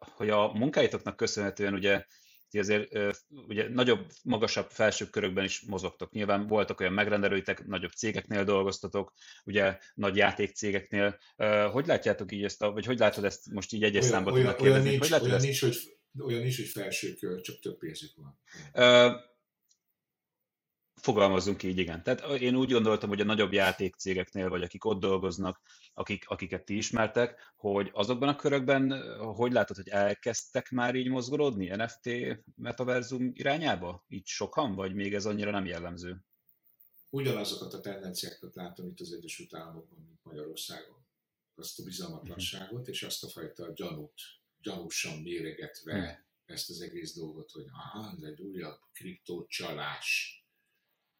hogy 0.00 0.30
a 0.30 0.52
munkáitoknak 0.52 1.16
köszönhetően 1.16 1.74
ugye 1.74 2.04
ti 2.50 2.58
azért 2.58 2.98
ugye 3.28 3.68
nagyobb, 3.68 4.06
magasabb, 4.22 4.70
felsőbb 4.70 5.10
körökben 5.10 5.44
is 5.44 5.60
mozogtok. 5.60 6.12
Nyilván 6.12 6.46
voltak 6.46 6.80
olyan 6.80 6.92
megrendelőitek, 6.92 7.66
nagyobb 7.66 7.90
cégeknél 7.90 8.44
dolgoztatok, 8.44 9.12
ugye 9.44 9.78
nagy 9.94 10.16
játékcégeknél. 10.16 11.18
Hogy 11.72 11.86
látjátok 11.86 12.32
így 12.32 12.44
ezt, 12.44 12.62
a, 12.62 12.72
vagy 12.72 12.86
hogy 12.86 12.98
látod 12.98 13.24
ezt 13.24 13.50
most 13.50 13.72
így 13.72 13.82
egyes 13.82 14.04
számban 14.04 14.34
tudnak 14.34 14.56
kérdezni? 14.56 14.88
Olyan, 14.88 14.98
nincs, 15.00 15.12
hogy 15.12 15.28
olyan, 15.28 15.40
nincs, 15.40 15.60
hogy, 15.60 15.76
olyan 16.18 16.42
nincs, 16.42 16.56
hogy 16.56 16.66
felső 16.66 17.14
kör, 17.14 17.40
csak 17.40 17.58
több 17.58 17.78
pénzük 17.78 18.10
van. 18.16 18.38
Uh, 18.72 19.12
Fogalmazzunk 21.06 21.62
így, 21.62 21.78
igen. 21.78 22.02
Tehát 22.02 22.40
én 22.40 22.54
úgy 22.54 22.70
gondoltam, 22.70 23.08
hogy 23.08 23.20
a 23.20 23.24
nagyobb 23.24 23.52
játékcégeknél, 23.52 24.48
vagy 24.48 24.62
akik 24.62 24.84
ott 24.84 25.00
dolgoznak, 25.00 25.60
akik, 25.94 26.28
akiket 26.28 26.64
ti 26.64 26.76
ismertek, 26.76 27.52
hogy 27.56 27.90
azokban 27.92 28.28
a 28.28 28.36
körökben, 28.36 29.02
hogy 29.18 29.52
látod, 29.52 29.76
hogy 29.76 29.88
elkezdtek 29.88 30.70
már 30.70 30.94
így 30.94 31.08
mozgolódni 31.08 31.66
NFT 31.66 32.10
metaverzum 32.56 33.30
irányába? 33.34 34.04
Így 34.08 34.26
sokan, 34.26 34.74
vagy 34.74 34.94
még 34.94 35.14
ez 35.14 35.26
annyira 35.26 35.50
nem 35.50 35.66
jellemző? 35.66 36.24
Ugyanazokat 37.10 37.74
a 37.74 37.80
tendenciákat 37.80 38.54
látom 38.54 38.86
itt 38.86 39.00
az 39.00 39.12
Egyesült 39.12 39.54
Államokban, 39.54 39.98
mint 40.06 40.20
Magyarországon. 40.22 41.06
Azt 41.54 41.78
a 41.78 41.82
bizalmatlanságot 41.82 42.72
uh-huh. 42.72 42.88
és 42.88 43.02
azt 43.02 43.24
a 43.24 43.28
fajta 43.28 43.72
gyanút, 43.74 44.20
gyanúsan 44.62 45.18
méregetve 45.22 45.98
uh-huh. 45.98 46.18
ezt 46.46 46.70
az 46.70 46.80
egész 46.80 47.14
dolgot, 47.14 47.50
hogy 47.50 47.66
aha, 47.72 48.12
ez 48.16 48.22
egy 48.22 48.40
újabb 48.40 48.78
kriptócsalás 48.92 50.40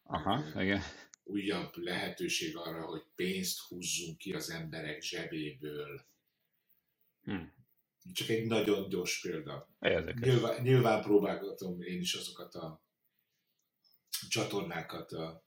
Aha, 0.07 0.62
igen. 0.62 0.83
Újabb 1.25 1.77
lehetőség 1.77 2.57
arra, 2.57 2.85
hogy 2.85 3.05
pénzt 3.14 3.61
húzzunk 3.61 4.19
ki 4.19 4.33
az 4.33 4.51
emberek 4.51 5.03
zsebéből. 5.03 6.07
Hmm. 7.23 7.55
Csak 8.12 8.29
egy 8.29 8.47
nagyon 8.47 8.88
gyors 8.88 9.21
példa. 9.21 9.69
Nyilván, 10.21 10.62
nyilván 10.62 11.03
próbálgatom 11.03 11.83
én 11.83 12.01
is 12.01 12.14
azokat 12.14 12.55
a 12.55 12.85
csatornákat 14.29 15.12
a, 15.12 15.45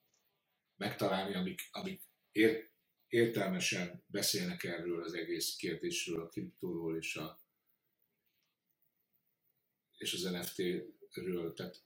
megtalálni, 0.75 1.35
amik, 1.35 1.61
amik 1.71 2.01
ér, 2.31 2.69
értelmesen 3.07 4.03
beszélnek 4.07 4.63
erről 4.63 5.03
az 5.03 5.13
egész 5.13 5.55
kérdésről, 5.55 6.21
a 6.21 6.27
kriptóról 6.27 6.97
és, 6.97 7.15
a, 7.15 7.39
és 9.97 10.13
az 10.13 10.21
NFT-ről. 10.21 11.53
Tehát 11.53 11.83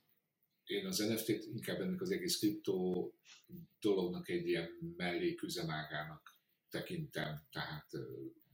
én 0.64 0.86
az 0.86 0.98
NFT-t 0.98 1.44
inkább 1.44 1.80
ennek 1.80 2.00
az 2.00 2.10
egész 2.10 2.38
kriptó 2.38 3.14
dolognak 3.80 4.28
egy 4.28 4.46
ilyen 4.46 4.70
melléküzemágának 4.96 6.38
tekintem, 6.68 7.46
tehát 7.50 7.90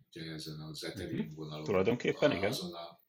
ugye 0.09 0.33
ezen 0.33 0.61
az 0.61 0.85
Ethereum 0.85 1.27
mhm. 1.27 1.35
vonalon. 1.35 1.65
Tulajdonképpen, 1.65 2.31
igen. 2.31 2.51
Azon 2.51 2.75
a, 2.75 3.01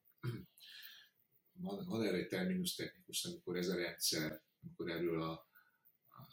van, 1.52 1.84
van 1.86 2.02
erre 2.02 2.16
egy 2.16 2.28
terminus 2.28 2.74
technikus, 2.74 3.24
amikor 3.24 3.56
ez 3.56 3.68
a 3.68 3.76
rendszer, 3.76 4.42
amikor 4.62 4.90
erről 4.90 5.22
a 5.22 5.50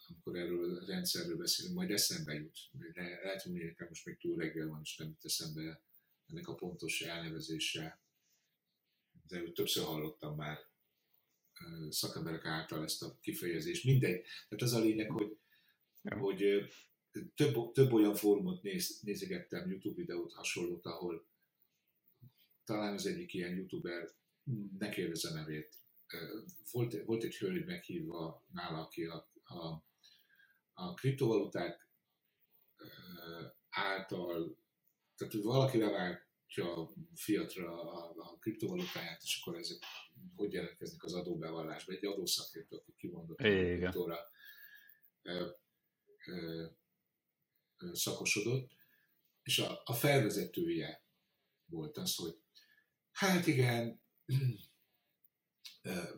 amikor 0.08 0.36
erről 0.36 0.78
a 0.78 0.86
rendszerről 0.86 1.38
beszélünk, 1.38 1.76
majd 1.76 1.92
eszembe 1.92 2.34
jut. 2.34 2.58
De 2.72 3.02
lehet, 3.24 3.42
hogy 3.42 3.52
nekem 3.52 3.88
most 3.88 4.06
még 4.06 4.18
túl 4.18 4.38
reggel 4.38 4.68
van, 4.68 4.80
és 4.84 4.98
nem 4.98 5.08
jut 5.08 5.26
eszembe 5.26 5.82
ennek 6.26 6.48
a 6.48 6.56
pontos 6.56 7.02
elnevezése. 7.02 8.02
De 9.28 9.52
többször 9.52 9.84
hallottam 9.84 10.36
már 10.36 10.69
szakemberek 11.90 12.46
által 12.46 12.84
ezt 12.84 13.04
a 13.04 13.18
kifejezést. 13.22 13.84
Mindegy. 13.84 14.22
Tehát 14.22 14.64
az 14.64 14.74
a 14.74 14.80
lényeg, 14.80 15.10
hogy, 15.10 15.38
ja. 16.02 16.18
hogy 16.18 16.70
több, 17.36 17.72
több 17.72 17.94
olyan 17.94 18.16
fórumot 18.16 18.62
néz, 18.62 19.00
nézegettem, 19.02 19.70
YouTube 19.70 19.96
videót 19.96 20.34
hasonlót, 20.34 20.86
ahol 20.86 21.28
talán 22.64 22.94
az 22.94 23.06
egyik 23.06 23.34
ilyen 23.34 23.56
youtuber, 23.56 24.10
ne 24.80 24.90
kérdezz 24.90 25.26
a 25.26 25.34
nevét, 25.34 25.76
volt, 26.72 27.06
volt 27.06 27.24
egy 27.24 27.38
hölgy 27.38 27.66
meghívva 27.66 28.46
nála, 28.54 28.82
aki 28.82 29.06
a, 29.06 29.32
a, 29.44 29.84
a 30.74 30.94
kriptovaluták 30.94 31.88
által, 33.70 34.58
tehát 35.16 35.34
hogy 35.34 35.44
valaki 35.44 35.78
vág 35.78 36.29
a 36.58 36.90
fiatra 37.16 37.82
a, 37.82 38.14
a 38.18 38.38
kriptovalutáját, 38.38 39.22
és 39.24 39.42
akkor 39.42 39.58
ezek 39.58 39.78
hogy 40.36 40.54
jelentkeznek 40.54 41.04
az 41.04 41.14
adóbevallásba. 41.14 41.94
Egy 41.94 42.06
adószakértő, 42.06 42.76
aki 42.76 42.94
kimondott 42.98 43.40
a 43.40 43.44
kriptóra 43.44 44.18
szakosodott, 47.92 48.72
és 49.44 49.60
a, 49.60 49.82
a 49.86 49.94
felvezetője 49.94 51.04
volt 51.66 51.98
az, 51.98 52.16
hogy 52.16 52.38
hát 53.12 53.48
igen, 53.48 54.02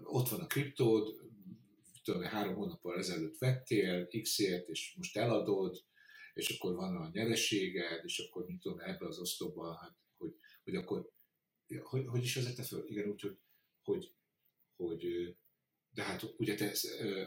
ott 0.04 0.30
van 0.30 0.39
a 0.39 0.48
kriptód, 0.48 1.30
tudom, 2.04 2.22
három 2.22 2.56
hónappal 2.56 2.98
ezelőtt 2.98 3.38
vettél 3.38 4.08
X-ért, 4.22 4.67
és 4.67 4.94
most 4.98 5.17
eladod, 5.17 5.84
és 6.34 6.50
akkor 6.50 6.76
van 6.76 6.96
a 6.96 7.10
nyereséged, 7.12 8.06
és 8.06 8.20
akkor 8.20 8.46
mit 8.46 8.62
tudom, 8.62 8.80
ebbe 8.80 9.08
az 9.08 9.20
oszlopba, 9.20 9.76
hát, 9.76 9.96
hogy, 10.63 10.76
akkor, 10.76 11.12
hogy, 11.84 12.08
hogy 12.08 12.24
is 12.24 12.36
vezette 12.36 12.63
föl? 12.63 12.88
Igen, 12.88 13.10
úgy, 13.10 13.21
hogy, 13.21 13.38
hogy, 13.84 14.13
hogy 14.76 15.36
de 15.93 16.04
hát 16.04 16.24
ugye 16.38 16.56
te 16.56 16.71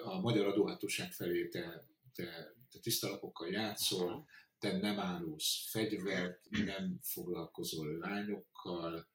a 0.02 0.20
magyar 0.20 0.46
adóhatóság 0.46 1.12
felé 1.12 1.48
te, 1.48 1.88
te, 2.14 2.54
te 2.70 2.78
tiszta 2.78 3.08
lapokkal 3.08 3.48
játszol, 3.48 4.26
te 4.58 4.76
nem 4.76 4.98
árulsz 4.98 5.70
fegyvert, 5.70 6.40
nem 6.50 6.98
foglalkozol 7.02 7.98
lányokkal, 7.98 9.08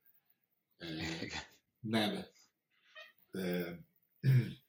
nem, 1.79 2.25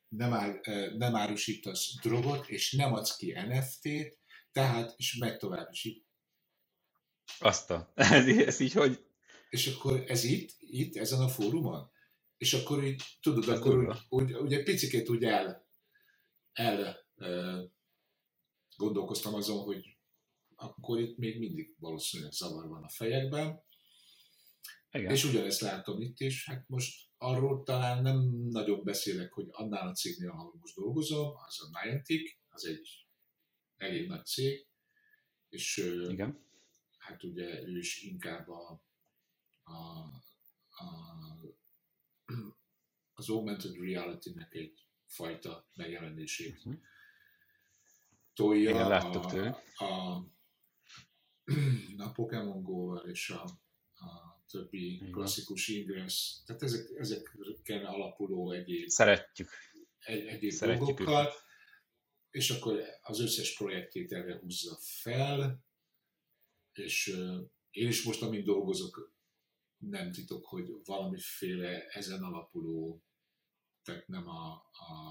nem, 0.08 0.32
ár, 0.32 0.60
nem 0.96 1.14
árusítasz 1.14 1.94
drogot, 2.02 2.48
és 2.48 2.72
nem 2.72 2.92
adsz 2.92 3.16
ki 3.16 3.32
NFT-t, 3.32 4.18
tehát, 4.52 4.94
és 4.96 5.16
meg 5.16 5.38
tovább 5.38 5.68
is 5.72 5.84
így. 5.84 6.04
Azt 7.38 7.70
a, 7.70 7.92
ez, 7.94 8.26
ez 8.26 8.60
így 8.60 8.72
hogy? 8.72 9.09
És 9.50 9.66
akkor 9.66 10.04
ez 10.06 10.24
itt, 10.24 10.50
itt, 10.58 10.96
ezen 10.96 11.20
a 11.20 11.28
fórumon? 11.28 11.90
És 12.36 12.54
akkor 12.54 12.84
így, 12.84 13.02
tudod, 13.20 13.48
ez 13.48 13.58
akkor 13.58 13.78
úgy, 13.78 13.96
úgy, 14.08 14.32
úgy, 14.32 14.52
egy 14.52 14.62
picit 14.62 15.08
úgy 15.08 15.24
el, 15.24 15.66
el 16.52 17.06
gondolkoztam 18.76 19.34
azon, 19.34 19.62
hogy 19.62 19.96
akkor 20.56 21.00
itt 21.00 21.16
még 21.16 21.38
mindig 21.38 21.74
valószínűleg 21.78 22.32
zavar 22.32 22.68
van 22.68 22.82
a 22.82 22.88
fejekben. 22.88 23.62
Igen. 24.90 25.10
És 25.10 25.24
ugyanezt 25.24 25.60
látom 25.60 26.00
itt 26.00 26.20
is, 26.20 26.46
hát 26.46 26.68
most 26.68 27.08
arról 27.18 27.62
talán 27.62 28.02
nem 28.02 28.18
nagyon 28.48 28.84
beszélek, 28.84 29.32
hogy 29.32 29.46
annál 29.50 29.88
a 29.88 29.92
cégnél, 29.92 30.30
ahol 30.30 30.54
most 30.60 30.74
dolgozom, 30.74 31.32
az 31.46 31.60
a 31.60 31.84
Niantic, 31.84 32.36
az 32.48 32.64
egy 32.64 33.06
elég 33.76 34.08
nagy 34.08 34.26
cég, 34.26 34.66
és 35.48 35.76
Igen. 36.08 36.38
hát 36.98 37.24
ugye 37.24 37.62
ő 37.62 37.78
is 37.78 38.02
inkább 38.02 38.48
a, 38.48 38.82
a, 39.70 40.10
a 40.84 41.10
az 43.20 43.28
augmented 43.28 43.74
reality-nek 43.74 44.54
egy 44.54 44.86
fajta 45.06 45.68
megjelenését 45.74 46.56
uh-huh. 46.56 46.74
tolja 48.34 48.70
Igen, 48.70 48.90
a, 48.90 49.84
a, 49.84 50.24
a 52.06 52.10
Pokémon 52.12 52.62
Go-val 52.62 53.08
és 53.08 53.30
a, 53.30 53.42
a 53.94 54.40
többi 54.50 54.94
Igen. 54.94 55.10
klasszikus 55.10 55.68
Ingress, 55.68 56.42
tehát 56.44 56.62
ezek, 56.62 56.90
ezeken 56.98 57.84
alapuló 57.84 58.50
egyéb, 58.50 58.88
Szeretjük. 58.88 59.48
Egy, 59.98 60.26
egyéb 60.26 60.50
Szeretjük 60.50 60.86
dolgokkal, 60.86 61.24
őket. 61.24 61.44
és 62.30 62.50
akkor 62.50 62.82
az 63.02 63.20
összes 63.20 63.56
projektét 63.56 64.12
erre 64.12 64.38
húzza 64.38 64.76
fel, 64.80 65.64
és 66.72 67.06
én 67.70 67.88
is 67.88 68.02
most, 68.04 68.22
amint 68.22 68.44
dolgozok, 68.44 69.18
nem 69.80 70.12
titok, 70.12 70.46
hogy 70.46 70.68
valamiféle 70.84 71.86
ezen 71.86 72.22
alapuló, 72.22 73.02
tehát 73.82 74.06
nem 74.06 74.28
a, 74.28 74.52
a, 74.72 75.10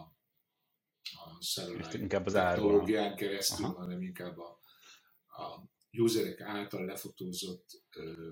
a 1.02 1.38
cellular 1.42 1.88
technológián 2.24 3.16
keresztül, 3.16 3.66
Aha. 3.66 3.78
hanem 3.78 4.02
inkább 4.02 4.38
a, 4.38 4.60
a 5.28 5.64
userek 5.92 6.42
által 6.42 6.86
lefotózott 6.86 7.84
ö, 7.96 8.32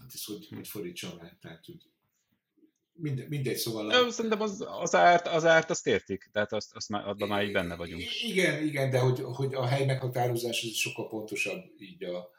hát 0.00 0.10
ez 0.14 0.24
hogy, 0.24 0.48
hogy 0.54 0.68
fordítsam 0.68 1.18
el, 1.18 1.38
tehát 1.40 1.64
hogy 1.64 1.90
mindegy, 2.92 3.28
mindegy 3.28 3.56
szóval... 3.56 3.90
A... 3.90 4.10
Szerintem 4.10 4.40
az, 4.40 4.66
az, 4.68 4.94
árt, 4.94 5.26
az 5.26 5.44
árt 5.44 5.70
azt 5.70 5.86
értik, 5.86 6.28
tehát 6.32 6.52
azt, 6.52 6.74
azt 6.74 6.88
már, 6.88 7.08
abban 7.08 7.28
már 7.28 7.44
így 7.44 7.52
benne 7.52 7.76
vagyunk. 7.76 8.22
Igen, 8.22 8.62
igen, 8.62 8.90
de 8.90 8.98
hogy, 8.98 9.20
hogy 9.20 9.54
a 9.54 9.66
hely 9.66 9.84
meghatározás 9.84 10.62
az 10.62 10.74
sokkal 10.74 11.08
pontosabb 11.08 11.64
így 11.78 12.04
a, 12.04 12.30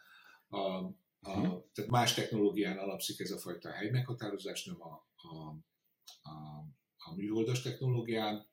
a, 0.58 0.92
a, 1.24 1.40
uh-huh. 1.40 1.72
Tehát 1.74 1.92
más 1.92 2.14
technológián 2.14 2.78
alapszik 2.78 3.20
ez 3.20 3.32
a 3.32 3.38
fajta 3.38 3.72
hely 3.72 3.90
meghatározás, 3.90 4.66
nem 4.66 4.82
a, 4.82 5.08
a, 5.16 5.28
a, 6.22 6.66
a 6.98 7.16
műholdas 7.16 7.62
technológián, 7.62 8.50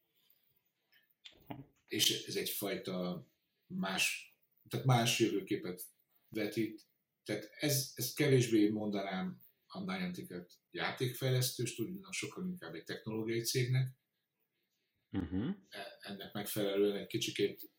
és 1.86 2.26
ez 2.26 2.36
egyfajta 2.36 3.26
más, 3.66 4.36
tehát 4.68 4.86
más 4.86 5.18
jövőképet 5.18 5.82
vetít. 6.28 6.86
Tehát 7.24 7.50
ez, 7.58 7.92
ez 7.94 8.12
kevésbé 8.12 8.68
mondanám 8.68 9.42
a 9.66 9.80
Niantic-et 9.80 10.52
játékfejlesztőst, 10.70 11.78
ugyanis 11.78 12.00
sokkal 12.10 12.46
inkább 12.46 12.74
egy 12.74 12.84
technológiai 12.84 13.40
cégnek. 13.42 13.96
Uh-huh. 15.10 15.56
Ennek 16.00 16.32
megfelelően 16.32 16.96
egy 16.96 17.06
kicsikét 17.06 17.70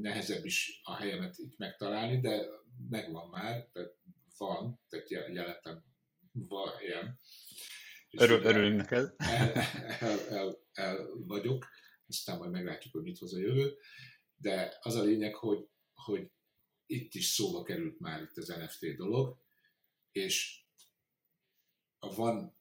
nehezebb 0.00 0.44
is 0.44 0.80
a 0.82 0.96
helyemet 0.96 1.38
itt 1.38 1.58
megtalálni, 1.58 2.20
de 2.20 2.46
megvan 2.88 3.28
már, 3.28 3.66
tehát 3.72 3.94
van, 4.38 4.80
tehát 4.88 5.10
jelentem 5.10 5.84
van 6.32 6.80
ilyen. 6.80 7.18
Örül, 8.10 8.42
örülünk 8.42 8.76
neked. 8.76 9.14
El, 9.16 9.52
el, 10.00 10.28
el, 10.28 10.58
el 10.72 11.08
vagyok, 11.26 11.66
aztán 12.08 12.38
majd 12.38 12.50
meglátjuk, 12.50 12.92
hogy 12.92 13.02
mit 13.02 13.18
hoz 13.18 13.34
a 13.34 13.38
jövő, 13.38 13.76
de 14.36 14.78
az 14.80 14.94
a 14.94 15.02
lényeg, 15.02 15.34
hogy, 15.34 15.68
hogy 15.92 16.30
itt 16.86 17.14
is 17.14 17.26
szóba 17.26 17.62
került 17.62 18.00
már 18.00 18.22
itt 18.22 18.36
az 18.36 18.48
NFT 18.48 18.96
dolog, 18.96 19.40
és 20.12 20.64
van 21.98 22.56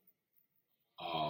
a, 0.95 1.29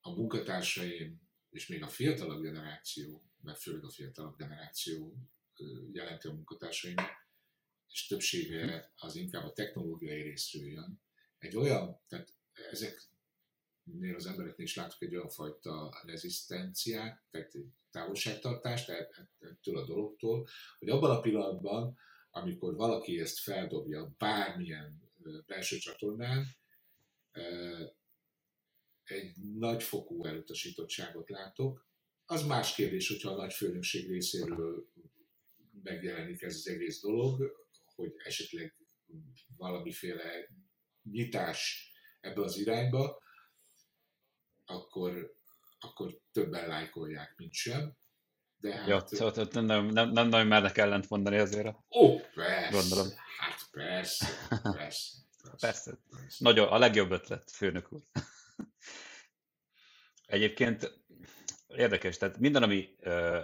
a 0.00 0.10
munkatársaim, 0.14 1.22
és 1.50 1.66
még 1.66 1.82
a 1.82 1.88
fiatalabb 1.88 2.42
generáció 2.42 3.22
mert 3.44 3.60
főleg 3.60 3.84
a 3.84 3.90
fiatalabb 3.90 4.36
generáció 4.36 5.16
jelenti 5.92 6.26
a 6.28 6.32
munkatársainak, 6.32 7.26
és 7.88 8.06
többsége 8.06 8.92
az 8.96 9.16
inkább 9.16 9.44
a 9.44 9.52
technológiai 9.52 10.22
részről 10.22 10.66
jön. 10.66 11.00
Egy 11.38 11.56
olyan, 11.56 12.00
tehát 12.08 12.34
ezeknél 12.70 14.14
az 14.14 14.26
embereknél 14.26 14.66
is 14.66 14.76
látok 14.76 15.02
egy 15.02 15.14
olyan 15.14 15.28
fajta 15.28 16.00
rezisztenciát, 16.02 17.22
tehát 17.30 17.54
egy 17.54 17.66
távolságtartást 17.90 18.88
ettől 19.38 19.78
a 19.78 19.86
dologtól, 19.86 20.48
hogy 20.78 20.88
abban 20.88 21.10
a 21.10 21.20
pillanatban, 21.20 21.98
amikor 22.30 22.74
valaki 22.74 23.20
ezt 23.20 23.38
feldobja 23.38 24.14
bármilyen 24.18 25.12
belső 25.46 25.78
csatornán, 25.78 26.46
egy 29.04 29.36
nagyfokú 29.36 30.24
elutasítottságot 30.24 31.28
látok, 31.28 31.88
az 32.26 32.46
más 32.46 32.74
kérdés, 32.74 33.08
hogyha 33.08 33.30
a 33.30 33.36
nagy 33.36 33.52
főnökség 33.52 34.08
részéről 34.08 34.88
megjelenik 35.82 36.42
ez 36.42 36.54
az 36.54 36.68
egész 36.68 37.00
dolog, 37.00 37.52
hogy 37.94 38.12
esetleg 38.24 38.74
valamiféle 39.56 40.48
nyitás 41.02 41.92
ebbe 42.20 42.42
az 42.42 42.56
irányba, 42.56 43.22
akkor, 44.64 45.34
akkor 45.78 46.20
többen 46.32 46.68
lájkolják, 46.68 47.34
mint 47.36 47.52
sem. 47.52 47.96
De 48.56 48.74
hát... 48.74 48.88
Jó, 48.88 48.98
szóval 49.06 49.48
nem, 49.52 49.64
nem, 49.64 49.86
nem, 49.86 50.10
nem 50.10 50.28
nagyon 50.28 50.46
mernek 50.46 50.78
ellent 50.78 51.08
mondani 51.08 51.38
azért. 51.38 51.76
Ó, 51.90 52.18
persze. 52.34 52.70
Gondolom. 52.70 53.08
Hát 53.38 53.60
persze, 53.70 54.26
persze. 54.50 54.72
Persze. 54.72 55.16
persze. 55.60 55.98
persze. 56.10 56.36
Nagyon, 56.38 56.68
a 56.68 56.78
legjobb 56.78 57.10
ötlet, 57.10 57.50
főnök 57.50 57.92
úr. 57.92 58.02
Egyébként 60.26 61.03
érdekes, 61.76 62.16
tehát 62.16 62.38
minden, 62.38 62.62
ami 62.62 62.88
uh, 63.00 63.42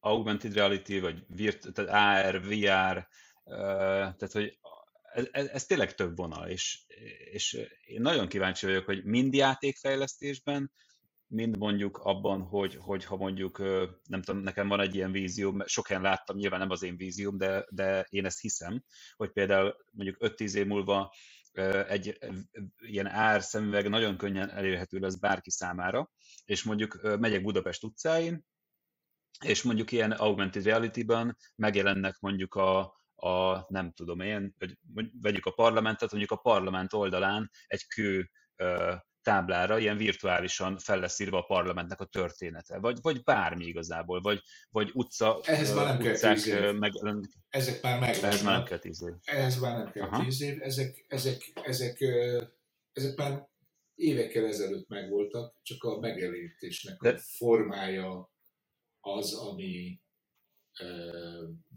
augmented 0.00 0.54
reality, 0.54 0.98
vagy 0.98 1.24
virt, 1.28 1.72
tehát 1.72 2.26
AR, 2.26 2.42
VR, 2.42 3.08
uh, 3.44 3.56
tehát 3.96 4.32
hogy 4.32 4.58
ez, 5.16 5.28
ez, 5.30 5.46
ez 5.46 5.66
tényleg 5.66 5.94
több 5.94 6.16
vonal, 6.16 6.48
és, 6.48 6.80
és 7.30 7.66
én 7.84 8.00
nagyon 8.00 8.28
kíváncsi 8.28 8.66
vagyok, 8.66 8.84
hogy 8.84 9.04
mind 9.04 9.34
játékfejlesztésben, 9.34 10.70
mind 11.28 11.58
mondjuk 11.58 11.98
abban, 11.98 12.42
hogy, 12.42 12.76
hogy 12.80 13.04
ha 13.04 13.16
mondjuk, 13.16 13.58
nem 14.08 14.22
tudom, 14.22 14.42
nekem 14.42 14.68
van 14.68 14.80
egy 14.80 14.94
ilyen 14.94 15.12
vízióm, 15.12 15.62
sok 15.66 15.86
helyen 15.86 16.02
láttam, 16.02 16.36
nyilván 16.36 16.60
nem 16.60 16.70
az 16.70 16.82
én 16.82 16.96
vízióm, 16.96 17.36
de, 17.36 17.66
de 17.70 18.06
én 18.10 18.24
ezt 18.24 18.40
hiszem, 18.40 18.82
hogy 19.16 19.30
például 19.30 19.76
mondjuk 19.90 20.16
5-10 20.20 20.54
év 20.54 20.66
múlva 20.66 21.14
egy 21.88 22.18
ilyen 22.76 23.06
ár 23.06 23.42
szemüveg 23.42 23.88
nagyon 23.88 24.16
könnyen 24.16 24.50
elérhető 24.50 24.98
lesz 24.98 25.16
bárki 25.16 25.50
számára, 25.50 26.10
és 26.44 26.62
mondjuk 26.62 27.18
megyek 27.18 27.42
Budapest 27.42 27.84
utcáin, 27.84 28.44
és 29.44 29.62
mondjuk 29.62 29.92
ilyen 29.92 30.10
augmented 30.10 30.64
reality-ban 30.64 31.36
megjelennek 31.54 32.18
mondjuk 32.18 32.54
a, 32.54 32.78
a 33.14 33.64
nem 33.68 33.92
tudom 33.92 34.20
én, 34.20 34.56
vegyük 35.20 35.46
a 35.46 35.50
parlamentet, 35.50 36.10
mondjuk 36.10 36.30
a 36.30 36.36
parlament 36.36 36.92
oldalán 36.92 37.50
egy 37.66 37.86
kő 37.86 38.30
táblára 39.26 39.78
ilyen 39.78 39.96
virtuálisan 39.96 40.78
fel 40.78 41.00
lesz 41.00 41.18
írva 41.18 41.38
a 41.38 41.46
parlamentnek 41.46 42.00
a 42.00 42.04
története, 42.04 42.78
vagy, 42.78 42.98
vagy 43.02 43.22
bármi 43.22 43.64
igazából, 43.64 44.20
vagy, 44.20 44.42
vagy 44.70 44.90
utca, 44.94 45.40
Ehhez 45.44 45.74
már 45.74 45.86
nem 45.86 46.12
utcák, 46.12 46.20
kell 46.20 46.34
tíz 46.34 46.46
év. 46.46 46.78
meg, 46.78 46.92
Ezek 47.48 47.82
már 47.82 48.00
meg. 48.00 48.14
Ehhez 48.14 48.42
már 48.42 48.56
nem 48.56 48.64
kell 48.64 48.78
tíz 48.78 49.02
év. 49.02 49.12
Ehhez 49.24 49.58
már 49.60 49.76
nem 49.76 49.90
kell 49.90 50.06
Aha. 50.06 50.24
tíz 50.24 50.40
év. 50.40 50.62
Ezek, 50.62 51.04
ezek, 51.08 51.52
ezek, 51.62 51.98
ezek 52.92 53.16
már 53.16 53.48
évekkel 53.94 54.46
ezelőtt 54.46 54.88
megvoltak, 54.88 55.60
csak 55.62 55.84
a 55.84 55.98
megjelenítésnek 55.98 57.00
De... 57.00 57.10
a 57.10 57.18
formája 57.18 58.30
az, 59.00 59.34
ami 59.34 60.00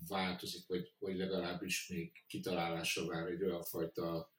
változik, 0.08 0.68
vagy, 0.68 0.94
vagy 1.00 1.16
legalábbis 1.16 1.88
még 1.88 2.12
kitalálásra 2.28 3.06
vár 3.06 3.28
egy 3.28 3.44
olyan 3.44 3.64
fajta 3.64 4.34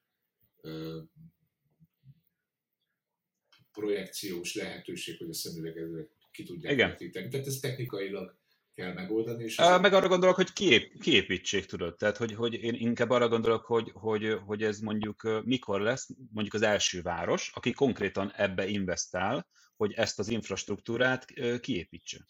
projekciós 3.80 4.54
lehetőség, 4.54 5.18
hogy 5.18 5.28
a 5.28 5.34
szemüveget 5.34 6.08
ki 6.30 6.44
tudják 6.44 6.72
Igen. 6.72 6.88
vetíteni. 6.88 7.28
Tehát 7.28 7.46
ez 7.46 7.58
technikailag 7.58 8.38
kell 8.74 8.92
megoldani. 8.92 9.44
És 9.44 9.58
az... 9.58 9.80
Meg 9.80 9.92
arra 9.92 10.08
gondolok, 10.08 10.36
hogy 10.36 10.52
kiép, 10.52 11.00
kiépítsék, 11.00 11.64
tudod. 11.64 11.96
Tehát, 11.96 12.16
hogy, 12.16 12.34
hogy 12.34 12.54
én 12.54 12.74
inkább 12.74 13.10
arra 13.10 13.28
gondolok, 13.28 13.64
hogy, 13.64 13.90
hogy, 13.94 14.38
hogy 14.46 14.62
ez 14.62 14.78
mondjuk 14.78 15.42
mikor 15.44 15.80
lesz 15.80 16.08
mondjuk 16.32 16.54
az 16.54 16.62
első 16.62 17.02
város, 17.02 17.50
aki 17.54 17.72
konkrétan 17.72 18.32
ebbe 18.36 18.66
investál, 18.66 19.48
hogy 19.76 19.92
ezt 19.92 20.18
az 20.18 20.28
infrastruktúrát 20.28 21.24
kiépítse. 21.60 22.26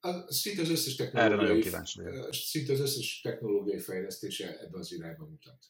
A, 0.00 0.32
szinte 0.32 0.62
az 0.62 0.70
összes 0.70 0.94
technológiai, 0.94 1.62
szinte 2.30 2.72
az 2.72 2.80
összes 2.80 3.20
technológiai 3.20 3.78
fejlesztése 3.78 4.60
ebbe 4.60 4.78
az 4.78 4.92
irányba 4.92 5.26
mutat. 5.26 5.66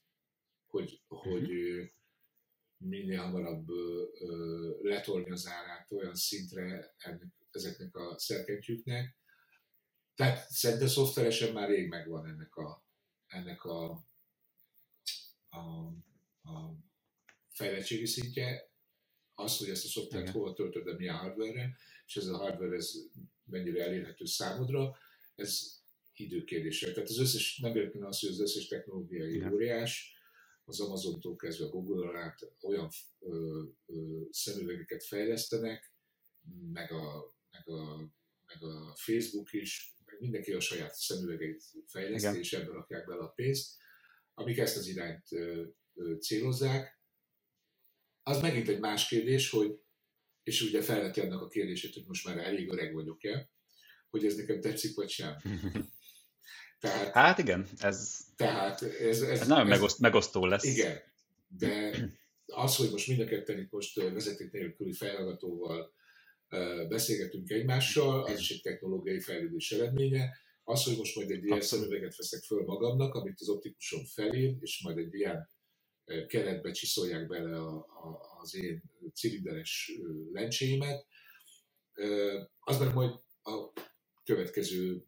Hogy, 0.66 1.00
uh-huh. 1.08 1.32
hogy 1.32 1.50
minél 2.80 3.20
hamarabb 3.20 3.68
letolni 4.82 5.30
az 5.30 5.46
árát 5.46 5.92
olyan 5.92 6.14
szintre 6.14 6.94
ennek, 6.98 7.28
ezeknek 7.50 7.96
a 7.96 8.18
szerkentyűknek. 8.18 9.16
Tehát 10.14 10.50
szerintem 10.50 10.88
szoftveresen 10.88 11.52
már 11.52 11.68
rég 11.68 11.88
megvan 11.88 12.26
ennek 12.26 12.56
a, 12.56 12.84
ennek 13.26 13.64
a, 13.64 14.04
a, 15.48 15.58
a 16.42 16.74
fejlettségi 17.48 18.06
szintje. 18.06 18.68
Az, 19.34 19.58
hogy 19.58 19.68
ezt 19.68 19.84
a 19.84 19.88
szoftvert 19.88 20.22
Igen. 20.22 20.34
hova 20.34 20.52
töltöd, 20.52 20.84
de 20.84 20.96
milyen 20.96 21.16
hardware 21.16 21.76
és 22.10 22.16
ez 22.16 22.26
a 22.26 22.36
hardware 22.36 22.76
ez 22.76 22.92
mennyire 23.44 23.84
elérhető 23.84 24.24
számodra, 24.24 24.96
ez 25.34 25.80
időkérdése. 26.14 26.92
Tehát 26.92 27.08
az 27.08 27.18
összes, 27.18 27.58
nem 27.58 27.72
véletlenül 27.72 28.08
az, 28.08 28.20
hogy 28.20 28.30
az 28.30 28.40
összes 28.40 28.66
technológiai 28.66 29.34
Igen. 29.34 29.52
óriás, 29.52 30.14
az 30.70 30.80
Amazontól 30.80 31.36
kezdve 31.36 31.64
a 31.66 31.68
Google-on 31.68 32.16
át 32.16 32.52
olyan 32.60 32.88
ö, 33.18 33.62
ö, 33.86 34.20
szemüvegeket 34.30 35.04
fejlesztenek, 35.04 35.92
meg 36.72 36.92
a, 36.92 37.34
meg, 37.50 37.68
a, 37.68 37.96
meg 38.46 38.62
a 38.62 38.94
Facebook 38.96 39.52
is, 39.52 39.94
meg 40.04 40.20
mindenki 40.20 40.52
a 40.52 40.60
saját 40.60 40.94
szemüvegeit 40.94 41.62
fejleszti, 41.86 42.28
Igen. 42.28 42.40
és 42.40 42.52
ebből 42.52 42.74
rakják 42.74 43.06
bele 43.06 43.22
a 43.22 43.28
pénzt, 43.28 43.76
amik 44.34 44.58
ezt 44.58 44.76
az 44.76 44.86
irányt 44.86 45.32
ö, 45.32 45.64
ö, 45.94 46.16
célozzák. 46.18 47.00
Az 48.22 48.40
megint 48.40 48.68
egy 48.68 48.80
más 48.80 49.08
kérdés, 49.08 49.50
hogy, 49.50 49.80
és 50.42 50.62
ugye 50.62 50.82
felveti 50.82 51.20
annak 51.20 51.42
a 51.42 51.48
kérdését, 51.48 51.94
hogy 51.94 52.04
most 52.06 52.24
már 52.26 52.38
elég 52.38 52.68
öreg 52.68 52.94
vagyok-e, 52.94 53.50
hogy 54.10 54.24
ez 54.24 54.36
nekem 54.36 54.60
tetszik, 54.60 54.94
vagy 54.94 55.08
sem. 55.08 55.36
Tehát, 56.80 57.12
hát 57.12 57.38
igen, 57.38 57.66
ez, 57.78 58.18
tehát 58.36 58.82
ez, 58.82 59.22
ez, 59.22 59.40
ez 59.40 59.46
nagyon 59.46 59.64
ez, 59.64 59.70
megoszt, 59.70 59.98
megosztó 59.98 60.46
lesz. 60.46 60.64
Igen, 60.64 61.00
de 61.58 61.92
az, 62.46 62.76
hogy 62.76 62.90
most 62.90 63.08
mind 63.08 63.20
a 63.20 63.24
ketten 63.24 63.58
itt 63.58 63.70
most 63.70 64.00
vezeték 64.00 64.50
nélküli 64.50 64.92
fejhallgatóval 64.92 65.92
beszélgetünk 66.88 67.50
egymással, 67.50 68.24
az 68.24 68.38
is 68.38 68.50
egy 68.50 68.60
technológiai 68.60 69.20
fejlődés 69.20 69.72
eredménye. 69.72 70.38
Az, 70.64 70.84
hogy 70.84 70.96
most 70.96 71.16
majd 71.16 71.30
egy 71.30 71.44
ilyen 71.44 71.60
szemüveget 71.60 72.16
veszek 72.16 72.42
föl 72.42 72.64
magamnak, 72.64 73.14
amit 73.14 73.40
az 73.40 73.48
optikuson 73.48 74.04
felír, 74.04 74.56
és 74.60 74.82
majd 74.82 74.98
egy 74.98 75.14
ilyen 75.14 75.48
keretbe 76.26 76.70
csiszolják 76.70 77.26
bele 77.26 77.56
a, 77.56 77.76
a, 77.76 78.38
az 78.40 78.54
én 78.54 78.82
cilinderes 79.14 79.92
lencséimet, 80.32 81.06
az 82.60 82.78
meg 82.78 82.94
majd 82.94 83.10
a 83.42 83.72
következő 84.24 85.04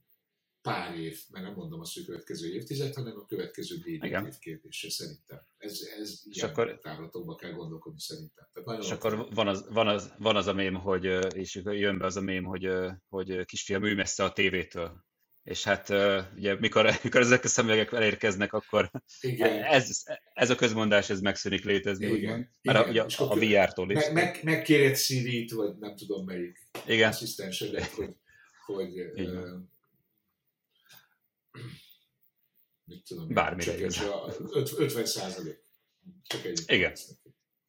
pár 0.63 0.99
év, 0.99 1.21
mert 1.31 1.45
nem 1.45 1.55
mondom 1.55 1.81
azt, 1.81 1.95
hogy 1.95 2.05
következő 2.05 2.53
évtized, 2.53 2.95
hanem 2.95 3.17
a 3.17 3.27
következő 3.27 3.77
négy 3.85 4.05
év 4.05 4.39
kérdése 4.39 4.91
szerintem. 4.91 5.41
Ez, 5.59 5.81
ez 6.01 6.23
és 6.29 6.37
ilyen 6.37 6.49
akkor, 6.49 6.79
távlatokban 6.79 7.37
kell 7.37 7.53
gondolkodni 7.53 8.01
szerintem. 8.01 8.49
Tehát 8.53 8.83
és 8.83 8.91
akkor 8.91 9.29
van 9.35 9.49
az, 9.49 9.67
van, 9.71 9.89
az, 9.89 10.13
van 10.19 10.37
az 10.37 10.47
a 10.47 10.53
mém, 10.53 10.75
hogy, 10.75 11.05
és 11.35 11.61
jön 11.65 11.99
be 11.99 12.05
az 12.07 12.17
a 12.17 12.21
mém, 12.21 12.45
hogy, 12.45 12.71
hogy 13.09 13.45
kisfiam, 13.45 13.85
ülj 13.85 13.95
messze 13.95 14.25
a 14.25 14.33
tévétől. 14.33 15.05
És 15.43 15.65
hát 15.65 15.89
ugye 16.37 16.59
mikor, 16.59 16.91
mikor 17.03 17.21
ezek 17.21 17.45
a 17.45 17.49
szemüvegek 17.49 17.93
elérkeznek, 17.93 18.53
akkor 18.53 18.91
Igen. 19.21 19.63
Ez, 19.63 20.03
ez 20.35 20.51
a 20.51 20.55
közmondás 20.55 21.11
ez 21.11 21.21
megszűnik 21.21 21.65
létezni, 21.65 22.05
Igen. 22.05 22.17
úgymond. 22.17 22.49
Mert 22.63 22.79
Igen. 22.79 22.89
A, 22.89 22.91
ugye, 22.91 23.17
a, 23.17 23.31
a 23.31 23.65
VR-tól 23.65 23.91
is. 23.91 23.99
Meg, 23.99 24.13
meg, 24.13 24.41
megkéred 24.43 24.97
Siri-t, 24.97 25.51
vagy 25.51 25.77
nem 25.79 25.97
tudom 25.97 26.25
melyik 26.25 26.69
Igen. 26.87 27.09
asszisztensedet, 27.09 27.87
hogy, 27.87 28.17
hogy 28.67 28.91
mit 32.85 33.05
tudom, 33.05 33.29
Bármire 33.29 33.89
csak 33.89 34.79
50 34.79 35.07
százalék. 35.07 35.65
Csak 36.23 36.45
egy. 36.45 36.63
Igen. 36.67 36.93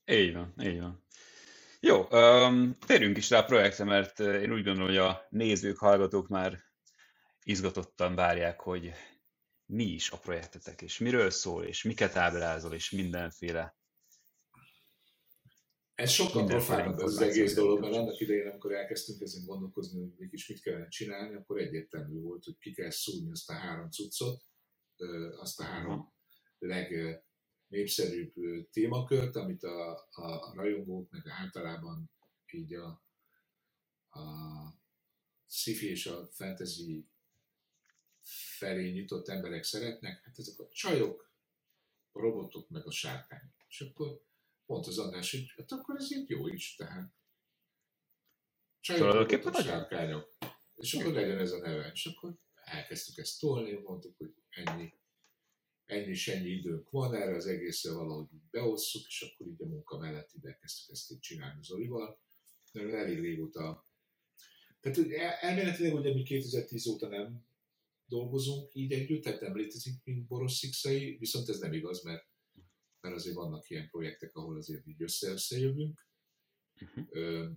Így 0.06 0.34
van, 0.34 0.54
így 0.62 0.80
van. 0.80 1.04
Jó, 1.80 2.08
um, 2.12 2.78
térjünk 2.86 3.17
is 3.17 3.30
rá 3.30 3.39
a 3.39 3.43
projektre, 3.43 3.84
mert 3.84 4.19
én 4.19 4.52
úgy 4.52 4.63
gondolom, 4.63 4.88
hogy 4.88 4.98
a 4.98 5.28
nézők, 5.30 5.78
hallgatók 5.78 6.28
már 6.28 6.63
izgatottan 7.43 8.15
várják, 8.15 8.60
hogy 8.60 8.91
mi 9.65 9.84
is 9.84 10.12
a 10.12 10.17
projektetek, 10.17 10.82
és 10.82 10.98
miről 10.98 11.30
szól, 11.30 11.63
és 11.63 11.84
miket 11.84 12.15
ábrázol, 12.15 12.74
és 12.74 12.89
mindenféle 12.89 13.76
ez 15.96 16.12
sokkal 16.12 16.46
profánabb 16.46 17.00
ez 17.00 17.04
az 17.04 17.22
egész 17.22 17.54
dolog, 17.54 17.80
mert 17.80 17.96
annak 17.96 18.20
idején, 18.20 18.48
amikor 18.48 18.74
elkezdtünk 18.74 19.22
ezen 19.22 19.46
gondolkozni, 19.46 20.00
hogy 20.00 20.14
mégis 20.18 20.48
mit 20.48 20.62
kellene 20.62 20.88
csinálni, 20.88 21.36
akkor 21.36 21.60
egyértelmű 21.60 22.20
volt, 22.20 22.44
hogy 22.44 22.58
ki 22.58 22.72
kell 22.72 22.90
szúrni 22.90 23.32
azt 23.32 23.50
a 23.50 23.54
három 23.54 23.90
cuccot, 23.90 24.44
azt 25.38 25.60
a 25.60 25.64
három 25.64 26.14
legnépszerűbb 26.60 28.34
témakört, 28.72 29.36
amit 29.36 29.64
a, 29.64 30.08
a, 30.12 30.50
a 30.50 30.54
rajongók, 30.56 31.12
meg 31.12 31.28
általában 31.28 32.12
így 32.52 32.74
a, 32.74 33.04
a 34.10 34.24
sci 35.48 35.90
és 35.90 36.06
a 36.06 36.28
fantasy 36.32 37.08
felé 38.58 38.92
nyitott 38.92 39.28
emberek 39.28 39.64
szeretnek, 39.64 40.24
hát 40.24 40.38
ezek 40.38 40.60
a 40.60 40.68
csajok, 40.72 41.32
a 42.12 42.20
robotok, 42.20 42.70
meg 42.70 42.86
a 42.86 42.92
sárkányok. 42.92 43.66
És 43.68 43.82
akkor 43.82 44.24
pont 44.65 44.88
az 44.88 44.97
András, 44.97 45.32
hogy 45.32 45.54
hát 45.58 45.71
akkor 45.71 45.95
ez 45.95 46.12
így 46.12 46.30
jó 46.30 46.47
is, 46.47 46.76
tehát 46.76 47.13
robotok, 48.88 49.56
sárkányok. 49.62 50.38
És 50.76 50.93
akkor 50.93 51.13
legyen 51.13 51.39
ez 51.39 51.52
a 51.52 51.58
neve. 51.58 51.91
És 51.93 52.06
akkor 52.06 52.36
elkezdtük 52.54 53.17
ezt 53.17 53.39
tolni, 53.39 53.71
mondtuk, 53.71 54.17
hogy 54.17 54.34
ennyi, 54.49 54.93
ennyi 55.86 56.10
és 56.10 56.28
ennyi 56.28 56.49
időnk 56.49 56.89
van 56.89 57.15
erre, 57.15 57.36
az 57.36 57.45
egészre 57.45 57.91
valahogy 57.91 58.28
beosszuk, 58.52 59.08
és 59.08 59.21
akkor 59.21 59.47
így 59.47 59.62
a 59.62 59.65
munka 59.65 59.97
mellett 59.97 60.34
ide 60.34 60.58
kezdtük 60.62 60.91
ezt 60.91 61.12
így 61.12 61.19
csinálni 61.19 61.63
Zolival. 61.63 62.19
De 62.71 62.82
elég 62.82 63.19
régóta. 63.19 63.86
Tehát 64.80 64.97
elméletileg 65.41 65.93
ugye 65.93 66.13
mi 66.13 66.23
2010 66.23 66.88
óta 66.88 67.07
nem 67.07 67.45
dolgozunk 68.05 68.74
így 68.74 68.91
együtt, 68.91 69.24
tehát 69.24 69.41
nem 69.41 69.55
létezik, 69.55 69.93
mint 70.03 70.28
Boros 70.28 70.53
Szikszai, 70.53 71.18
viszont 71.18 71.49
ez 71.49 71.59
nem 71.59 71.74
igaz, 71.74 72.03
mert, 72.03 72.28
mert 73.04 73.16
azért 73.16 73.36
vannak 73.36 73.70
ilyen 73.70 73.89
projektek, 73.89 74.36
ahol 74.36 74.58
azért 74.58 74.88
így 74.88 75.01
össze-összejövünk. 75.01 76.08
Uh-huh. 76.82 77.49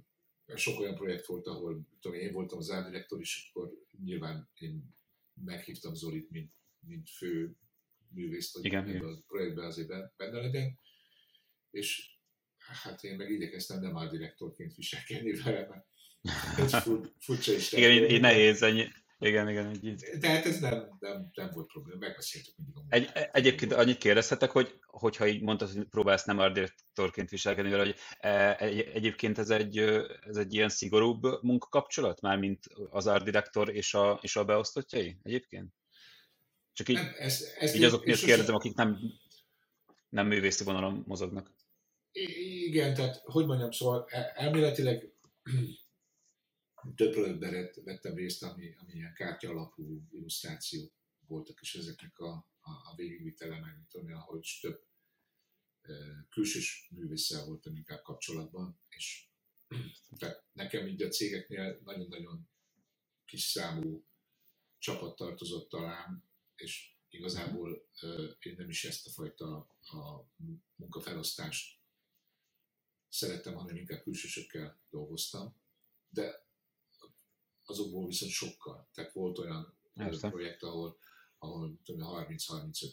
Sok 0.54 0.80
olyan 0.80 0.94
projekt 0.94 1.26
volt, 1.26 1.46
ahol 1.46 1.86
tudom, 2.00 2.18
én 2.18 2.32
voltam 2.32 2.58
az 2.58 2.70
árdirektor, 2.70 3.20
és 3.20 3.50
akkor 3.50 3.72
nyilván 4.04 4.50
én 4.58 4.94
meghívtam 5.44 5.94
Zolit, 5.94 6.30
mint, 6.30 6.52
mint 6.80 7.10
fő 7.10 7.56
művészt, 8.08 8.54
hogy 8.54 8.64
igen, 8.64 9.00
a 9.00 9.22
projektben 9.26 9.64
azért 9.64 10.16
benne 10.16 10.40
legyen. 10.40 10.78
És 11.70 12.18
hát 12.56 13.02
én 13.02 13.16
meg 13.16 13.30
igyekeztem 13.30 13.80
nem 13.80 14.08
direktorként 14.08 14.74
viselkedni 14.74 15.32
vele, 15.42 15.68
mert 15.68 15.86
ez 16.74 16.82
furcsa 17.18 17.52
is. 17.52 17.72
Igen, 17.72 17.90
így, 17.90 18.10
így 18.10 18.20
nehéz, 18.20 18.62
ennyi, 18.62 18.86
Igen, 19.18 19.48
igen, 19.48 19.78
így. 19.82 20.04
Tehát 20.20 20.46
ez 20.46 20.60
nem, 20.60 20.96
nem, 20.98 21.30
nem 21.34 21.50
volt 21.54 21.66
probléma, 21.66 21.98
megbeszéltük 21.98 22.54
mindig 22.56 22.76
a 22.76 22.84
egy, 22.88 23.28
Egyébként 23.32 23.72
annyit 23.72 23.98
kérdezhetek, 23.98 24.50
hogy 24.50 24.78
hogyha 24.86 25.26
így 25.26 25.42
mondtad, 25.42 25.70
hogy 25.70 25.84
próbálsz 25.84 26.24
nem 26.24 26.38
art 26.38 27.30
viselkedni 27.30 27.70
vele, 27.70 27.84
hogy 27.84 27.96
e, 28.18 28.56
egy, 28.58 28.80
egyébként 28.80 29.38
ez 29.38 29.50
egy, 29.50 29.78
ez 30.20 30.36
egy 30.36 30.54
ilyen 30.54 30.68
szigorúbb 30.68 31.42
munkakapcsolat, 31.42 32.20
már 32.20 32.38
mint 32.38 32.64
az 32.90 33.06
art 33.06 33.24
director 33.24 33.74
és 33.74 33.94
a, 33.94 34.18
és 34.22 34.36
a 34.36 34.44
beosztottjai 34.44 35.18
egyébként? 35.22 35.72
Csak 36.72 36.88
így, 36.88 36.96
nem, 36.96 37.14
ez, 37.18 37.44
ez 37.58 37.74
így 37.74 37.84
azok 37.84 38.04
miért 38.04 38.24
kérdezem, 38.24 38.54
akik 38.54 38.74
nem, 38.74 38.98
nem 40.08 40.26
művészi 40.26 40.64
vonalon 40.64 41.02
mozognak. 41.06 41.54
Igen, 42.66 42.94
tehát 42.94 43.20
hogy 43.24 43.46
mondjam, 43.46 43.70
szóval 43.70 44.06
e, 44.08 44.32
elméletileg 44.34 45.10
több 46.94 47.12
projektben 47.12 47.70
vettem 47.84 48.14
részt, 48.14 48.42
ami, 48.42 48.74
ami 48.78 48.92
ilyen 48.92 49.14
kártya 49.14 49.50
alapú 49.50 50.06
illusztrációk 50.10 50.92
voltak, 51.26 51.60
és 51.60 51.74
ezeknek 51.74 52.18
a, 52.18 52.32
a, 52.60 52.70
a 52.70 52.94
végigvitele, 52.96 53.60
meg 53.60 53.76
mit 53.76 53.88
tudom, 53.88 54.12
ahol 54.12 54.38
is 54.38 54.60
több 54.60 54.86
e, 55.82 55.92
külsős 56.30 56.88
művésszel 56.90 57.44
voltam 57.44 57.76
inkább 57.76 58.02
kapcsolatban, 58.02 58.80
és 58.88 59.28
tehát 60.18 60.44
nekem 60.52 60.86
így 60.86 61.02
a 61.02 61.08
cégeknél 61.08 61.80
nagyon-nagyon 61.84 62.48
kis 63.24 63.42
számú 63.42 64.04
csapat 64.78 65.16
tartozott 65.16 65.68
talán, 65.68 66.24
és 66.56 66.94
igazából 67.08 67.88
én 68.38 68.54
nem 68.56 68.68
is 68.68 68.84
ezt 68.84 69.06
a 69.06 69.10
fajta 69.10 69.56
a 69.80 70.26
munkafelosztást 70.76 71.78
szerettem, 73.08 73.54
hanem 73.54 73.76
inkább 73.76 74.02
külsősökkel 74.02 74.80
dolgoztam, 74.90 75.56
de 76.08 76.45
azokból 77.70 78.06
viszont 78.06 78.32
sokkal. 78.32 78.88
Tehát 78.94 79.12
volt 79.12 79.38
olyan 79.38 79.78
Értem. 79.94 80.30
projekt, 80.30 80.62
ahol, 80.62 80.98
ahol 81.38 81.78
30-35 81.86 82.92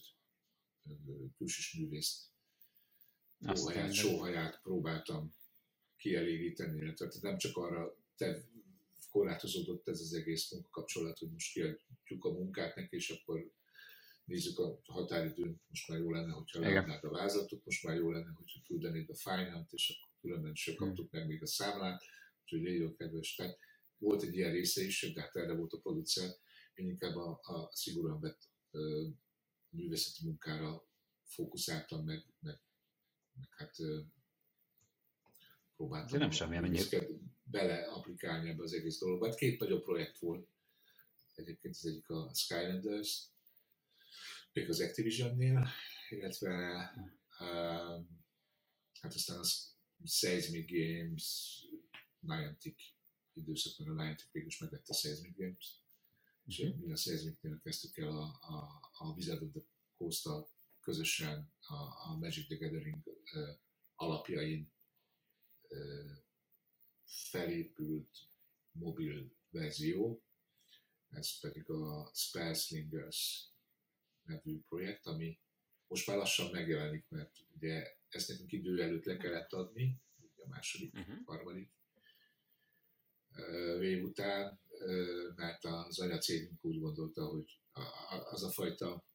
külsős 1.37 1.73
művészt 1.73 2.31
sóhaját, 3.53 3.93
sóhaját 3.93 4.61
próbáltam 4.61 5.35
kielégíteni, 5.97 6.93
tehát 6.93 7.21
nem 7.21 7.37
csak 7.37 7.57
arra 7.57 7.97
te 8.15 8.43
korlátozódott 9.09 9.87
ez 9.87 9.99
az 9.99 10.13
egész 10.13 10.51
munkakapcsolat, 10.51 11.17
hogy 11.17 11.31
most 11.31 11.53
kiadjuk 11.53 12.25
a 12.25 12.31
munkát 12.31 12.75
neki, 12.75 12.95
és 12.95 13.09
akkor 13.09 13.51
nézzük 14.25 14.59
a 14.59 14.79
határidőn, 14.85 15.61
most 15.67 15.87
már 15.87 15.99
jó 15.99 16.11
lenne, 16.11 16.31
hogyha 16.31 16.59
leadnád 16.59 17.03
a 17.03 17.09
vázlatot, 17.09 17.65
most 17.65 17.83
már 17.83 17.95
jó 17.95 18.11
lenne, 18.11 18.31
hogyha 18.35 18.59
küldenéd 18.67 19.09
a 19.09 19.15
fájnát, 19.15 19.71
és 19.71 19.89
akkor 19.89 20.11
különben 20.21 20.55
sem 20.55 20.75
hmm. 20.75 20.87
kaptuk 20.87 21.11
meg 21.11 21.27
még 21.27 21.41
a 21.41 21.47
számlát, 21.47 22.03
úgyhogy 22.43 22.61
légy 22.61 22.95
kedves. 22.95 23.35
Tehát 23.35 23.57
volt 24.03 24.21
egy 24.21 24.35
ilyen 24.35 24.51
része 24.51 24.83
is, 24.83 25.11
de 25.13 25.21
hát 25.21 25.35
erre 25.35 25.53
volt 25.53 25.73
a 25.73 25.79
producer, 25.79 26.29
én 26.73 26.87
inkább 26.87 27.15
a, 27.15 27.39
a 27.43 27.69
szigorúan 27.71 28.19
vett 28.19 28.49
ö, 28.71 29.07
művészeti 29.69 30.25
munkára 30.25 30.87
fókuszáltam, 31.25 32.05
meg, 32.05 32.25
meg, 32.39 32.59
meg 33.33 33.49
hát 33.49 33.79
ö, 33.79 34.01
próbáltam 35.75 36.19
nem 36.19 36.31
semmi 36.31 36.79
bele 37.43 37.83
applikálni 37.83 38.49
ebbe 38.49 38.63
az 38.63 38.73
egész 38.73 38.99
dologba. 38.99 39.27
Hát 39.27 39.37
két 39.37 39.59
nagyobb 39.59 39.83
projekt 39.83 40.19
volt. 40.19 40.47
Egyébként 41.35 41.75
az 41.75 41.85
egyik 41.85 42.09
a 42.09 42.31
Skylanders, 42.33 43.27
még 44.53 44.69
az 44.69 44.81
Activision-nél, 44.81 45.67
illetve 46.09 46.51
uh, 47.39 48.05
hát 48.99 49.13
aztán 49.13 49.39
az 49.39 49.75
Seismic 50.05 50.71
Games, 50.71 51.57
Niantic 52.19 52.92
időszakban 53.33 53.99
a 53.99 54.15
is 54.33 54.59
megvette 54.59 54.93
a 54.93 54.93
Seismic 54.93 55.37
Games, 55.37 55.81
és 56.45 56.63
mm-hmm. 56.63 56.79
mi 56.79 56.91
a 56.91 56.95
Seismicnél 56.95 57.59
kezdtük 57.63 57.97
el 57.97 58.17
a, 58.17 58.39
a, 58.41 58.79
a 58.97 59.13
Wizard 59.13 59.41
of 59.41 59.51
the 59.51 59.61
coast 59.97 60.27
közösen 60.81 61.51
a, 61.61 61.73
a 62.09 62.17
Magic 62.19 62.47
the 62.47 62.55
Gathering 62.55 63.03
uh, 63.05 63.57
alapjain 63.95 64.71
uh, 65.69 66.17
felépült 67.05 68.27
mobil 68.71 69.35
verzió, 69.49 70.23
ez 71.09 71.39
pedig 71.39 71.69
a 71.69 72.11
Spellslingers 72.13 73.47
nevű 74.23 74.59
projekt, 74.59 75.05
ami 75.05 75.39
most 75.87 76.07
már 76.07 76.17
lassan 76.17 76.51
megjelenik, 76.51 77.05
mert 77.09 77.45
ugye 77.55 77.97
ezt 78.09 78.27
nekünk 78.27 78.51
idő 78.51 78.81
előtt 78.81 79.05
le 79.05 79.17
kellett 79.17 79.53
adni, 79.53 80.01
a 80.43 80.47
második, 80.47 80.93
uh-huh. 80.93 81.25
harmadik 81.25 81.71
év 83.81 84.03
után, 84.03 84.61
mert 85.35 85.63
az 85.63 85.99
anyacégünk 85.99 86.65
úgy 86.65 86.79
gondolta, 86.79 87.25
hogy 87.25 87.59
az 88.31 88.43
a 88.43 88.51
fajta 88.51 89.05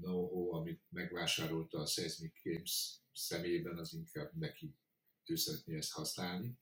know-how, 0.00 0.54
amit 0.54 0.82
megvásárolta 0.88 1.78
a 1.78 1.86
Seismic 1.86 2.42
Games 2.42 3.00
személyében, 3.12 3.78
az 3.78 3.92
inkább 3.92 4.32
neki, 4.34 4.76
ő 5.24 5.34
szeretné 5.34 5.76
ezt 5.76 5.92
használni. 5.92 6.58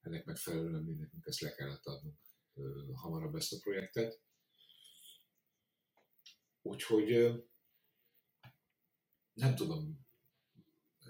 Ennek 0.00 0.24
megfelelően 0.24 0.82
mi 0.82 0.94
nekünk 0.94 1.26
ezt 1.26 1.40
le 1.40 1.54
kellett 1.54 1.84
adnunk 1.84 2.18
hamarabb 2.92 3.34
ezt 3.34 3.52
a 3.52 3.58
projektet. 3.58 4.20
Úgyhogy 6.62 7.32
nem 9.32 9.54
tudom, 9.54 10.05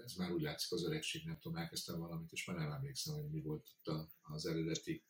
ez 0.07 0.13
már 0.13 0.31
úgy 0.31 0.41
látszik 0.41 0.71
az 0.71 0.85
öregség, 0.85 1.21
nem 1.25 1.37
tudom, 1.41 1.57
elkezdtem 1.57 1.99
valamit, 1.99 2.31
és 2.31 2.45
már 2.45 2.57
nem 2.57 2.71
emlékszem, 2.71 3.15
hogy 3.15 3.29
mi 3.31 3.41
volt 3.41 3.67
itt 3.67 3.93
az 4.21 4.45
eredeti 4.45 5.03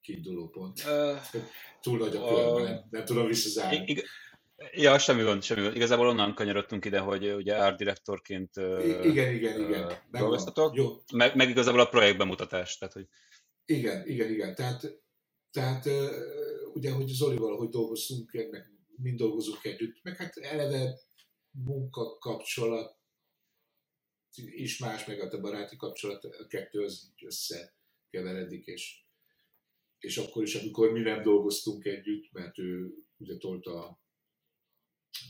kiinduló 0.00 0.48
pont. 0.48 0.78
Uh, 0.84 1.42
Túl 1.80 1.98
nagy 1.98 2.16
a 2.16 2.28
kör, 2.28 2.62
uh, 2.62 2.62
nem, 2.62 2.86
nem 2.90 3.04
tudom 3.04 3.26
visszazárni. 3.26 3.84
Ig- 3.86 4.04
Ja, 4.72 4.98
semmi 4.98 5.22
gond, 5.22 5.42
semmi 5.42 5.62
gond. 5.62 5.76
Igazából 5.76 6.08
onnan 6.08 6.34
kanyarodtunk 6.34 6.84
ide, 6.84 6.98
hogy 6.98 7.32
ugye 7.32 7.56
art 7.56 7.78
direktorként 7.78 8.56
igen, 9.02 9.34
igen, 9.34 9.60
igen. 9.60 9.84
Uh, 9.84 9.92
dolgoztatok, 10.10 10.74
Jó. 10.74 10.96
Meg, 11.12 11.36
meg 11.36 11.48
igazából 11.48 11.80
a 11.80 11.88
projekt 11.88 12.18
bemutatás. 12.18 12.78
Tehát, 12.78 12.94
hogy... 12.94 13.08
Igen, 13.64 14.06
igen, 14.08 14.30
igen. 14.30 14.54
Tehát, 14.54 15.02
tehát 15.50 15.88
ugye, 16.74 16.92
hogy 16.92 17.06
Zolival, 17.06 17.56
hogy 17.56 17.68
dolgoztunk, 17.68 18.34
ennek 18.34 18.70
mind 18.96 19.18
dolgozunk 19.18 19.64
együtt, 19.64 20.02
meg 20.02 20.16
hát 20.16 20.36
eleve 20.36 20.98
munkakapcsolat 21.50 22.96
is 24.36 24.78
más, 24.78 25.04
meg 25.04 25.20
a 25.20 25.40
baráti 25.40 25.76
kapcsolat, 25.76 26.24
a 26.24 26.46
kettő 26.46 26.80
az 26.80 27.12
összekeveredik, 27.22 28.66
és, 28.66 29.02
és 29.98 30.16
akkor 30.16 30.42
is, 30.42 30.54
amikor 30.54 30.92
mi 30.92 31.00
nem 31.00 31.22
dolgoztunk 31.22 31.84
együtt, 31.84 32.32
mert 32.32 32.58
ő 32.58 32.94
ugye 33.16 33.36
tolta 33.36 34.02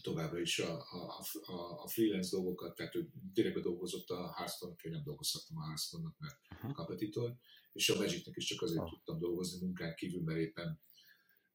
továbbra 0.03 0.41
is 0.41 0.59
a, 0.59 0.75
a, 0.91 1.25
a, 1.43 1.83
a 1.83 1.89
freelance 1.89 2.37
dolgokat, 2.37 2.75
tehát 2.75 2.95
ő 2.95 3.09
direkt 3.33 3.61
dolgozott 3.61 4.09
a 4.09 4.35
hearthstone 4.37 4.75
én 4.83 4.93
nem 4.93 5.03
dolgozhattam 5.03 5.59
a 5.59 5.65
hearthstone 5.65 6.15
mert 6.19 6.39
uh-huh. 6.51 6.73
kompetitor, 6.73 7.37
és 7.73 7.89
a 7.89 7.97
Magicnek 7.97 8.37
is 8.37 8.45
csak 8.45 8.63
azért 8.63 8.81
uh-huh. 8.81 8.95
tudtam 8.95 9.19
dolgozni 9.19 9.61
munkán 9.61 9.95
kívül, 9.95 10.23
mert 10.23 10.39
éppen 10.39 10.81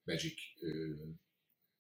Magic 0.04 0.40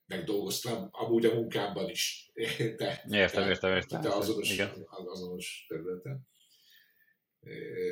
megdolgoztam, 0.09 0.87
amúgy 0.91 1.25
a 1.25 1.33
munkámban 1.33 1.89
is. 1.89 2.31
De, 2.77 3.05
értem, 3.09 3.49
értem, 3.49 3.75
értem. 3.75 4.01
De 4.01 4.09
azonos, 4.09 4.51
Igen. 4.53 4.85
azonos 4.87 5.65
területen, 5.67 6.27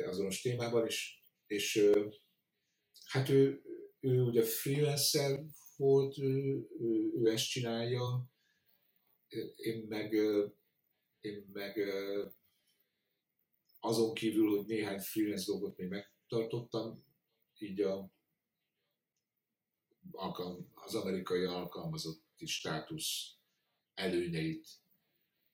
azonos 0.06 0.40
témában 0.40 0.86
is. 0.86 1.22
És 1.46 1.90
hát 3.06 3.28
ő, 3.28 3.62
ő 4.00 4.22
ugye 4.22 4.42
freelancer 4.42 5.40
volt, 5.76 6.18
ő, 6.18 6.68
ő, 6.80 7.12
ő 7.14 7.30
ezt 7.30 7.48
csinálja, 7.48 8.30
én 9.56 9.86
meg, 9.88 10.12
én 11.20 11.46
meg 11.52 11.78
azon 13.80 14.14
kívül, 14.14 14.56
hogy 14.56 14.66
néhány 14.66 14.98
freelance 14.98 15.44
dolgot 15.46 15.76
még 15.76 15.88
megtartottam, 15.88 17.04
így 17.58 17.80
a 17.80 18.10
az 20.74 20.94
amerikai 20.94 21.44
alkalmazotti 21.44 22.46
státusz 22.46 23.34
előnyeit. 23.94 24.68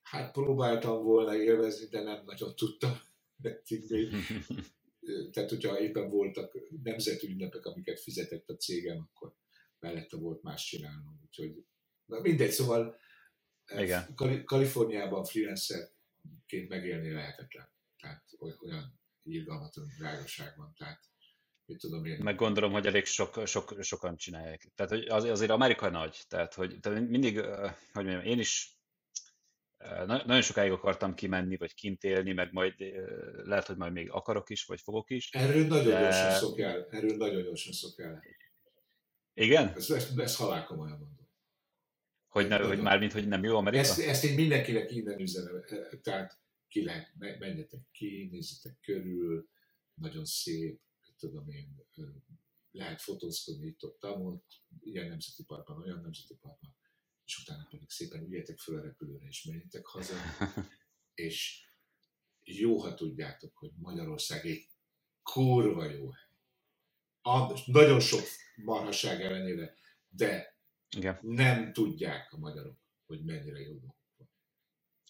Hát 0.03 0.33
próbáltam 0.33 1.03
volna 1.03 1.37
élvezni, 1.37 1.87
de 1.87 2.03
nem 2.03 2.25
nagyon 2.25 2.57
tudtam. 2.57 3.01
Tehát, 5.33 5.51
hogyha 5.51 5.81
éppen 5.81 6.11
voltak 6.11 6.57
nemzeti 6.83 7.27
ünnepek, 7.27 7.65
amiket 7.67 8.01
fizetett 8.01 8.49
a 8.49 8.57
cégem, 8.57 9.11
akkor 9.13 9.35
mellette 9.79 10.17
volt 10.17 10.43
más 10.43 10.65
csinálnom. 10.65 11.21
Úgyhogy, 11.25 11.65
na 12.05 12.21
mindegy, 12.21 12.51
szóval 12.51 12.99
eh, 13.65 13.83
Igen. 13.83 14.15
Kaliforniában 14.45 15.25
freelancerként 15.25 16.69
megélni 16.69 17.11
lehetetlen. 17.11 17.69
Tehát 17.97 18.25
olyan 18.39 19.01
irgalmatlan 19.23 19.87
drágaság 19.99 20.57
van. 20.57 20.75
Tehát 20.77 21.05
mit 21.67 21.79
tudom 21.79 22.05
én. 22.05 22.19
Meg 22.23 22.37
gondolom, 22.37 22.73
hogy 22.73 22.87
elég 22.87 23.05
sok, 23.05 23.47
sok, 23.47 23.75
sokan 23.81 24.17
csinálják. 24.17 24.73
Tehát 24.75 24.93
hogy 24.93 25.07
az, 25.07 25.25
azért 25.25 25.51
Amerika 25.51 25.91
nagy, 25.91 26.21
tehát 26.29 26.55
hogy 26.55 26.81
tehát 26.81 27.09
mindig, 27.09 27.41
hogy 27.93 28.05
mondjam, 28.05 28.21
én 28.21 28.39
is 28.39 28.79
nagyon 30.07 30.43
sokáig 30.43 30.71
akartam 30.71 31.15
kimenni, 31.15 31.57
vagy 31.57 31.75
kint 31.75 32.05
élni, 32.05 32.33
meg 32.33 32.53
majd 32.53 32.75
lehet, 33.45 33.67
hogy 33.67 33.77
majd 33.77 33.93
még 33.93 34.11
akarok 34.11 34.51
is, 34.51 34.65
vagy 34.65 34.81
fogok 34.81 35.11
is. 35.11 35.31
Erről 35.33 35.67
nagyon 35.67 35.93
de... 35.93 36.01
gyorsan 36.01 36.31
szokjál, 36.31 36.87
erről 36.91 37.17
nagyon 37.17 37.43
gyorsan 37.43 37.73
szokjál. 37.73 38.23
Igen? 39.35 39.73
Ezt, 39.77 39.91
ezt, 39.91 40.19
ezt 40.19 40.37
halálkomolyan 40.37 40.99
mondom. 40.99 41.29
Hogy, 42.29 42.49
ne, 42.49 42.59
hogy 42.59 42.81
már 42.81 42.99
mint 42.99 43.13
hogy 43.13 43.29
nem 43.29 43.45
jó 43.45 43.57
Amerika? 43.57 43.83
Ezt, 43.83 43.99
ezt 43.99 44.25
én 44.25 44.35
mindenkinek 44.35 44.91
innen 44.91 45.21
üzenem. 45.21 45.65
Tehát 46.03 46.39
ki 46.69 46.85
lehet, 46.85 47.13
menjetek 47.39 47.81
ki, 47.93 48.29
nézzetek 48.31 48.79
körül, 48.81 49.49
nagyon 49.95 50.25
szép, 50.25 50.81
tudom 51.25 51.49
én, 51.49 51.85
lehet 52.71 53.01
fotózkodni 53.01 53.67
itt 53.67 53.85
ott, 53.85 54.05
ott, 54.05 54.63
ilyen 54.81 55.09
nemzeti 55.09 55.45
parkban, 55.45 55.83
olyan 55.83 56.01
nemzeti 56.01 56.35
parkban, 56.35 56.77
és 57.25 57.39
utána 57.39 57.67
pedig 57.71 57.91
szépen 57.91 58.23
üljetek 58.23 58.59
föl 58.59 58.79
a 58.79 58.83
repülőre, 58.83 59.27
és 59.27 59.45
menjetek 59.45 59.87
haza, 59.87 60.15
és 61.29 61.65
jó, 62.43 62.79
ha 62.79 62.95
tudjátok, 62.95 63.57
hogy 63.57 63.71
Magyarország 63.77 64.47
egy 64.47 64.69
kurva 65.23 65.85
jó 65.85 66.11
hely. 66.11 66.23
A, 67.23 67.61
nagyon 67.67 68.01
sok 68.01 68.23
marhasság 68.57 69.21
ellenére, 69.21 69.75
de 70.09 70.59
Igen. 70.97 71.19
nem 71.23 71.73
tudják 71.73 72.33
a 72.33 72.39
magyarok, 72.39 72.79
hogy 73.07 73.25
mennyire 73.25 73.61
jó. 73.61 73.97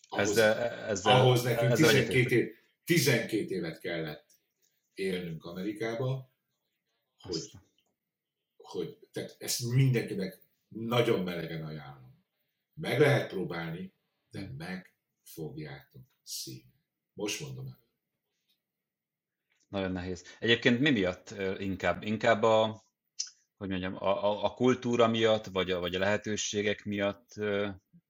Ahhoz, 0.08 0.30
ezzel, 0.30 0.58
ezzel, 0.88 1.20
ahhoz 1.20 1.42
nekünk 1.42 1.70
ezzel 1.70 1.90
12, 1.90 2.36
év, 2.36 2.48
12 2.84 3.54
évet 3.54 3.80
kellett 3.80 4.23
élnünk 4.94 5.44
Amerikába, 5.44 6.32
hogy, 7.18 7.50
hogy 8.56 8.98
tehát 9.12 9.36
ezt 9.38 9.62
mindenkinek 9.62 10.42
nagyon 10.68 11.22
melegen 11.22 11.64
ajánlom. 11.64 12.24
Meg 12.74 12.98
lehet 12.98 13.28
próbálni, 13.28 13.94
de 14.30 14.50
meg 14.56 14.94
fogjátok 15.22 16.02
szívni. 16.22 16.72
Most 17.12 17.40
mondom 17.40 17.66
el. 17.66 17.82
Nagyon 19.68 19.92
nehéz. 19.92 20.24
Egyébként 20.38 20.80
mi 20.80 20.90
miatt 20.90 21.30
inkább? 21.58 22.02
Inkább 22.02 22.42
a, 22.42 22.84
hogy 23.56 23.68
mondjam, 23.68 23.94
a, 23.94 24.24
a, 24.24 24.44
a 24.44 24.54
kultúra 24.54 25.06
miatt, 25.06 25.46
vagy 25.46 25.70
a, 25.70 25.80
vagy 25.80 25.94
a 25.94 25.98
lehetőségek 25.98 26.84
miatt? 26.84 27.34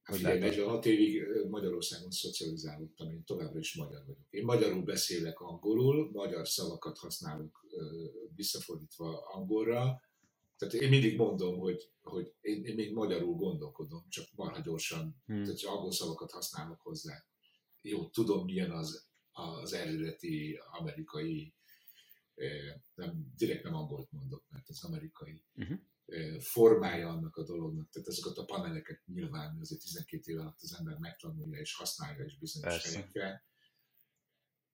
Hát 0.05 0.17
figyelj, 0.17 0.39
46 0.39 0.87
évig 0.87 1.23
Magyarországon 1.49 2.11
szocializálódtam, 2.11 3.11
én 3.11 3.25
továbbra 3.25 3.59
is 3.59 3.75
magyar 3.75 4.05
vagyok. 4.07 4.27
Én 4.31 4.45
magyarul 4.45 4.83
beszélek 4.83 5.41
angolul, 5.41 6.11
magyar 6.13 6.49
szavakat 6.49 6.99
használok 6.99 7.67
visszafordítva 8.35 9.27
angolra, 9.27 10.03
tehát 10.57 10.75
én 10.75 10.89
mindig 10.89 11.17
mondom, 11.17 11.59
hogy, 11.59 11.91
hogy 12.03 12.35
én, 12.41 12.65
én 12.65 12.75
még 12.75 12.93
magyarul 12.93 13.35
gondolkodom, 13.35 14.05
csak 14.09 14.27
marha 14.35 14.61
gyorsan, 14.61 15.23
hmm. 15.27 15.43
tehát 15.43 15.63
angol 15.63 15.93
szavakat 15.93 16.31
használok 16.31 16.81
hozzá. 16.81 17.25
Jó, 17.83 18.09
tudom, 18.09 18.45
milyen 18.45 18.71
az, 18.71 19.07
az 19.33 19.73
eredeti 19.73 20.59
amerikai, 20.79 21.55
nem, 22.95 23.33
direkt 23.37 23.65
nem 23.65 23.75
angolt 23.75 24.13
mondok, 24.13 24.45
mert 24.51 24.69
az 24.69 24.85
amerikai 24.85 25.43
uh-huh 25.55 25.79
formája 26.39 27.09
annak 27.09 27.37
a 27.37 27.45
dolognak. 27.45 27.91
Tehát 27.91 28.09
ezeket 28.09 28.37
a 28.37 28.45
paneleket 28.45 29.03
nyilván 29.07 29.59
azért 29.61 29.81
12 29.81 30.33
év 30.33 30.39
alatt 30.39 30.61
az 30.61 30.77
ember 30.79 30.97
megtanulja 30.99 31.61
és 31.61 31.75
használja 31.75 32.25
is 32.25 32.39
bizonyos 32.39 32.83
helyekre. 32.83 33.45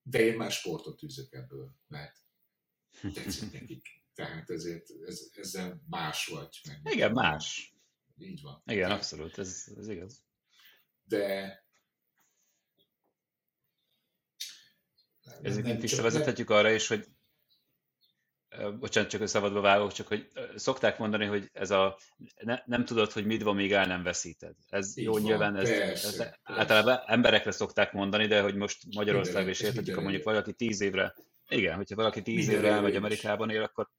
De 0.03 0.19
én 0.19 0.37
már 0.37 0.51
sportot 0.51 1.03
űzök 1.03 1.33
ebből, 1.33 1.75
mert 1.87 2.17
tetszik 3.13 3.51
nekik. 3.51 3.87
Tehát 4.13 4.49
ezért 4.49 4.89
ez, 5.05 5.29
ezzel 5.33 5.83
más 5.89 6.27
vagy. 6.27 6.61
Meg 6.83 6.93
Igen, 6.93 7.11
más. 7.11 7.75
Így 8.17 8.41
van. 8.41 8.61
Igen, 8.65 8.81
Tehát, 8.81 8.97
abszolút, 8.97 9.37
ez, 9.37 9.65
ez 9.77 9.87
igaz. 9.87 10.23
De 11.03 11.55
Ezeket 15.41 15.81
visszavezethetjük 15.81 16.49
arra 16.49 16.71
is, 16.71 16.87
hogy 16.87 17.07
bocsánat, 18.79 19.09
csak 19.09 19.27
szabadba 19.27 19.61
vágok, 19.61 19.91
csak 19.91 20.07
hogy 20.07 20.27
szokták 20.55 20.97
mondani, 20.97 21.25
hogy 21.25 21.49
ez 21.53 21.71
a 21.71 21.97
ne, 22.41 22.61
nem 22.65 22.85
tudod, 22.85 23.11
hogy 23.11 23.25
mit 23.25 23.41
van, 23.41 23.55
míg 23.55 23.71
el 23.71 23.85
nem 23.85 24.03
veszíted. 24.03 24.55
Ez 24.69 24.97
Így 24.97 25.05
jó, 25.05 25.11
van, 25.11 25.21
nyilván 25.21 25.55
ez, 25.55 25.69
persze, 25.69 26.07
ez 26.07 26.17
persze. 26.17 26.39
általában 26.43 26.99
emberekre 27.05 27.51
szokták 27.51 27.93
mondani, 27.93 28.27
de 28.27 28.41
hogy 28.41 28.55
most 28.55 28.95
Magyarországon 28.95 29.49
is 29.49 29.59
értetjük, 29.59 29.95
ha 29.95 30.01
mondjuk 30.01 30.23
valaki 30.23 30.53
tíz 30.53 30.81
évre, 30.81 31.15
igen, 31.47 31.75
hogyha 31.75 31.95
valaki 31.95 32.21
tíz 32.21 32.47
minden 32.47 32.55
évre 32.55 32.75
elmegy 32.75 32.95
Amerikában 32.95 33.49
él, 33.49 33.63
akkor 33.63 33.89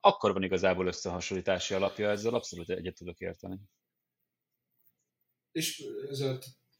akkor 0.00 0.32
van 0.32 0.42
igazából 0.42 0.86
összehasonlítási 0.86 1.74
alapja, 1.74 2.10
ezzel 2.10 2.34
abszolút 2.34 2.70
egyet 2.70 2.94
tudok 2.94 3.18
érteni. 3.18 3.58
És 5.52 5.84
ez 6.10 6.20
a 6.20 6.38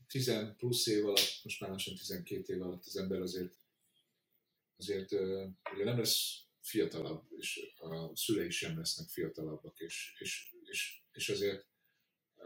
10 0.08 0.32
plusz 0.56 0.86
év 0.86 1.04
alatt, 1.04 1.40
most 1.42 1.60
már 1.60 1.70
lassan 1.70 1.94
12 1.94 2.54
év 2.54 2.62
alatt 2.62 2.84
az 2.86 2.96
ember 2.96 3.20
azért 3.20 3.52
azért 4.76 5.12
ugye 5.74 5.84
nem 5.84 5.98
lesz 5.98 6.47
fiatalabb, 6.68 7.26
és 7.36 7.60
a 7.76 8.16
szülei 8.16 8.50
sem 8.50 8.78
lesznek 8.78 9.08
fiatalabbak, 9.08 9.78
és, 9.78 10.16
és, 10.18 10.52
és, 10.64 11.02
és 11.12 11.28
azért 11.28 11.66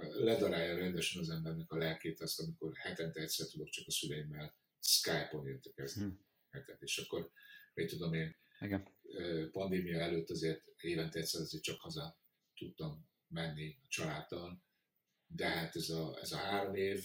ledarálja 0.01 0.77
rendesen 0.77 1.21
az 1.21 1.31
embernek 1.31 1.71
a 1.71 1.77
lelkét 1.77 2.21
azt, 2.21 2.41
amikor 2.41 2.77
hetente 2.77 3.21
egyszer 3.21 3.47
tudok 3.47 3.69
csak 3.69 3.87
a 3.87 3.91
szüleimmel 3.91 4.57
Skype-on 4.81 5.47
értekezni 5.47 6.03
hmm. 6.03 6.27
hetet, 6.51 6.83
és 6.83 6.99
akkor, 6.99 7.31
mit 7.75 7.89
tudom 7.89 8.15
én, 8.15 8.37
Igen. 8.61 8.89
pandémia 9.51 10.01
előtt 10.01 10.31
azért 10.31 10.63
évente 10.81 11.19
egyszer 11.19 11.41
azért 11.41 11.63
csak 11.63 11.81
haza 11.81 12.21
tudtam 12.55 13.09
menni 13.29 13.79
a 13.85 13.89
családdal, 13.89 14.63
de 15.27 15.49
hát 15.49 15.77
ez 15.77 15.89
a, 15.89 16.19
ez 16.21 16.33
a 16.33 16.37
három 16.37 16.75
év 16.75 17.05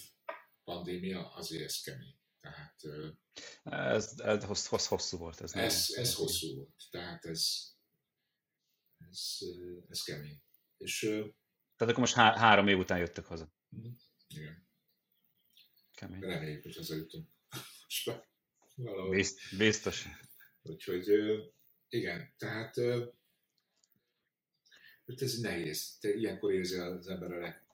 pandémia 0.64 1.34
azért 1.34 1.64
ez 1.64 1.82
kemény. 1.82 2.16
Tehát, 2.52 3.96
ez, 3.96 4.14
ez 4.18 4.44
hossz, 4.44 4.66
hossz, 4.68 4.88
hosszú 4.88 5.18
volt. 5.18 5.42
Ez, 5.42 5.54
ez, 5.54 5.90
ez 5.96 6.16
hosszú 6.16 6.56
volt. 6.56 6.84
Tehát 6.90 7.26
ez, 7.26 7.76
ez, 9.10 9.38
ez 9.90 10.04
kemény. 10.04 10.42
És, 10.78 11.00
Tehát 11.00 11.94
akkor 11.94 12.00
most 12.00 12.14
há- 12.14 12.38
három 12.38 12.68
év 12.68 12.78
után 12.78 12.98
jöttek 12.98 13.26
haza. 13.26 13.54
Mhm. 13.70 13.88
Igen. 14.28 14.68
Kemény. 15.94 16.20
Reméljük, 16.20 16.64
hogy 16.64 16.76
hazajutunk. 16.76 17.30
Bizt, 19.10 19.58
biztos. 19.58 20.06
Úgyhogy 20.62 21.08
igen, 21.90 22.34
tehát 22.38 22.78
ez 25.06 25.40
nehéz. 25.40 25.98
Te 26.00 26.14
ilyenkor 26.14 26.54
érzi 26.54 26.76
az 26.76 27.08
ember 27.08 27.32
a 27.32 27.40
leg, 27.40 27.68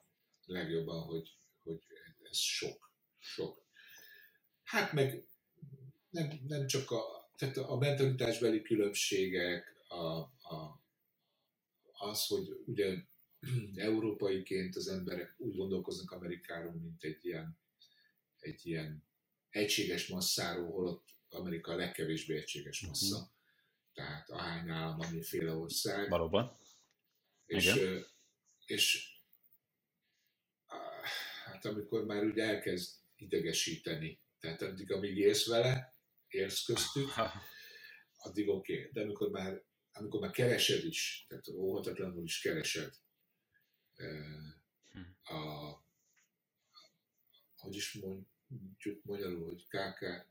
legjobban, 0.44 1.02
hogy, 1.02 1.38
hogy 1.62 1.82
ez 2.22 2.38
sok. 2.38 2.92
Sok. 3.18 3.63
Hát 4.64 4.92
meg 4.92 5.24
nem, 6.10 6.40
nem 6.48 6.66
csak 6.66 6.90
a, 6.90 7.30
tehát 7.36 7.56
a 7.56 7.76
mentalitásbeli 7.76 8.62
különbségek, 8.62 9.84
a, 9.88 10.18
a, 10.54 10.82
az, 11.92 12.26
hogy 12.26 12.62
ugye 12.66 12.96
európaiként 13.74 14.76
az 14.76 14.88
emberek 14.88 15.34
úgy 15.38 15.56
gondolkoznak 15.56 16.10
Amerikáról, 16.10 16.72
mint 16.72 17.04
egy 17.04 17.18
ilyen, 17.22 17.58
egy 18.38 18.66
ilyen 18.66 19.04
egységes 19.50 20.08
masszáról, 20.08 20.70
holott 20.70 21.08
Amerika 21.28 21.72
a 21.72 21.76
legkevésbé 21.76 22.36
egységes 22.36 22.80
mhm. 22.80 22.88
massza. 22.88 23.16
Uh-huh. 23.16 23.32
Tehát 23.94 24.30
ahány 24.30 24.70
állam, 24.70 25.00
annyiféle 25.00 25.52
ország. 25.52 26.08
Valóban. 26.08 26.58
És, 27.46 27.74
Igen. 27.74 28.06
és 28.66 29.12
hát 31.44 31.64
amikor 31.64 32.04
már 32.04 32.24
úgy 32.24 32.38
elkezd 32.38 32.90
idegesíteni 33.16 34.18
tehát 34.44 34.62
addig, 34.62 34.92
amíg 34.92 35.16
élsz 35.16 35.46
vele, 35.46 35.94
élsz 36.28 36.64
köztük, 36.64 37.08
addig 38.16 38.48
oké. 38.48 38.78
Okay. 38.78 38.90
De 38.92 39.00
amikor 39.00 39.30
már, 39.30 39.62
amikor 39.92 40.20
már 40.20 40.30
keresed 40.30 40.84
is, 40.84 41.24
tehát 41.28 41.48
óhatatlanul 41.48 42.24
is 42.24 42.40
keresed 42.40 42.92
a, 45.22 45.38
hogy 47.56 47.74
is 47.74 47.92
mondjuk 47.92 49.02
magyarul, 49.02 49.44
hogy 49.44 49.64
KK, 49.66 50.28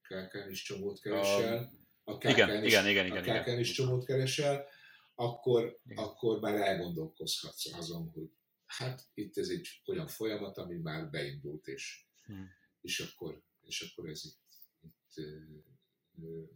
KK-n 0.00 0.50
is 0.50 0.62
csomót 0.62 1.00
keresel, 1.00 1.72
a 2.04 2.18
KK-n 2.18 2.28
igen, 2.28 2.64
is, 2.64 2.70
igen, 2.70 2.86
igen, 2.86 3.06
igen, 3.06 3.36
a 3.36 3.42
KK-n 3.42 3.58
is 3.58 3.72
csomót 3.72 4.04
keresel, 4.04 4.66
akkor, 5.14 5.80
igen. 5.84 6.04
akkor 6.04 6.40
már 6.40 6.54
elgondolkozhatsz 6.54 7.74
azon, 7.74 8.10
hogy 8.10 8.30
hát 8.66 9.06
itt 9.14 9.36
ez 9.36 9.48
egy 9.48 9.82
olyan 9.86 10.06
folyamat, 10.06 10.56
ami 10.56 10.76
már 10.76 11.10
beindult, 11.10 11.66
és, 11.66 12.06
hmm 12.24 12.60
és 12.82 13.00
akkor, 13.00 13.42
és 13.60 13.80
akkor 13.80 14.08
ez 14.08 14.24
itt, 14.24 14.40
itt 14.80 15.24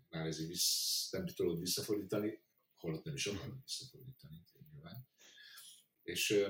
már 0.09 0.27
ez 0.27 0.47
vissz, 0.47 1.11
nem 1.11 1.27
tudod 1.27 1.61
visszafordítani, 1.61 2.43
holott 2.77 3.05
nem 3.05 3.15
is 3.15 3.27
akarod 3.27 3.59
visszafordítani 3.65 4.45
nyilván. 4.73 5.09
És 6.03 6.45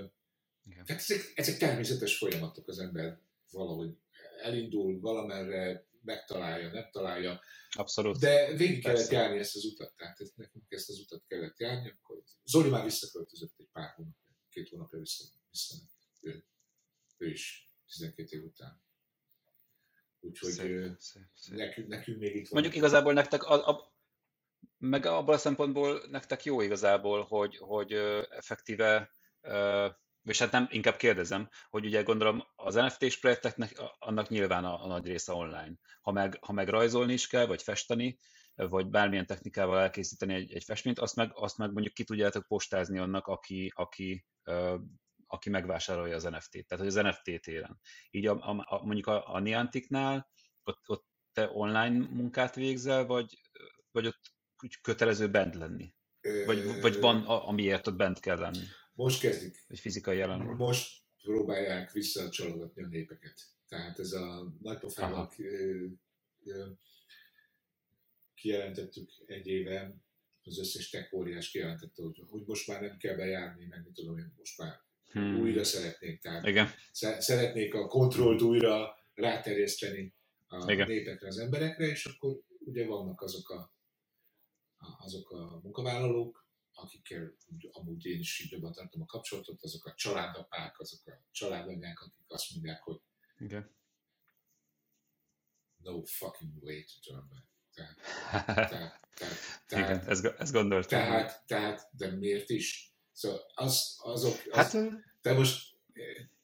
tehát 0.84 1.00
ezek, 1.00 1.32
ezek 1.34 1.58
természetes 1.58 2.18
folyamatok, 2.18 2.68
az 2.68 2.78
ember 2.78 3.20
valahogy 3.50 3.96
elindul 4.42 5.00
valamerre, 5.00 5.86
megtalálja, 6.02 6.70
nem 6.70 6.90
találja. 6.90 7.40
Abszolút. 7.70 8.18
De 8.18 8.56
végig 8.56 8.82
Persze. 8.82 9.08
kellett 9.08 9.22
járni 9.22 9.38
ezt 9.38 9.56
az 9.56 9.64
utat, 9.64 9.96
tehát 9.96 10.18
nekünk 10.34 10.64
ezt 10.68 10.88
az 10.88 10.98
utat 10.98 11.24
kellett 11.26 11.58
járni, 11.58 11.90
akkor 11.90 12.22
Zoli 12.44 12.68
már 12.68 12.84
visszaköltözött 12.84 13.54
egy 13.58 13.68
pár 13.72 13.94
hónap, 13.94 14.16
két 14.50 14.68
hónapja 14.68 14.98
vissza, 14.98 15.24
visszament. 15.50 15.90
Ő, 16.20 16.44
ő 17.16 17.30
is 17.30 17.68
12 17.86 18.36
év 18.36 18.44
után. 18.44 18.80
Úgyhogy 20.20 20.50
szép, 20.50 20.94
szép, 20.98 21.22
szép. 21.34 21.56
Nekünk, 21.56 21.88
nekünk 21.88 22.18
még 22.18 22.36
itt 22.36 22.48
van. 22.48 22.60
Mondjuk 22.60 22.74
igazából 22.74 23.12
nektek 23.12 23.44
a, 23.44 23.68
a, 23.68 23.94
meg 24.78 25.06
abban 25.06 25.34
a 25.34 25.38
szempontból 25.38 26.02
nektek 26.10 26.44
jó 26.44 26.60
igazából, 26.60 27.22
hogy, 27.22 27.56
hogy 27.56 27.92
effektíve, 28.30 29.10
és 30.24 30.38
hát 30.38 30.50
nem, 30.50 30.66
inkább 30.70 30.96
kérdezem, 30.96 31.48
hogy 31.70 31.84
ugye 31.84 32.02
gondolom 32.02 32.44
az 32.56 32.74
NFT-s 32.74 33.18
projekteknek 33.18 33.82
annak 33.98 34.28
nyilván 34.28 34.64
a, 34.64 34.84
a 34.84 34.86
nagy 34.86 35.06
része 35.06 35.32
online. 35.32 35.72
Ha 36.00 36.12
meg, 36.12 36.38
ha 36.40 36.52
meg 36.52 36.68
rajzolni 36.68 37.12
is 37.12 37.26
kell, 37.26 37.46
vagy 37.46 37.62
festeni, 37.62 38.18
vagy 38.54 38.86
bármilyen 38.86 39.26
technikával 39.26 39.80
elkészíteni 39.80 40.34
egy, 40.34 40.52
egy 40.52 40.64
festményt, 40.64 40.98
azt 40.98 41.16
meg, 41.16 41.30
azt 41.34 41.58
meg 41.58 41.72
mondjuk 41.72 41.94
ki 41.94 42.04
tudjátok 42.04 42.46
postázni 42.46 42.98
annak, 42.98 43.26
aki, 43.26 43.72
aki, 43.74 44.26
aki 45.26 45.50
megvásárolja 45.50 46.14
az 46.14 46.22
NFT-t, 46.22 46.66
tehát 46.66 46.84
hogy 46.84 46.96
az 46.96 47.04
NFT 47.04 47.40
téren. 47.40 47.80
Így 48.10 48.26
a, 48.26 48.32
a, 48.32 48.64
a, 48.68 48.84
mondjuk 48.84 49.06
a, 49.06 49.34
a 49.34 49.40
Nianticnál 49.40 50.30
ott, 50.64 50.88
ott 50.88 51.06
te 51.32 51.50
online 51.52 52.08
munkát 52.08 52.54
végzel, 52.54 53.06
vagy, 53.06 53.40
vagy 53.90 54.06
ott 54.06 54.20
kötelező 54.82 55.30
bent 55.30 55.54
lenni? 55.54 55.94
Vagy, 56.46 56.80
vagy 56.80 57.00
van, 57.00 57.24
amiért 57.24 57.86
ott 57.86 57.96
bent 57.96 58.20
kell 58.20 58.38
lenni? 58.38 58.64
Most 58.92 59.20
kezdik. 59.20 59.64
Egy 59.68 59.78
fizikai 59.78 60.16
jelen. 60.16 60.40
Most 60.40 61.04
próbálják 61.22 61.92
visszacsalogatni 61.92 62.82
a 62.82 62.86
népeket. 62.86 63.40
Tehát 63.68 63.98
ez 63.98 64.12
a 64.12 64.52
nagypofának 64.60 65.34
kijelentettük 68.34 69.10
egy 69.26 69.46
éve, 69.46 69.94
az 70.42 70.58
összes 70.58 70.90
tech 70.90 71.14
óriás 71.14 71.50
kijelentette, 71.50 72.02
hogy, 72.02 72.22
hogy 72.28 72.42
most 72.46 72.68
már 72.68 72.80
nem 72.80 72.96
kell 72.96 73.16
bejárni, 73.16 73.66
meg 73.66 73.84
mit 73.84 73.92
tudom 73.92 74.18
én, 74.18 74.32
most 74.36 74.58
már 74.58 74.85
hmm. 75.16 75.40
újra 75.40 75.64
szeretnék. 75.64 76.20
Tehát 76.20 76.46
Igen. 76.46 76.68
szeretnék 77.18 77.74
a 77.74 77.86
kontrollt 77.86 78.40
újra 78.40 78.96
ráterjeszteni 79.14 80.14
a 80.46 80.72
Igen. 80.72 80.88
népekre, 80.88 81.26
az 81.26 81.38
emberekre, 81.38 81.86
és 81.86 82.06
akkor 82.06 82.40
ugye 82.58 82.86
vannak 82.86 83.20
azok 83.20 83.50
a, 83.50 83.72
azok 84.98 85.30
a 85.30 85.60
munkavállalók, 85.62 86.46
akikkel 86.72 87.36
amúgy 87.70 88.06
én 88.06 88.18
is 88.18 88.48
jobban 88.50 88.72
tartom 88.72 89.02
a 89.02 89.06
kapcsolatot, 89.06 89.62
azok 89.62 89.86
a 89.86 89.94
családapák, 89.94 90.78
azok 90.78 91.06
a 91.06 91.22
családanyák, 91.30 92.00
akik 92.00 92.24
azt 92.28 92.50
mondják, 92.52 92.82
hogy 92.82 93.00
Igen. 93.38 93.76
no 95.76 96.04
fucking 96.04 96.62
way 96.62 96.84
to 96.84 97.12
turn 97.12 97.28
back. 97.28 97.54
Tehát, 97.74 97.98
tehát, 98.70 99.00
tehát, 99.66 99.90
Igen, 99.90 100.08
ezt, 100.08 100.24
ezt 100.24 100.52
gondoltam. 100.52 100.98
Tehát, 100.98 101.46
tehát, 101.46 101.88
de 101.90 102.10
miért 102.10 102.50
is? 102.50 102.95
Szóval 103.16 103.40
az, 103.54 103.96
azok, 104.02 104.34
az, 104.50 104.72
hát, 104.72 104.76
te 105.20 105.32
most 105.32 105.74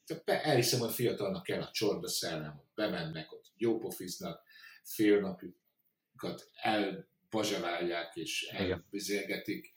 te 0.05 0.43
elhiszem, 0.43 0.79
hogy 0.79 0.93
fiatalnak 0.93 1.43
kell 1.43 1.61
a 1.61 1.71
csorba 1.71 2.07
hogy 2.27 2.65
bemennek 2.75 3.31
ott, 3.31 3.51
jópofiznak, 3.57 4.41
fél 4.83 5.19
napjukat 5.19 6.49
elbazsaválják 6.61 8.15
és 8.15 8.43
elbizélgetik. 8.43 9.73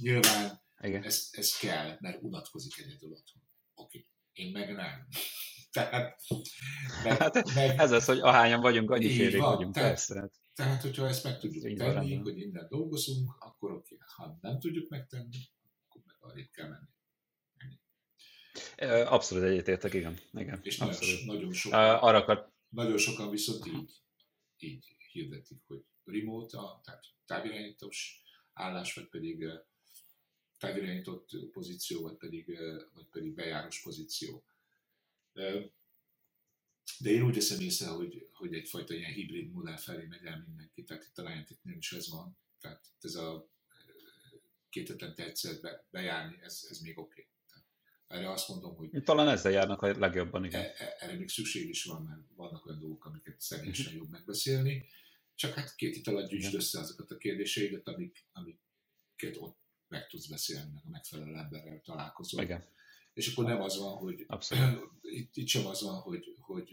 Nyilván 0.00 0.62
Igen. 0.80 1.02
Ez, 1.02 1.28
ez 1.32 1.56
kell, 1.56 1.96
mert 2.00 2.22
unatkozik 2.22 2.78
egyedül 2.78 3.12
otthon. 3.12 3.42
Oké, 3.74 3.98
okay. 3.98 4.06
én 4.32 4.52
meg 4.52 4.74
nem. 4.74 5.06
Tehát, 5.72 6.20
meg, 7.04 7.18
hát 7.18 7.54
meg, 7.54 7.78
ez 7.78 7.90
az, 7.90 8.04
hogy 8.04 8.18
ahányan 8.18 8.60
vagyunk, 8.60 8.90
annyi 8.90 9.08
félig 9.08 9.40
vagyunk, 9.40 9.74
tehát, 9.74 9.88
persze. 9.88 10.20
Hát. 10.20 10.32
Tehát, 10.54 10.82
hogyha 10.82 11.08
ezt 11.08 11.24
meg 11.24 11.38
tudjuk 11.38 11.78
tenni, 11.78 12.14
hogy 12.14 12.38
innen 12.38 12.66
dolgozunk, 12.68 13.36
akkor 13.38 13.72
oké. 13.72 13.96
Ha 14.16 14.38
nem 14.40 14.58
tudjuk 14.58 14.88
megtenni, 14.88 15.38
akkor 16.24 16.30
arrébb 16.30 16.50
kell 16.50 16.68
menni. 16.68 16.92
Abszolút 19.04 19.44
egyetértek, 19.44 19.94
igen. 19.94 20.18
igen 20.32 20.60
És 20.62 20.78
abszolút. 20.78 21.24
nagyon, 21.24 21.36
nagyon, 21.36 21.52
sokan, 21.52 21.80
arra 21.80 22.18
akar... 22.18 22.52
nagyon 22.68 22.98
sokan 22.98 23.30
viszont 23.30 23.66
így, 23.66 23.92
így 24.58 24.96
hirdetik, 25.12 25.62
hogy 25.66 25.84
remote, 26.04 26.58
tehát 26.82 27.04
távirányítós 27.26 28.22
állás, 28.52 28.94
vagy 28.94 29.08
pedig 29.08 29.46
távirányított 30.58 31.30
pozíció, 31.52 32.02
vagy 32.02 32.16
pedig, 32.16 32.58
vagy 32.94 33.06
pedig 33.10 33.34
bejárós 33.34 33.82
pozíció. 33.82 34.44
De 36.98 37.10
én 37.10 37.22
úgy 37.22 37.34
veszem 37.34 37.60
észre, 37.60 37.86
hogy, 37.86 38.28
hogy 38.32 38.54
egyfajta 38.54 38.94
ilyen 38.94 39.12
hibrid 39.12 39.50
modell 39.50 39.76
felé 39.76 40.04
megy 40.04 40.24
el 40.24 40.42
mindenki, 40.46 40.84
tehát 40.84 41.04
itt 41.04 41.18
a 41.18 41.22
Niantic-nél 41.22 41.76
is 41.76 41.92
ez 41.92 42.08
van. 42.08 42.38
Tehát 42.60 42.84
ez 43.00 43.14
a 43.14 43.48
két 44.74 44.88
hetente 44.88 45.24
egyszer 45.24 45.60
be, 45.60 45.86
bejárni, 45.90 46.38
ez, 46.42 46.66
ez 46.70 46.78
még 46.78 46.98
oké. 46.98 47.10
Okay. 47.10 47.24
Erre 48.06 48.30
azt 48.30 48.48
mondom, 48.48 48.76
hogy... 48.76 49.02
Talán 49.04 49.28
ezzel 49.28 49.52
járnak 49.52 49.82
a 49.82 49.98
legjobban, 49.98 50.44
igen. 50.44 50.60
E, 50.60 50.74
e, 50.78 50.96
erre 50.98 51.14
még 51.16 51.28
szükség 51.28 51.68
is 51.68 51.84
van, 51.84 52.02
mert 52.02 52.20
vannak 52.34 52.66
olyan 52.66 52.80
dolgok, 52.80 53.04
amiket 53.04 53.40
személyesen 53.40 53.86
uh-huh. 53.86 54.00
jobb 54.00 54.10
megbeszélni. 54.10 54.86
Csak 55.34 55.54
hát 55.54 55.74
két 55.74 55.94
hit 55.94 56.06
alatt 56.06 56.28
gyűjtsd 56.28 56.54
össze 56.54 56.78
azokat 56.78 57.10
a 57.10 57.16
kérdéseidet, 57.16 57.88
amik, 57.88 58.26
amiket 58.32 59.36
ott 59.36 59.58
meg 59.88 60.06
tudsz 60.06 60.26
beszélni, 60.26 60.70
meg 60.72 60.82
a 60.86 60.90
megfelelő 60.90 61.34
emberrel 61.34 61.80
találkozol. 61.80 62.42
Igen. 62.42 62.64
És 63.12 63.32
akkor 63.32 63.44
nem 63.44 63.60
az 63.60 63.78
van, 63.78 63.96
hogy 63.96 64.26
itt, 65.00 65.36
itt 65.36 65.48
sem 65.48 65.66
az 65.66 65.82
van, 65.82 66.00
hogy, 66.00 66.36
hogy, 66.40 66.70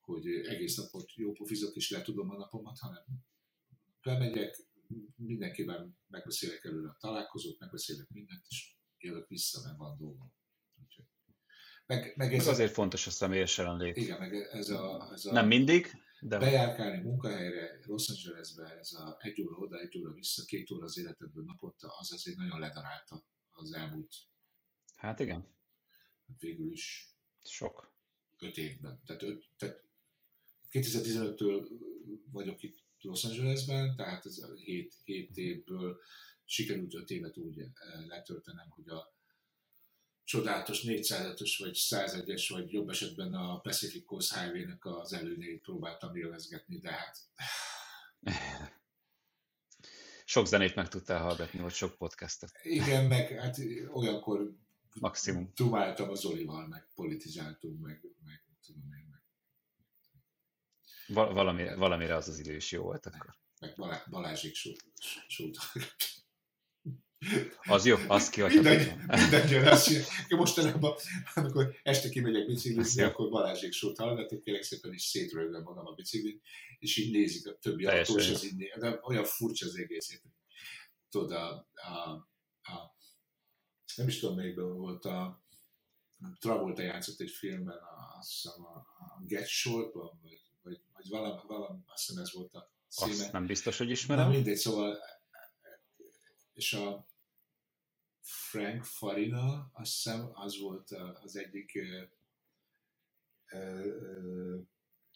hogy 0.00 0.26
egész 0.26 0.76
napot 0.76 1.14
jó 1.14 1.32
pofizok 1.32 1.74
és 1.76 1.90
letudom 1.90 2.30
a 2.30 2.36
napomat, 2.36 2.78
hanem 2.78 3.02
bemegyek, 4.02 4.56
mindenkivel 5.16 5.96
megbeszélek 6.06 6.64
előre 6.64 6.88
a 6.88 6.96
találkozót, 7.00 7.58
megbeszélek 7.58 8.08
mindent, 8.08 8.44
és 8.48 8.76
jövök 8.98 9.28
vissza, 9.28 9.60
mert 9.62 9.76
van 9.76 9.96
dolgom. 9.98 10.32
Meg, 11.86 12.12
meg 12.16 12.34
ez 12.34 12.46
azért 12.46 12.70
a, 12.70 12.74
fontos 12.74 13.06
a 13.06 13.10
személyes 13.10 13.58
jelenlét. 13.58 13.96
Igen, 13.96 14.18
meg 14.18 14.34
ez 14.34 14.68
a, 14.68 15.10
ez 15.12 15.24
a 15.24 15.32
nem 15.32 15.46
mindig, 15.46 15.90
de... 16.20 16.38
Bejárkálni 16.38 17.02
munkahelyre, 17.02 17.78
Los 17.86 18.08
Angelesbe, 18.08 18.78
ez 18.78 18.92
a 18.92 19.16
egy 19.20 19.42
óra 19.42 19.56
oda, 19.56 19.80
egy 19.80 19.98
óra 19.98 20.12
vissza, 20.12 20.44
két 20.44 20.70
óra 20.70 20.84
az 20.84 20.98
életedből 20.98 21.44
napotta, 21.44 21.88
az 21.98 22.12
azért 22.12 22.36
nagyon 22.36 22.60
ledarálta 22.60 23.24
az 23.50 23.72
elmúlt 23.72 24.14
Hát 24.96 25.20
igen. 25.20 25.46
Végül 26.38 26.72
is. 26.72 27.14
Sok. 27.42 27.94
Öt 28.38 28.56
évben. 28.56 29.02
Tehát, 29.06 29.22
öt, 29.22 29.48
tehát 29.56 29.84
2015-től 30.70 31.68
vagyok 32.32 32.62
itt 32.62 32.83
Los 33.04 33.24
Angelesben, 33.24 33.96
tehát 33.96 34.26
ez 34.26 34.38
a 34.38 34.54
7, 34.54 34.94
7 35.04 35.36
évből 35.36 36.00
sikerült 36.44 36.94
5 36.94 37.10
évet 37.10 37.36
úgy 37.36 37.58
eh, 37.58 37.68
letöltenem, 38.06 38.68
hogy 38.68 38.88
a 38.88 39.14
csodálatos 40.24 40.82
400-os 40.84 41.54
vagy 41.58 41.76
101-es, 41.76 42.46
vagy 42.48 42.72
jobb 42.72 42.88
esetben 42.88 43.34
a 43.34 43.60
Pacific 43.60 44.04
Coast 44.04 44.34
Highway-nek 44.34 44.84
az 44.84 45.12
előnyeit 45.12 45.62
próbáltam 45.62 46.16
élvezgetni, 46.16 46.78
de 46.78 46.90
hát... 46.90 47.18
Sok 50.26 50.46
zenét 50.46 50.74
meg 50.74 50.88
tudtál 50.88 51.22
hallgatni, 51.22 51.60
vagy 51.60 51.72
sok 51.72 51.96
podcastet. 51.96 52.50
Igen, 52.62 53.06
meg 53.06 53.28
hát 53.28 53.58
olyankor 53.92 54.54
Maximum. 55.00 55.52
Dumáltam 55.54 56.10
az 56.10 56.24
Olival, 56.24 56.66
meg 56.66 56.86
politizáltunk, 56.94 57.80
meg, 57.80 58.00
meg 58.24 58.44
tudom 58.66 58.92
én, 58.92 59.06
meg. 59.10 59.13
Val- 61.06 61.32
valami, 61.32 61.74
valamire 61.76 62.16
az 62.16 62.28
az 62.28 62.38
idő 62.38 62.54
is 62.56 62.72
jó 62.72 62.82
volt 62.82 63.06
akkor. 63.06 63.34
Meg 63.60 63.74
Balá- 63.76 64.10
Balázsék 64.10 64.54
sót. 64.54 64.82
Az 67.62 67.86
jó, 67.86 67.96
az 68.08 68.30
kihagyhatatlan. 68.30 68.98
Mindenki 69.06 69.54
azt 69.54 69.86
csinál. 69.86 70.04
Mostanában, 70.28 70.94
amikor 71.34 71.76
este 71.82 72.08
kimegyek 72.08 72.46
biciklizni, 72.46 73.02
akkor 73.02 73.28
Balázsék 73.30 73.72
sót 73.72 73.98
hallgatok, 73.98 74.42
kérek 74.42 74.62
szépen 74.62 74.92
is 74.92 75.02
szétrögöm 75.02 75.62
magam 75.62 75.86
a 75.86 75.92
biciklin, 75.94 76.40
és 76.78 76.96
így 76.96 77.12
nézik 77.12 77.46
a 77.46 77.58
többi 77.58 77.84
autó, 77.86 78.18
és 78.18 78.30
az 78.30 78.44
így 78.44 78.72
de 78.78 79.00
olyan 79.02 79.24
furcsa 79.24 79.66
az 79.66 79.76
egész. 79.76 80.20
Tudod, 81.10 81.30
a, 81.30 81.68
a, 81.74 82.10
a 82.62 82.94
nem 83.96 84.08
is 84.08 84.18
tudom, 84.18 84.36
melyikben 84.36 84.76
volt 84.76 85.04
a 85.04 85.42
Travolta 86.38 86.82
játszott 86.82 87.20
egy 87.20 87.30
filmben, 87.30 87.78
azt 88.18 88.30
hiszem 88.32 88.64
a, 88.64 88.76
a 88.78 89.20
Get 89.26 89.46
Shortban, 89.46 90.18
vagy, 90.22 90.40
vagy, 90.94 91.08
valami, 91.08 91.40
valami, 91.46 91.78
azt 91.86 92.06
hiszem 92.06 92.22
ez 92.22 92.32
volt 92.32 92.54
a 92.54 92.72
címe. 92.88 93.10
Azt 93.10 93.32
nem 93.32 93.46
biztos, 93.46 93.78
hogy 93.78 93.90
ismerem. 93.90 94.24
Na 94.26 94.30
mindegy, 94.32 94.56
szóval 94.56 94.98
és 96.54 96.72
a 96.72 97.06
Frank 98.20 98.84
Farina, 98.84 99.70
azt 99.72 99.92
hiszem, 99.92 100.30
az 100.32 100.58
volt 100.58 100.90
az 101.22 101.36
egyik 101.36 101.72
uh, 101.74 103.60
uh, 103.60 104.60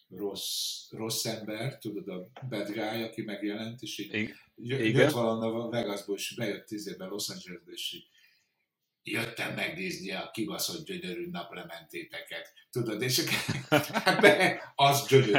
rossz, 0.08 0.90
rossz 0.90 1.24
ember, 1.24 1.78
tudod, 1.78 2.08
a 2.08 2.30
bad 2.48 2.66
guy, 2.66 3.02
aki 3.02 3.22
megjelent, 3.22 3.82
és 3.82 3.98
így 3.98 4.14
I- 4.14 4.34
jött 4.54 5.10
valahonnan 5.10 5.70
Vegasból, 5.70 6.16
és 6.16 6.34
bejött 6.34 6.66
tízében 6.66 7.08
Los 7.08 7.28
Angelesbe, 7.28 7.72
és 7.72 7.92
így 7.92 8.08
jöttem 9.02 9.54
megnézni 9.54 10.12
a 10.12 10.30
kibaszott 10.32 10.86
gyönyörű 10.86 11.30
naplementéteket, 11.30 12.52
tudod, 12.70 13.02
és 13.02 13.24
hát 13.70 14.60
az 14.74 15.06
gyönyörű, 15.08 15.32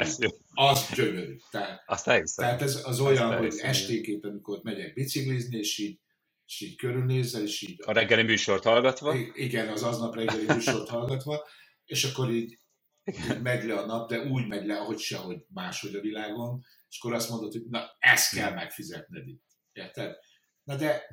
az 0.54 0.90
gyönyörű. 0.96 1.36
Tehát, 1.52 1.84
Azt 1.86 2.36
tehát 2.36 2.62
ez 2.62 2.82
az 2.86 3.00
olyan, 3.00 3.38
hogy 3.38 3.58
esténként, 3.58 4.26
amikor 4.26 4.60
megyek 4.64 4.94
biciklizni, 4.94 5.58
és 5.58 5.78
így, 5.78 6.00
és 6.46 6.62
így 6.62 6.76
körülnézel, 6.76 7.42
és 7.44 7.62
így... 7.62 7.82
A 7.86 7.92
reggeli 7.92 8.24
műsort 8.24 8.64
hallgatva? 8.64 9.16
Igen, 9.34 9.68
az 9.68 9.84
aznap 9.84 10.16
reggeli 10.16 10.46
műsort 10.46 10.90
hallgatva, 10.90 11.48
és 11.86 12.04
akkor 12.04 12.32
így, 12.32 12.60
így 13.04 13.42
megy 13.42 13.64
le 13.64 13.76
a 13.76 13.86
nap, 13.86 14.10
de 14.10 14.20
úgy 14.20 14.48
megy 14.48 14.66
le, 14.66 14.78
ahogy 14.78 15.00
sehogy 15.00 15.46
máshogy 15.48 15.96
a 15.96 16.02
világon, 16.02 16.66
és 16.90 17.00
akkor 17.00 17.14
azt 17.14 17.30
mondod, 17.30 17.52
hogy 17.52 17.66
na, 17.70 17.96
ezt 18.00 18.36
kell 18.36 18.54
megfizetned 18.54 19.28
itt. 19.28 19.44
Érted? 19.72 20.16
Na 20.64 20.76
de, 20.76 21.04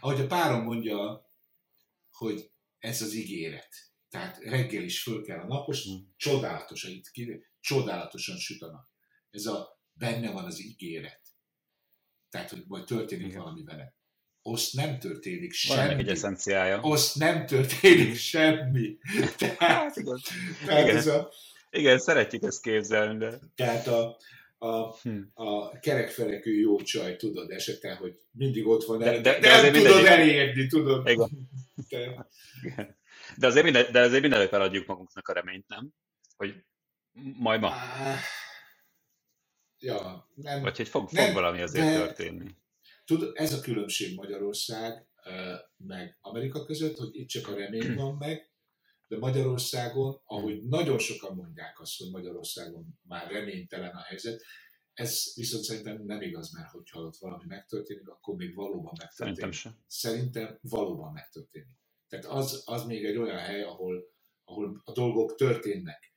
ahogy 0.00 0.20
a 0.20 0.26
párom 0.26 0.62
mondja, 0.62 1.26
hogy 2.10 2.50
ez 2.78 3.02
az 3.02 3.14
ígéret. 3.14 3.68
Tehát 4.08 4.38
reggel 4.38 4.82
is 4.82 5.02
föl 5.02 5.22
kell 5.22 5.38
a 5.38 5.46
napos, 5.46 5.88
mm. 5.88 5.94
csodálatosan, 6.16 6.90
itt 6.90 7.10
ki, 7.10 7.46
csodálatosan 7.60 8.36
süt 8.36 8.62
a 8.62 8.70
nap. 8.70 8.86
Ez 9.30 9.46
a 9.46 9.80
benne 9.92 10.30
van 10.30 10.44
az 10.44 10.60
ígéret. 10.60 11.20
Tehát, 12.30 12.50
hogy 12.50 12.64
majd 12.66 12.84
történik 12.84 13.26
Igen. 13.26 13.40
valami 13.40 13.62
vele. 13.62 13.94
Azt 14.42 14.72
nem 14.72 14.98
történik 14.98 15.52
semmi. 15.52 15.86
Van 15.86 15.98
egy 15.98 16.08
eszenciája. 16.08 16.80
Azt 16.80 17.16
nem 17.16 17.46
történik 17.46 18.16
semmi. 18.16 18.98
Tehát, 19.36 19.56
hát, 19.58 19.94
tehát 20.66 20.84
Igen. 20.84 20.96
Ez 20.96 21.06
a, 21.06 21.32
Igen, 21.70 21.98
szeretjük 21.98 22.42
ezt 22.42 22.62
képzelni, 22.62 23.18
de... 23.18 23.38
Tehát 23.54 23.86
a, 23.86 24.16
a, 24.64 24.96
hm. 25.02 25.20
a 25.34 25.78
kerekfelekű 25.78 26.60
jó 26.60 26.82
csaj, 26.82 27.16
tudod, 27.16 27.50
esetleg, 27.50 27.96
hogy 27.96 28.18
mindig 28.30 28.66
ott 28.66 28.84
van, 28.84 28.98
de, 28.98 29.10
de, 29.10 29.20
de, 29.20 29.38
de 29.38 29.48
nem 29.48 29.72
tudod 29.72 29.82
mindegyik... 29.82 30.06
elérni, 30.06 30.66
tudod. 30.66 31.08
Igen. 31.08 31.48
De, 31.88 32.26
de 33.36 33.46
azért, 33.46 33.64
minden, 33.64 33.92
de 33.92 34.00
azért 34.00 34.22
mindenek 34.22 34.52
adjuk 34.52 34.86
magunknak 34.86 35.28
a 35.28 35.32
reményt, 35.32 35.68
nem? 35.68 35.88
Hogy 36.36 36.54
majd 37.38 37.60
ma. 37.60 37.72
Ja, 39.78 40.28
nem. 40.34 40.62
Vagy 40.62 40.76
hogy 40.76 40.88
fog, 40.88 41.08
nem, 41.10 41.24
fog 41.24 41.34
valami 41.34 41.60
azért 41.60 41.86
de, 41.86 41.94
történni. 41.94 42.50
Tudod, 43.04 43.32
ez 43.34 43.52
a 43.52 43.60
különbség 43.60 44.14
Magyarország 44.14 45.06
meg 45.76 46.18
Amerika 46.20 46.64
között, 46.64 46.96
hogy 46.96 47.16
itt 47.16 47.28
csak 47.28 47.48
a 47.48 47.54
remény 47.54 47.94
van 48.02 48.16
meg, 48.16 48.50
de 49.14 49.20
Magyarországon, 49.20 50.20
ahogy 50.24 50.62
nagyon 50.62 50.98
sokan 50.98 51.36
mondják 51.36 51.80
azt, 51.80 51.98
hogy 51.98 52.10
Magyarországon 52.10 52.98
már 53.02 53.30
reménytelen 53.30 53.94
a 53.94 54.00
helyzet, 54.00 54.42
ez 54.92 55.32
viszont 55.34 55.64
szerintem 55.64 56.02
nem 56.04 56.20
igaz, 56.20 56.52
mert 56.52 56.70
hogyha 56.70 57.00
ott 57.00 57.16
valami 57.16 57.44
megtörténik, 57.46 58.08
akkor 58.08 58.34
még 58.36 58.54
valóban 58.54 58.92
megtörténik. 58.98 59.34
Szerintem 59.40 59.50
sem. 59.50 59.84
Szerintem 59.86 60.58
valóban 60.60 61.12
megtörténik. 61.12 61.78
Tehát 62.08 62.24
az, 62.24 62.62
az 62.64 62.84
még 62.84 63.04
egy 63.04 63.16
olyan 63.16 63.38
hely, 63.38 63.62
ahol, 63.62 64.04
ahol 64.44 64.82
a 64.84 64.92
dolgok 64.92 65.34
történnek. 65.34 66.12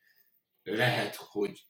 Lehet, 0.63 1.15
hogy 1.15 1.65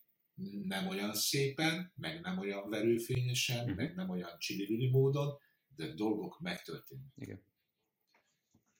nem 0.63 0.87
olyan 0.87 1.13
szépen, 1.13 1.91
meg 1.95 2.21
nem 2.21 2.37
olyan 2.37 2.69
verőfényesen, 2.69 3.59
uh-huh. 3.59 3.75
meg 3.75 3.95
nem 3.95 4.09
olyan 4.09 4.37
csilivili 4.37 4.89
módon, 4.89 5.39
de 5.75 5.93
dolgok 5.93 6.39
megtörténnek. 6.39 7.13
Igen. 7.15 7.43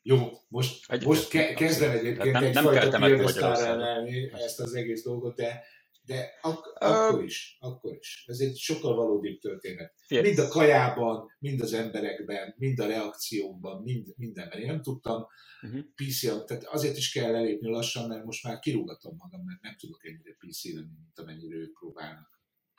Jó, 0.07 0.29
most, 0.47 0.91
egy, 0.91 1.05
most 1.05 1.29
ke- 1.29 1.53
kezdem 1.53 1.91
egyébként 1.91 2.31
nem, 2.31 2.43
egyfajta 2.43 2.97
piedesztárra 2.97 4.07
ezt 4.31 4.59
az 4.59 4.73
egész 4.73 5.03
dolgot, 5.03 5.35
de 5.35 5.63
de 6.05 6.37
ak- 6.41 6.77
akkor 6.79 7.23
is, 7.23 7.57
akkor 7.59 7.97
is. 7.99 8.23
Ez 8.27 8.39
egy 8.39 8.57
sokkal 8.57 8.95
valódibb 8.95 9.39
történet. 9.39 9.93
Yes. 10.07 10.21
Mind 10.21 10.39
a 10.39 10.47
kajában, 10.47 11.31
mind 11.39 11.61
az 11.61 11.73
emberekben, 11.73 12.53
mind 12.57 12.79
a 12.79 12.87
reakciókban, 12.87 13.81
mind, 13.81 14.07
mindenben. 14.15 14.59
Én 14.59 14.65
nem 14.65 14.81
tudtam 14.81 15.25
uh-huh. 15.61 15.81
pc 15.95 16.45
tehát 16.45 16.63
azért 16.63 16.97
is 16.97 17.11
kell 17.11 17.35
elépni 17.35 17.69
lassan, 17.69 18.07
mert 18.07 18.25
most 18.25 18.43
már 18.43 18.59
kirúgatom 18.59 19.15
magam, 19.17 19.45
mert 19.45 19.61
nem 19.61 19.75
tudok 19.79 20.05
ennyire 20.05 20.35
PC 20.39 20.63
lenni, 20.73 20.97
mint 21.03 21.19
amennyire 21.19 21.55
ők 21.55 21.79
próbálnak 21.79 22.36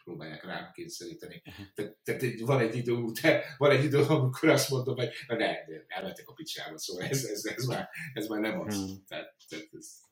próbálják 0.09 0.45
rám 0.45 0.71
kényszeríteni. 0.73 1.43
Tehát, 1.75 1.97
tehát 2.03 2.41
van 2.41 2.61
egy 2.61 2.77
idő 2.77 2.93
után, 2.93 3.41
van 3.57 3.71
egy 3.71 3.85
idő, 3.85 4.03
amikor 4.03 4.49
azt 4.49 4.71
mondom, 4.71 4.97
hogy 4.97 5.11
na 5.27 5.37
ne, 5.37 5.55
elmetek 5.87 6.29
a 6.29 6.33
picsába, 6.33 6.79
szóval 6.79 7.05
ez, 7.05 7.25
ez, 7.25 7.45
ez, 7.45 7.65
már, 7.65 7.89
ez 8.13 8.27
már 8.27 8.41
nem 8.41 8.61
az. 8.61 8.77
Uh-huh. 8.77 8.97
Tehát, 9.09 9.35
tehát 9.49 9.69
ez, 9.73 10.08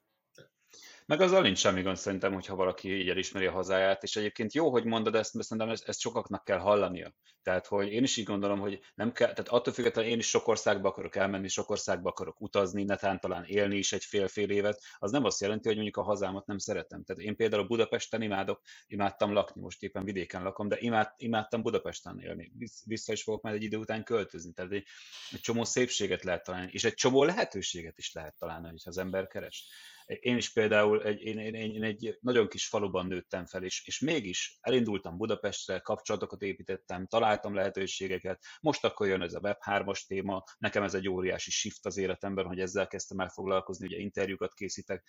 meg 1.06 1.20
azzal 1.20 1.42
nincs 1.42 1.58
semmi 1.58 1.82
gond 1.82 1.96
szerintem, 1.96 2.32
hogyha 2.32 2.54
valaki 2.54 2.98
így 2.98 3.08
elismeri 3.08 3.46
a 3.46 3.52
hazáját, 3.52 4.02
és 4.02 4.16
egyébként 4.16 4.54
jó, 4.54 4.70
hogy 4.70 4.84
mondod 4.84 5.14
ezt, 5.14 5.34
mert 5.34 5.46
szerintem 5.46 5.72
ezt, 5.72 5.88
ezt 5.88 6.00
sokaknak 6.00 6.44
kell 6.44 6.58
hallania. 6.58 7.12
Tehát, 7.42 7.66
hogy 7.66 7.92
én 7.92 8.02
is 8.02 8.16
így 8.16 8.24
gondolom, 8.24 8.60
hogy 8.60 8.80
nem 8.94 9.12
kell, 9.12 9.32
tehát 9.32 9.48
attól 9.48 9.72
függetlenül 9.72 10.10
én 10.10 10.18
is 10.18 10.28
sok 10.28 10.48
országba 10.48 10.88
akarok 10.88 11.16
elmenni, 11.16 11.48
sok 11.48 11.70
országba 11.70 12.08
akarok 12.08 12.40
utazni, 12.40 12.82
netán 12.82 13.20
talán 13.20 13.44
élni 13.44 13.76
is 13.76 13.92
egy 13.92 14.04
fél-fél 14.04 14.50
évet, 14.50 14.82
az 14.98 15.10
nem 15.10 15.24
azt 15.24 15.40
jelenti, 15.40 15.66
hogy 15.66 15.76
mondjuk 15.76 15.96
a 15.96 16.02
hazámat 16.02 16.46
nem 16.46 16.58
szeretem. 16.58 17.04
Tehát 17.04 17.22
én 17.22 17.36
például 17.36 17.66
Budapesten 17.66 18.22
imádok, 18.22 18.60
imádtam 18.86 19.32
lakni, 19.32 19.60
most 19.60 19.82
éppen 19.82 20.04
vidéken 20.04 20.42
lakom, 20.42 20.68
de 20.68 20.76
imád, 20.78 21.12
imádtam 21.16 21.62
Budapesten 21.62 22.20
élni. 22.20 22.52
Vissza 22.84 23.12
is 23.12 23.22
fogok 23.22 23.42
majd 23.42 23.54
egy 23.54 23.62
idő 23.62 23.76
után 23.76 24.04
költözni. 24.04 24.52
Tehát 24.52 24.72
egy, 24.72 24.86
egy 25.30 25.40
csomó 25.40 25.64
szépséget 25.64 26.24
lehet 26.24 26.44
találni, 26.44 26.70
és 26.72 26.84
egy 26.84 26.94
csomó 26.94 27.24
lehetőséget 27.24 27.98
is 27.98 28.12
lehet 28.12 28.38
találni, 28.38 28.68
hogyha 28.68 28.90
az 28.90 28.98
ember 28.98 29.26
keres. 29.26 29.68
Én 30.06 30.36
is 30.36 30.52
például 30.52 31.02
egy, 31.02 31.22
én, 31.22 31.38
én, 31.38 31.54
én 31.54 31.82
egy 31.82 32.18
nagyon 32.20 32.48
kis 32.48 32.68
faluban 32.68 33.06
nőttem 33.06 33.46
fel, 33.46 33.62
és, 33.62 33.86
és 33.86 34.00
mégis 34.00 34.58
elindultam 34.60 35.16
Budapestre, 35.16 35.78
kapcsolatokat 35.78 36.42
építettem, 36.42 37.06
találtam 37.06 37.54
lehetőségeket. 37.54 38.44
Most 38.60 38.84
akkor 38.84 39.06
jön 39.06 39.22
ez 39.22 39.34
a 39.34 39.40
Web3-as 39.40 40.06
téma, 40.06 40.42
nekem 40.58 40.82
ez 40.82 40.94
egy 40.94 41.08
óriási 41.08 41.50
shift 41.50 41.86
az 41.86 41.96
életemben, 41.96 42.46
hogy 42.46 42.60
ezzel 42.60 42.86
kezdtem 42.86 43.18
el 43.18 43.28
foglalkozni, 43.28 43.86
ugye 43.86 43.98
interjúkat 43.98 44.54
készítek. 44.54 45.04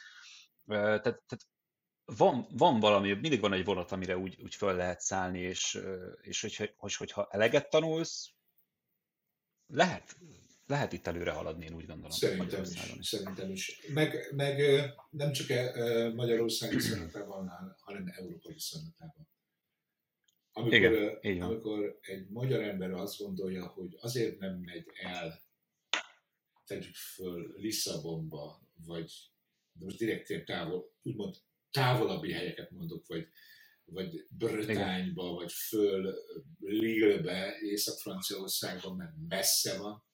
Tehát, 0.65 1.01
tehát 1.01 1.45
van, 2.05 2.47
van 2.49 2.79
valami, 2.79 3.13
mindig 3.13 3.39
van 3.39 3.53
egy 3.53 3.65
vonat, 3.65 3.91
amire 3.91 4.17
úgy, 4.17 4.41
úgy 4.41 4.55
föl 4.55 4.75
lehet 4.75 4.99
szállni, 4.99 5.39
és, 5.39 5.79
és 6.21 6.41
hogy, 6.41 6.73
hogy, 6.77 6.95
hogyha 6.95 7.27
eleget 7.31 7.69
tanulsz, 7.69 8.33
lehet, 9.67 10.15
lehet 10.67 10.93
itt 10.93 11.07
előre 11.07 11.31
haladni, 11.31 11.65
én 11.65 11.73
úgy 11.73 11.85
gondolom. 11.85 12.11
Szerintem 12.11 12.63
is, 12.63 12.69
is. 12.99 13.07
Szerintem 13.07 13.51
is. 13.51 13.81
Meg, 13.93 14.31
meg 14.35 14.59
nem 15.09 15.31
csak 15.31 15.47
Magyarország 16.13 16.73
viszonylatában, 16.73 17.51
hanem 17.79 18.07
Európa 18.15 18.53
viszonylatában. 18.53 19.27
Amikor, 20.51 21.19
Igen, 21.21 21.41
amikor 21.41 21.99
egy 22.01 22.29
magyar 22.29 22.61
ember 22.61 22.91
azt 22.91 23.17
gondolja, 23.17 23.67
hogy 23.67 23.95
azért 23.99 24.39
nem 24.39 24.59
megy 24.59 24.85
el, 24.93 25.41
tegyük 26.65 26.95
föl 26.95 27.53
Lisszabonba, 27.57 28.61
vagy 28.85 29.11
de 29.71 29.85
most 29.85 29.97
direkt 29.97 30.45
távol, 30.45 30.93
úgymond 31.01 31.35
távolabbi 31.71 32.31
helyeket 32.31 32.71
mondok, 32.71 33.07
vagy, 33.07 33.27
vagy 33.85 34.27
Bretányba, 34.29 35.33
vagy 35.33 35.51
föl 35.51 36.15
Lille-be, 36.59 37.57
Észak-Franciaországban, 37.61 38.95
mert 38.95 39.13
messze 39.27 39.77
van, 39.77 40.06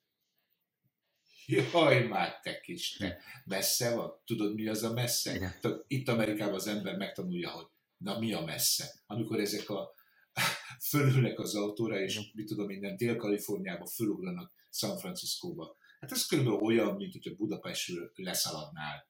Jaj, 1.45 2.07
már 2.07 2.39
te 2.39 2.59
kis, 2.59 2.91
te 2.91 3.19
messze 3.45 3.95
van? 3.95 4.21
Tudod, 4.25 4.53
mi 4.53 4.67
az 4.67 4.83
a 4.83 4.93
messze? 4.93 5.35
Igen. 5.35 5.55
Tehát 5.61 5.83
itt 5.87 6.07
Amerikában 6.07 6.53
az 6.53 6.67
ember 6.67 6.97
megtanulja, 6.97 7.49
hogy 7.49 7.67
na 7.97 8.19
mi 8.19 8.33
a 8.33 8.41
messze. 8.41 8.91
Amikor 9.05 9.39
ezek 9.39 9.69
a 9.69 9.93
fölülnek 10.89 11.39
az 11.39 11.55
autóra, 11.55 11.99
és 11.99 12.31
mit 12.33 12.47
tudom, 12.47 12.65
minden 12.65 12.97
Dél-Kaliforniába 12.97 13.85
fölugranak 13.85 14.51
San 14.69 14.97
Franciscóba. 14.97 15.75
Hát 15.99 16.11
ez 16.11 16.25
körülbelül 16.25 16.59
olyan, 16.59 16.95
mint 16.95 17.13
hogyha 17.13 17.35
Budapestről 17.35 18.11
leszaladnál 18.15 19.07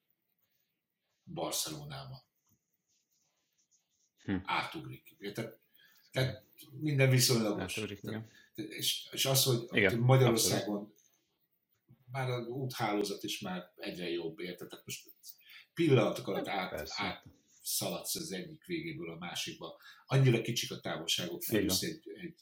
Barcelonába. 1.24 2.26
Hm. 4.24 4.36
Átugrik. 4.44 5.18
Tehát, 5.34 5.60
tehát 6.12 6.44
minden 6.72 7.20
tehát, 7.20 8.30
és, 8.54 9.08
és 9.12 9.26
az, 9.26 9.44
hogy 9.44 9.68
igen, 9.72 9.98
Magyarországon 9.98 10.76
abszolút 10.76 11.03
már 12.14 12.30
az 12.30 12.48
úthálózat 12.48 13.24
is 13.24 13.40
már 13.40 13.72
egyre 13.76 14.10
jobb, 14.10 14.40
érted? 14.40 14.70
Tehát 14.70 14.86
most 14.86 15.12
pillanatok 15.74 16.28
alatt 16.28 16.48
át, 16.48 16.90
át 16.90 17.24
szaladsz 17.62 18.16
az 18.16 18.32
egyik 18.32 18.66
végéből 18.66 19.12
a 19.12 19.18
másikba. 19.18 19.78
Annyira 20.06 20.42
kicsik 20.42 20.72
a 20.72 20.80
távolságok, 20.80 21.44
félsz 21.44 21.82
egy, 21.82 22.10
egy, 22.16 22.36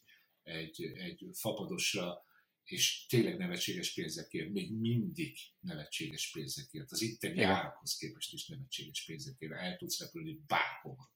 egy, 0.44 0.84
egy 0.84 1.26
fapadosra, 1.34 2.26
és 2.64 3.06
tényleg 3.06 3.38
nevetséges 3.38 3.94
pénzekért, 3.94 4.50
még 4.50 4.74
mindig 4.74 5.38
nevetséges 5.60 6.32
pénzekért. 6.32 6.92
Az 6.92 7.02
itteni 7.02 7.34
Igen. 7.34 7.52
árakhoz 7.52 7.96
képest 7.98 8.34
is 8.34 8.48
nevetséges 8.48 9.06
pénzekért. 9.06 9.52
El 9.52 9.78
tudsz 9.78 10.00
repülni 10.00 10.42
bárhova. 10.48 11.14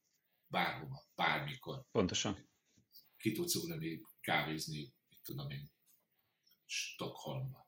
Bárhova, 0.48 1.10
bármikor. 1.16 1.86
Pontosan. 1.92 2.50
Ki 3.18 3.32
tudsz 3.32 3.56
ugrani, 3.56 4.02
kávézni, 4.22 4.80
mit 5.10 5.22
tudom 5.24 5.50
én, 5.50 5.72
Stockholmba 6.66 7.65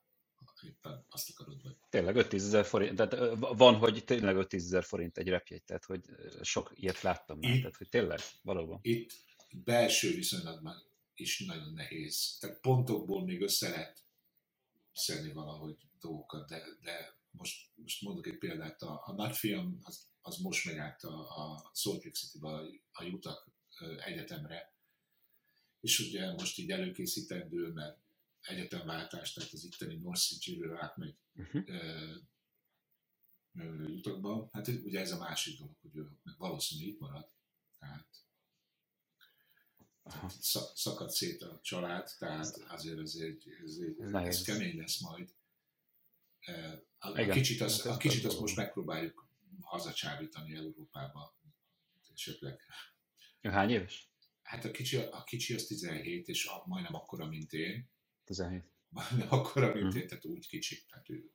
éppen 0.62 1.04
azt 1.08 1.30
akarod, 1.30 1.62
vagy... 1.62 1.76
Tényleg 1.88 2.16
5 2.16 2.34
ezer 2.34 2.64
forint, 2.64 2.96
tehát 2.96 3.36
van, 3.38 3.74
hogy 3.74 4.04
tényleg 4.04 4.36
5 4.36 4.54
ezer 4.54 4.84
forint 4.84 5.18
egy 5.18 5.28
repjegy, 5.28 5.62
tehát 5.62 5.84
hogy 5.84 6.04
sok 6.42 6.72
ilyet 6.74 7.00
láttam 7.00 7.38
már, 7.38 7.54
itt, 7.54 7.60
tehát 7.60 7.76
hogy 7.76 7.88
tényleg, 7.88 8.20
valóban. 8.42 8.78
Itt 8.82 9.12
belső 9.64 10.14
viszonylatban 10.14 10.82
is 11.14 11.44
nagyon 11.44 11.72
nehéz. 11.72 12.36
Tehát 12.40 12.60
pontokból 12.60 13.24
még 13.24 13.40
össze 13.40 13.68
lehet 13.68 14.04
szedni 14.92 15.32
valahogy 15.32 15.76
dolgokat, 16.00 16.48
de, 16.48 16.62
de 16.82 17.16
most, 17.30 17.70
most 17.74 18.02
mondok 18.02 18.26
egy 18.26 18.38
példát, 18.38 18.82
a, 18.82 19.02
a 19.04 19.12
nagyfiam 19.12 19.78
az, 19.82 20.08
az 20.22 20.36
most 20.36 20.64
megy 20.64 20.76
át 20.76 21.04
a, 21.04 21.18
a 21.36 21.70
Salt 21.74 22.04
Lake 22.04 22.16
City-ba 22.16 22.66
a 22.92 23.04
Utah 23.04 23.36
egyetemre, 24.04 24.72
és 25.80 25.98
ugye 25.98 26.32
most 26.32 26.58
így 26.58 26.70
előkészítendő, 26.70 27.72
mert 27.72 27.98
egyetemváltás, 28.40 29.32
tehát 29.32 29.52
az 29.52 29.64
itteni 29.64 29.96
North 29.96 30.20
City-ről 30.20 30.76
átmegy 30.76 31.16
uh-huh. 31.34 31.64
utakba. 33.96 34.48
Hát 34.52 34.68
ugye 34.68 35.00
ez 35.00 35.12
a 35.12 35.18
másik 35.18 35.58
dolog, 35.58 35.76
hogy 35.80 35.96
ő 35.96 36.08
valószínűleg 36.36 36.92
itt 36.92 37.00
marad. 37.00 37.30
Tehát 37.78 38.08
szakad 40.74 41.10
szét 41.10 41.42
a 41.42 41.60
család, 41.62 42.10
tehát 42.18 42.56
azért 42.68 42.98
azért, 42.98 43.42
azért 43.64 44.00
ez, 44.00 44.12
ez 44.12 44.42
kemény 44.42 44.76
lesz 44.76 45.00
majd. 45.00 45.34
A, 46.98 47.20
a 47.20 47.28
kicsit, 47.28 47.60
az, 47.60 47.86
a 47.86 47.96
kicsit 47.96 48.24
azt 48.24 48.40
most 48.40 48.56
megpróbáljuk 48.56 49.28
hazacsábítani 49.60 50.54
Európába. 50.54 51.36
Esetleg. 52.14 52.60
Hány 53.42 53.70
éves? 53.70 54.10
Hát 54.42 54.64
a 54.64 54.70
kicsi, 54.70 54.96
a 54.96 55.24
kicsi 55.24 55.54
az 55.54 55.64
17, 55.64 56.28
és 56.28 56.46
a, 56.46 56.62
majdnem 56.66 56.94
akkora, 56.94 57.26
mint 57.26 57.52
én. 57.52 57.90
17. 58.28 58.64
Majdnem 58.88 59.28
akkora, 59.30 59.74
mint 59.74 59.92
hmm. 59.92 60.06
tehát 60.06 60.24
úgy 60.24 60.48
kicsi, 60.48 60.84
tehát 60.88 61.08
ő 61.08 61.30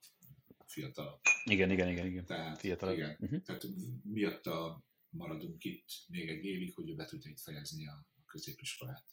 fiatal. 0.65 1.21
Igen, 1.43 1.71
igen, 1.71 1.89
igen, 1.89 2.05
igen. 2.05 2.25
Tehát, 2.25 2.59
fiatal. 2.59 2.93
Igen, 2.93 3.17
uh-huh. 3.19 3.41
tehát 3.41 3.65
miatta 4.03 4.85
maradunk 5.09 5.63
itt 5.63 5.89
még 6.07 6.29
egy 6.29 6.45
évig, 6.45 6.73
hogy 6.73 6.89
ő 6.89 6.95
be 6.95 7.05
tudja 7.05 7.31
itt 7.31 7.39
fejezni 7.39 7.87
a 7.87 8.07
középiskolát, 8.25 9.05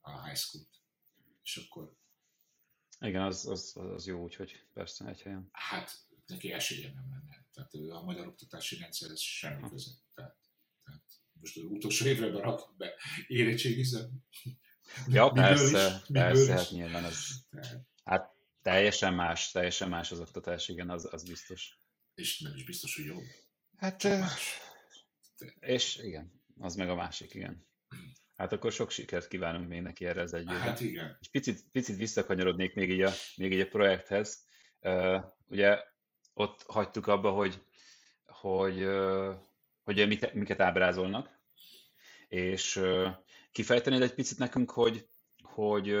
a 0.00 0.24
high 0.24 0.36
school-t. 0.36 0.82
És 1.42 1.56
akkor... 1.56 1.96
Igen, 3.00 3.22
az, 3.22 3.46
az, 3.46 3.72
az 3.76 4.06
jó, 4.06 4.22
úgyhogy 4.22 4.66
persze 4.72 5.08
egy 5.08 5.22
helyen. 5.22 5.48
Hát 5.52 6.06
neki 6.26 6.52
esélye 6.52 6.92
nem 6.92 7.10
lenne. 7.10 7.46
Tehát 7.52 7.74
a 7.74 8.02
magyar 8.02 8.26
oktatási 8.26 8.78
rendszer 8.78 9.10
ez 9.10 9.20
semmi 9.20 9.68
köze. 9.68 9.90
Tehát, 10.14 10.36
tehát 10.84 11.04
most 11.32 11.56
az 11.56 11.62
utolsó 11.62 12.06
évre 12.06 12.30
berak 12.30 12.74
be 12.76 12.94
érettségizem. 13.26 14.24
Ja, 15.08 15.30
persze, 15.30 16.00
is, 16.02 16.12
persze, 16.12 16.52
hát 16.52 16.70
nyilván 16.70 17.04
az, 17.04 17.44
hát 18.04 18.34
teljesen 18.62 19.14
más, 19.14 19.50
teljesen 19.50 19.88
más 19.88 20.12
az 20.12 20.20
oktatás, 20.20 20.68
igen, 20.68 20.90
az, 20.90 21.08
az 21.12 21.24
biztos. 21.28 21.78
És 22.14 22.40
nem 22.40 22.54
is 22.54 22.64
biztos, 22.64 22.96
hogy 22.96 23.04
jobb. 23.04 23.22
Hát, 23.76 24.02
más. 24.02 24.58
és 25.60 25.96
igen, 25.96 26.42
az 26.58 26.74
meg 26.74 26.88
a 26.88 26.94
másik, 26.94 27.34
igen. 27.34 27.68
Hát 28.36 28.52
akkor 28.52 28.72
sok 28.72 28.90
sikert 28.90 29.28
kívánunk 29.28 29.68
még 29.68 29.80
neki 29.80 30.06
erre 30.06 30.22
az 30.22 30.34
együtt. 30.34 30.58
Hát 30.58 30.80
igen. 30.80 31.16
És 31.20 31.28
picit, 31.28 31.64
picit 31.72 31.96
visszakanyarodnék 31.96 32.74
még 32.74 32.90
így 32.90 33.02
a, 33.02 33.12
még 33.36 33.52
így 33.52 33.60
a 33.60 33.68
projekthez. 33.68 34.44
Uh, 34.80 35.24
ugye 35.46 35.78
ott 36.34 36.62
hagytuk 36.66 37.06
abba, 37.06 37.30
hogy, 37.30 37.62
hogy, 38.26 38.82
uh, 38.82 39.34
hogy 39.82 40.06
mit, 40.06 40.34
miket 40.34 40.60
ábrázolnak, 40.60 41.40
és 42.28 42.76
uh, 42.76 43.08
kifejtenéd 43.52 44.02
egy 44.02 44.14
picit 44.14 44.38
nekünk, 44.38 44.70
hogy, 44.70 45.08
hogy 45.42 45.94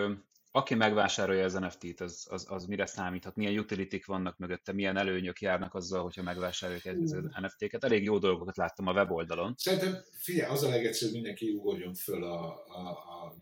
aki 0.52 0.74
megvásárolja 0.74 1.44
az 1.44 1.52
NFT-t, 1.52 2.00
az, 2.00 2.26
az, 2.30 2.46
az 2.48 2.64
mire 2.64 2.86
számíthat, 2.86 3.36
milyen 3.36 3.58
utility 3.58 4.02
vannak 4.06 4.38
mögötte, 4.38 4.72
milyen 4.72 4.96
előnyök 4.96 5.40
járnak 5.40 5.74
azzal, 5.74 6.02
hogyha 6.02 6.22
megvásároljuk 6.22 6.84
az 6.84 7.16
NFT-ket. 7.40 7.84
Elég 7.84 8.02
jó 8.02 8.18
dolgokat 8.18 8.56
láttam 8.56 8.86
a 8.86 8.92
weboldalon. 8.92 9.54
Szerintem, 9.56 9.94
figyelj, 10.12 10.50
az 10.50 10.62
a 10.62 10.68
legegyszerűbb, 10.68 11.14
mindenki 11.14 11.50
ugorjon 11.50 11.94
föl 11.94 12.24
a, 12.24 12.66
a, 12.66 12.88
a 12.88 13.34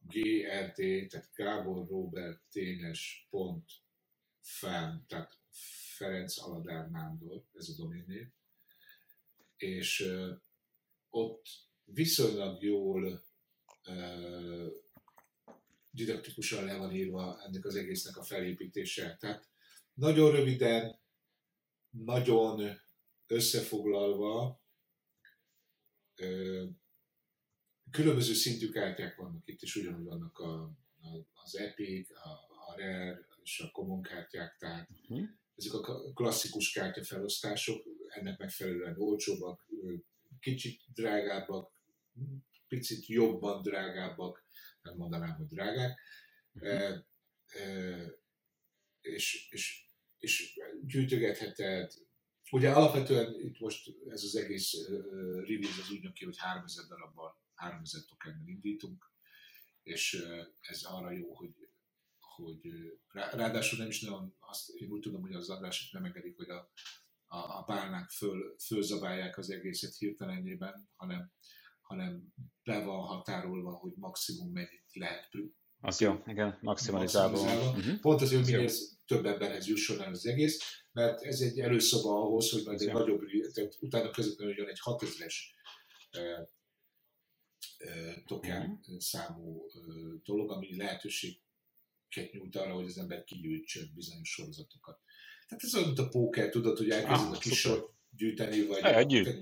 GRT, 0.00 1.08
tehát 1.10 1.30
Gábor 1.34 1.86
Robert 1.88 2.40
Tényes 2.50 3.26
pont 3.30 3.64
fenn, 4.40 4.98
tehát 5.06 5.38
Ferenc 5.96 6.38
Aladár 6.38 6.90
Nándor, 6.90 7.42
ez 7.52 7.68
a 7.68 7.82
doménnév, 7.82 8.26
és 9.56 10.12
ott 11.10 11.46
viszonylag 11.84 12.62
jól 12.62 13.22
didaktikusan 15.90 16.64
le 16.64 16.76
van 16.76 16.94
írva 16.94 17.42
ennek 17.46 17.64
az 17.64 17.74
egésznek 17.74 18.16
a 18.16 18.22
felépítése. 18.22 19.16
Tehát 19.20 19.48
nagyon 19.94 20.30
röviden, 20.30 20.98
nagyon 21.90 22.80
összefoglalva, 23.26 24.62
különböző 27.90 28.32
szintű 28.32 28.68
kártyák 28.68 29.16
vannak 29.16 29.48
itt, 29.48 29.62
és 29.62 29.76
ugyanúgy 29.76 30.04
vannak 30.04 30.38
a, 30.38 30.62
a, 31.00 31.08
az 31.42 31.56
Epic, 31.56 32.10
a, 32.10 32.30
a 32.66 32.74
Rare 32.76 33.26
és 33.42 33.60
a 33.60 33.70
Common 33.70 34.02
kártyák, 34.02 34.56
tehát 34.56 34.90
uh-huh. 34.90 35.28
ezek 35.56 35.72
a 35.72 36.12
klasszikus 36.12 36.72
kártyafelosztások, 36.72 37.84
ennek 38.08 38.38
megfelelően 38.38 38.94
olcsóbbak, 38.98 39.66
kicsit 40.44 40.80
drágábbak, 40.94 41.72
picit 42.68 43.06
jobban 43.06 43.62
drágábbak, 43.62 44.46
nem 44.82 44.96
mondanám, 44.96 45.34
hogy 45.36 45.46
drágák, 45.46 46.00
uh-huh. 46.52 47.04
e, 47.46 48.18
és, 49.00 49.48
és, 49.50 49.86
és 50.18 50.60
gyűjtögetheted. 50.82 51.92
Ugye 52.50 52.70
alapvetően 52.70 53.40
itt 53.40 53.58
most 53.58 53.90
ez 54.08 54.22
az 54.22 54.36
egész 54.36 54.74
uh, 54.74 54.88
release 55.46 55.82
az 55.82 55.90
úgy 55.90 56.02
jön 56.02 56.12
ki, 56.12 56.24
hogy 56.24 56.38
3000 56.38 56.84
darabban, 56.86 57.34
3000 57.54 58.04
tokennel 58.04 58.46
indítunk, 58.46 59.12
és 59.82 60.24
ez 60.60 60.82
arra 60.82 61.10
jó, 61.10 61.34
hogy 61.34 61.54
hogy 62.36 62.60
ráadásul 63.12 63.78
nem 63.78 63.88
is 63.88 64.00
nagyon, 64.00 64.36
azt, 64.38 64.68
én 64.68 64.90
úgy 64.90 65.00
tudom, 65.00 65.20
hogy 65.20 65.32
az 65.32 65.50
adások 65.50 65.92
nem 65.92 66.04
engedik, 66.04 66.36
hogy 66.36 66.48
a, 66.48 66.72
a, 67.34 67.58
a 67.58 67.62
pálnák 67.62 68.10
föl, 68.10 68.56
fölzabálják 68.66 69.38
az 69.38 69.50
egészet 69.50 69.96
hirtelenjében, 69.96 70.88
hanem 70.94 71.32
hanem 71.80 72.34
be 72.62 72.84
van 72.84 73.06
határolva, 73.06 73.72
hogy 73.72 73.92
maximum 73.96 74.52
mennyit 74.52 74.92
lehet 74.92 75.28
az 75.86 76.00
jó, 76.00 76.22
igen, 76.26 76.58
maximalizálva. 76.60 77.40
Uh-huh. 77.40 78.00
Pont 78.00 78.20
azért, 78.20 78.42
hogy 78.42 78.52
minél 78.52 78.70
több 79.06 79.26
emberhez 79.26 79.66
jusson 79.66 80.02
el 80.02 80.12
az 80.12 80.26
egész, 80.26 80.84
mert 80.92 81.22
ez 81.22 81.40
egy 81.40 81.58
előszoba 81.58 82.22
ahhoz, 82.22 82.50
hogy 82.50 82.62
majd 82.64 82.80
egy 82.80 82.86
jó. 82.86 82.92
nagyobb, 82.92 83.20
tehát 83.52 83.76
utána 83.80 84.10
közvetlenül 84.10 84.54
jön 84.54 84.68
egy 84.68 84.78
6000-es 84.84 85.34
uh, 86.16 86.48
uh, 87.78 88.24
token 88.26 88.70
uh-huh. 88.70 88.98
számú 88.98 89.66
dolog, 90.22 90.50
ami 90.50 90.76
lehetőséget 90.76 92.32
nyújt 92.32 92.56
arra, 92.56 92.74
hogy 92.74 92.86
az 92.86 92.98
ember 92.98 93.24
kigyűjtsön 93.24 93.90
bizonyos 93.94 94.28
sorozatokat. 94.28 95.00
Tehát 95.48 95.64
ez 95.64 95.74
olyan, 95.74 95.86
mint 95.86 95.98
a 95.98 96.08
póker, 96.08 96.48
tudod, 96.48 96.76
hogy 96.76 96.90
elkezded 96.90 97.26
ah, 97.26 97.36
a 97.36 97.38
kis 97.38 97.58
sor, 97.58 97.94
gyűjteni, 98.16 98.66
vagy 98.66 98.82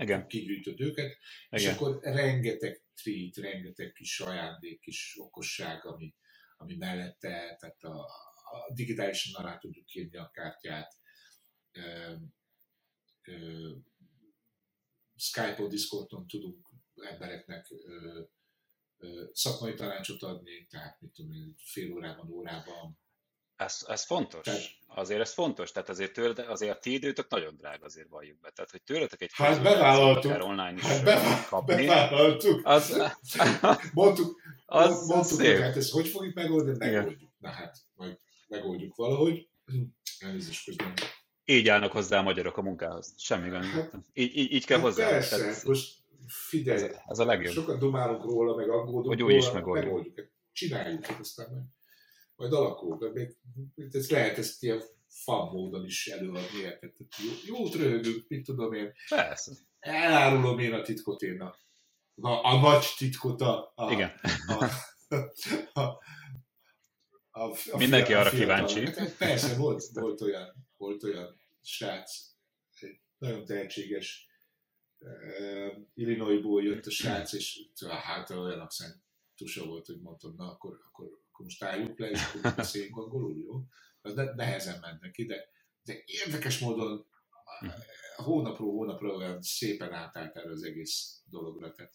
ja, 0.09 0.27
kigyűjtöd 0.27 0.81
őket, 0.81 1.17
igen. 1.51 1.61
és 1.61 1.67
akkor 1.67 1.99
rengeteg 2.03 2.83
treat, 3.03 3.37
rengeteg 3.37 3.93
kis 3.93 4.21
ajándék, 4.21 4.81
kis 4.81 5.15
okosság, 5.19 5.87
ami, 5.87 6.15
ami 6.57 6.77
mellette, 6.77 7.57
tehát 7.61 7.83
a, 7.83 8.01
a 8.53 8.73
digitálisan 8.75 9.45
alá 9.45 9.59
tudjuk 9.59 9.95
írni 9.95 10.17
a 10.17 10.31
kártyát, 10.31 10.97
ö, 11.73 12.15
ö, 13.23 13.71
Skype-on, 15.17 15.69
Discordon 15.69 16.27
tudunk 16.27 16.69
embereknek 16.95 17.71
ö, 17.71 18.21
ö, 18.99 19.25
szakmai 19.33 19.75
tanácsot 19.75 20.23
adni, 20.23 20.67
tehát 20.67 21.01
mit 21.01 21.13
tudom 21.13 21.33
én, 21.33 21.55
fél 21.59 21.93
órában, 21.93 22.31
órában, 22.31 22.99
ez, 23.57 23.85
ez 23.87 24.05
fontos. 24.05 24.47
Azért 24.95 25.21
ez 25.21 25.33
fontos. 25.33 25.73
Tehát 25.73 25.89
azért 25.89 26.13
tőled, 26.13 26.39
azért 26.39 26.77
a 26.77 26.79
ti 26.79 26.93
időtök 26.93 27.29
nagyon 27.29 27.57
drága, 27.57 27.85
azért 27.85 28.09
valljuk 28.09 28.41
be. 28.41 28.51
Tehát, 28.51 28.71
hogy 28.71 28.83
tőletek 28.83 29.23
egy 29.23 29.31
hát 29.33 29.63
bevállaltuk. 29.63 30.43
online 30.43 30.75
is 30.77 30.83
hát 30.83 31.05
be, 31.05 31.47
kapni. 31.49 31.75
Bevállaltuk. 31.75 32.61
Az, 32.67 33.03
mondtuk, 33.93 34.41
az, 34.67 35.07
mondtuk, 35.07 35.41
hogy 35.41 35.61
hát 35.61 35.77
ezt 35.77 35.91
hogy 35.91 36.09
fogjuk 36.09 36.35
megoldani? 36.35 36.79
Megoldjuk. 36.79 37.31
Na 37.39 37.51
hát, 37.51 37.77
majd 37.95 38.19
megoldjuk 38.49 38.95
valahogy. 38.95 39.49
Elnézést 40.19 40.65
közben. 40.65 40.95
Így 41.45 41.69
állnak 41.69 41.93
hozzá 41.93 42.19
a 42.19 42.23
magyarok 42.23 42.57
a 42.57 42.63
munkához. 42.63 43.15
Semmi 43.17 43.49
gond. 43.49 43.65
Hát, 43.65 43.93
így, 44.13 44.37
így, 44.37 44.53
így 44.53 44.65
kell 44.65 44.79
hát 44.79 44.87
hozzá. 44.87 45.09
Persze, 45.09 45.37
Tehát, 45.37 45.65
most 45.65 45.95
figyelj. 46.27 46.83
Ez, 46.83 46.97
ez 47.07 47.19
a 47.19 47.25
legjobb. 47.25 47.53
Sokat 47.53 47.79
dumálunk 47.79 48.25
róla, 48.25 48.57
meg 48.57 48.69
aggódunk 48.71 49.07
Hogy 49.07 49.23
úgy 49.23 49.35
is 49.35 49.51
megoldjuk. 49.51 49.85
megoldjuk. 49.95 50.31
Csináljuk, 50.53 51.05
hát 51.07 51.21
aztán 51.21 51.47
majd 51.51 51.65
majd 52.37 52.53
alakul, 52.53 52.97
de 52.99 53.11
még 53.11 53.37
ez 53.93 54.11
lehet 54.11 54.39
ezt 54.39 54.63
ilyen 54.63 54.83
fan 55.09 55.53
módon 55.53 55.85
is 55.85 56.07
előadni, 56.07 56.59
érted? 56.59 56.95
Jó, 56.99 57.55
jót 57.57 57.75
röhögünk, 57.75 58.29
mit 58.29 58.45
tudom 58.45 58.73
én. 58.73 58.93
Persze. 59.09 59.53
Elárulom 59.79 60.59
én 60.59 60.73
a 60.73 60.83
titkot 60.83 61.23
én 61.23 61.41
a, 61.41 61.57
a, 62.21 62.29
a 62.29 62.61
nagy 62.61 62.85
titkot 62.99 63.41
a, 63.41 63.73
a, 63.75 63.93
Igen. 63.93 64.11
A, 64.47 64.65
a, 65.09 65.81
a, 65.81 65.81
a, 67.31 67.51
a 67.71 67.77
Mindenki 67.77 68.15
arra 68.15 68.31
kíváncsi. 68.31 68.87
Hát, 68.87 69.17
persze, 69.17 69.57
volt, 69.57 69.85
volt, 69.93 70.21
olyan, 70.21 70.67
volt 70.77 71.03
olyan 71.03 71.41
srác, 71.63 72.31
egy 72.81 73.01
nagyon 73.19 73.45
tehetséges 73.45 74.27
uh, 74.99 75.77
Illinoisból 75.95 76.63
jött 76.63 76.87
a 76.87 76.91
srác, 76.91 77.33
és 77.33 77.61
hát 77.89 78.31
olyan 78.31 78.61
akcentusa 78.61 79.65
volt, 79.65 79.87
hogy 79.87 80.01
mondtam, 80.01 80.35
na 80.37 80.51
akkor, 80.51 80.79
akkor 80.87 81.22
akkor 81.43 81.45
most 81.45 81.63
álljunk 81.63 81.99
le, 81.99 82.11
és 82.11 82.21
akkor 82.25 82.55
beszéljünk 82.57 82.97
angolul, 82.97 83.39
jó? 83.39 83.65
Az 84.01 84.15
ne, 84.15 84.35
nehezen 84.35 84.81
ment 84.81 85.01
neki, 85.01 85.25
de, 85.25 85.49
de 85.83 86.03
érdekes 86.05 86.59
módon 86.59 87.07
hónapról 88.17 88.71
hónapra 88.71 89.15
olyan 89.15 89.43
szépen 89.43 89.93
átállt 89.93 90.37
erre 90.37 90.51
az 90.51 90.63
egész 90.63 91.23
dologra, 91.25 91.73
tehát 91.73 91.95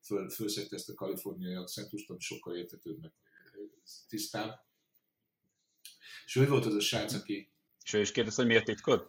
föl, 0.00 0.30
fölszette 0.30 0.76
ezt 0.76 0.88
a 0.88 0.94
kaliforniai 0.94 1.54
akcentust, 1.54 2.10
ami 2.10 2.20
sokkal 2.20 2.56
értetőbb, 2.56 3.00
meg 3.00 3.12
tisztább. 4.08 4.60
És 6.24 6.36
ő 6.36 6.48
volt 6.48 6.64
az 6.64 6.74
a 6.74 6.80
srác, 6.80 7.12
aki... 7.12 7.52
És 7.84 7.92
ő 7.92 8.00
is 8.00 8.12
kérdezte, 8.12 8.42
hogy 8.42 8.50
miért 8.50 8.64
titkod? 8.64 9.08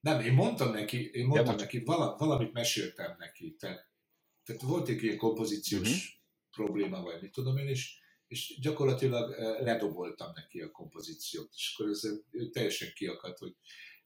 Nem, 0.00 0.20
én 0.20 0.32
mondtam 0.32 0.72
neki, 0.72 1.10
én 1.12 1.26
mondtam 1.26 1.54
ja, 1.54 1.60
neki, 1.60 1.78
vala, 1.78 2.16
valamit 2.16 2.52
meséltem 2.52 3.16
neki, 3.18 3.56
tehát, 3.58 3.90
tehát 4.44 4.62
volt 4.62 4.88
egy 4.88 5.02
ilyen 5.02 5.16
kompozíciós 5.16 5.88
uh-huh 5.88 6.16
probléma, 6.50 7.02
vagy 7.02 7.20
mit 7.20 7.32
tudom 7.32 7.56
én, 7.56 7.68
és, 7.68 7.98
és 8.28 8.58
gyakorlatilag 8.60 9.30
ledoboltam 9.60 10.32
neki 10.34 10.60
a 10.60 10.70
kompozíciót, 10.70 11.52
és 11.54 11.74
akkor 11.74 11.90
ez 11.90 12.02
teljesen 12.52 12.92
kiakadt, 12.94 13.38
hogy 13.38 13.56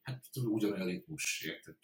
hát 0.03 0.25
ugyanolyan 0.35 0.87
ritmus, 0.87 1.43
érted? 1.43 1.77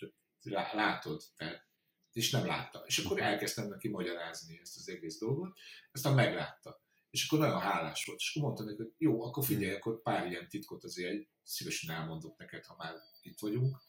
Látod, 0.72 1.22
tehát 1.36 1.66
és 2.12 2.30
nem 2.30 2.46
látta. 2.46 2.82
És 2.86 2.98
akkor 2.98 3.20
elkezdtem 3.20 3.68
neki 3.68 3.88
magyarázni 3.88 4.58
ezt 4.62 4.76
az 4.76 4.88
egész 4.88 5.18
dolgot, 5.18 5.58
aztán 5.92 6.14
meglátta. 6.14 6.82
És 7.10 7.26
akkor 7.26 7.38
nagyon 7.38 7.60
hálás 7.60 8.04
volt. 8.04 8.18
És 8.18 8.30
akkor 8.30 8.42
mondtam 8.42 8.66
neki, 8.66 8.82
hogy 8.82 8.92
jó, 8.98 9.22
akkor 9.22 9.44
figyelj, 9.44 9.74
akkor 9.74 10.02
pár 10.02 10.26
ilyen 10.26 10.48
titkot 10.48 10.84
azért 10.84 11.28
szívesen 11.42 11.94
elmondok 11.94 12.38
neked, 12.38 12.64
ha 12.64 12.74
már 12.78 12.94
itt 13.22 13.38
vagyunk, 13.40 13.82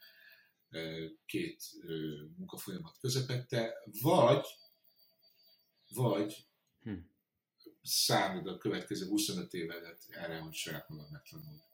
két 1.26 1.64
munkafolyamat 2.38 2.98
közepette, 3.00 3.74
vagy, 4.02 4.46
vagy 5.90 6.48
hm. 6.82 6.98
Számod 7.84 8.48
a 8.48 8.58
következő 8.58 9.08
25 9.08 9.54
évedet 9.54 10.00
erre, 10.10 10.40
hogy 10.40 10.54
saját 10.54 10.90
magad 10.90 11.12
megtanuld. 11.12 11.68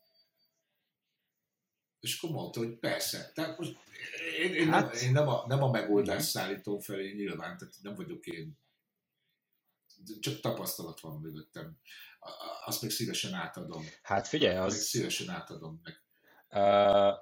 És 1.99 2.21
akkor 2.21 2.35
mondta, 2.35 2.59
hogy 2.59 2.79
persze. 2.79 3.31
Tehát 3.33 3.57
most 3.57 3.77
én, 4.39 4.53
én, 4.53 4.69
hát, 4.69 4.93
nem, 4.93 5.03
én 5.03 5.11
nem, 5.11 5.27
a, 5.27 5.45
nem 5.47 5.63
a 5.63 5.71
megoldás 5.71 6.23
szállítom 6.23 6.79
felé 6.79 7.11
nyilván, 7.11 7.57
tehát 7.57 7.73
nem 7.81 7.95
vagyok 7.95 8.25
én. 8.25 8.57
Csak 10.19 10.39
tapasztalat 10.39 10.99
van 10.99 11.19
mögöttem. 11.19 11.77
Azt 12.65 12.81
még 12.81 12.91
szívesen 12.91 13.33
átadom. 13.33 13.85
Hát 14.01 14.27
figyelj, 14.27 14.57
az... 14.57 14.73
Még 14.73 14.81
szívesen 14.81 15.29
átadom 15.29 15.81
meg. 15.83 16.03
Uh, 16.49 17.13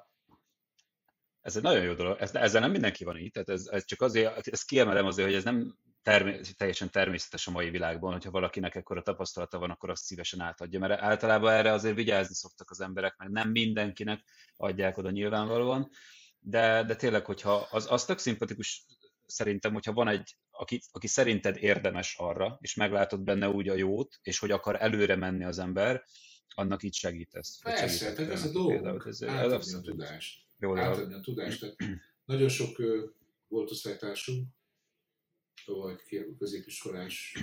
ez 1.41 1.55
egy 1.55 1.61
nagyon 1.61 1.83
jó 1.83 1.93
dolog. 1.93 2.19
Ez, 2.19 2.35
ezzel 2.35 2.61
nem 2.61 2.71
mindenki 2.71 3.03
van 3.03 3.17
így, 3.17 3.31
tehát 3.31 3.49
ez, 3.49 3.67
ez 3.67 3.85
csak 3.85 4.01
azért, 4.01 4.47
ezt 4.47 4.65
kiemelem 4.65 5.05
azért, 5.05 5.27
hogy 5.27 5.37
ez 5.37 5.43
nem 5.43 5.77
termé- 6.03 6.57
teljesen 6.57 6.89
természetes 6.89 7.47
a 7.47 7.51
mai 7.51 7.69
világban, 7.69 8.11
hogyha 8.11 8.31
valakinek 8.31 8.75
ekkora 8.75 9.01
tapasztalata 9.01 9.59
van, 9.59 9.69
akkor 9.69 9.89
azt 9.89 10.03
szívesen 10.03 10.39
átadja, 10.39 10.79
mert 10.79 11.01
általában 11.01 11.53
erre 11.53 11.71
azért 11.71 11.95
vigyázni 11.95 12.35
szoktak 12.35 12.69
az 12.69 12.81
emberek, 12.81 13.15
meg 13.17 13.29
nem 13.29 13.49
mindenkinek 13.49 14.23
adják 14.55 14.97
oda 14.97 15.09
nyilvánvalóan, 15.09 15.89
de, 16.39 16.83
de 16.83 16.95
tényleg, 16.95 17.25
hogyha 17.25 17.67
az, 17.71 17.91
az 17.91 18.05
tök 18.05 18.17
szimpatikus 18.17 18.85
szerintem, 19.25 19.73
hogyha 19.73 19.93
van 19.93 20.07
egy, 20.07 20.37
aki, 20.51 20.81
aki 20.91 21.07
szerinted 21.07 21.57
érdemes 21.57 22.15
arra, 22.17 22.57
és 22.61 22.75
meglátod 22.75 23.21
benne 23.21 23.49
úgy 23.49 23.69
a 23.69 23.75
jót, 23.75 24.19
és 24.21 24.39
hogy 24.39 24.51
akar 24.51 24.81
előre 24.81 25.15
menni 25.15 25.43
az 25.43 25.59
ember, 25.59 26.03
annak 26.55 26.83
így 26.83 26.93
segítesz. 26.93 27.59
Persze, 27.61 28.13
tehát 28.13 28.31
ez 28.31 28.45
a 28.45 28.51
dolgok, 28.51 29.07
ez, 29.07 29.23
átadni 29.23 29.73
a 29.73 29.81
tudást. 29.81 30.41
Jól 30.57 30.79
átadni 30.79 31.13
a 31.13 31.19
tudást. 31.19 31.59
Tehát 31.59 31.75
nagyon 32.25 32.49
sok 32.49 32.81
volt 33.47 33.71
osztálytársunk, 33.71 34.47
vagy 35.65 36.01
középiskolás, 36.37 37.37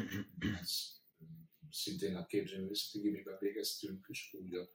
szintén 1.70 2.16
a 2.16 2.26
képzőművészeti 2.26 2.98
gimiben 2.98 3.36
végeztünk, 3.40 4.06
és 4.08 4.34
úgy 4.40 4.54
a, 4.54 4.68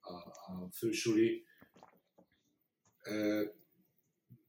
a, 0.00 0.14
a 0.52 0.70
fősuli. 0.72 1.44
E, 3.00 3.42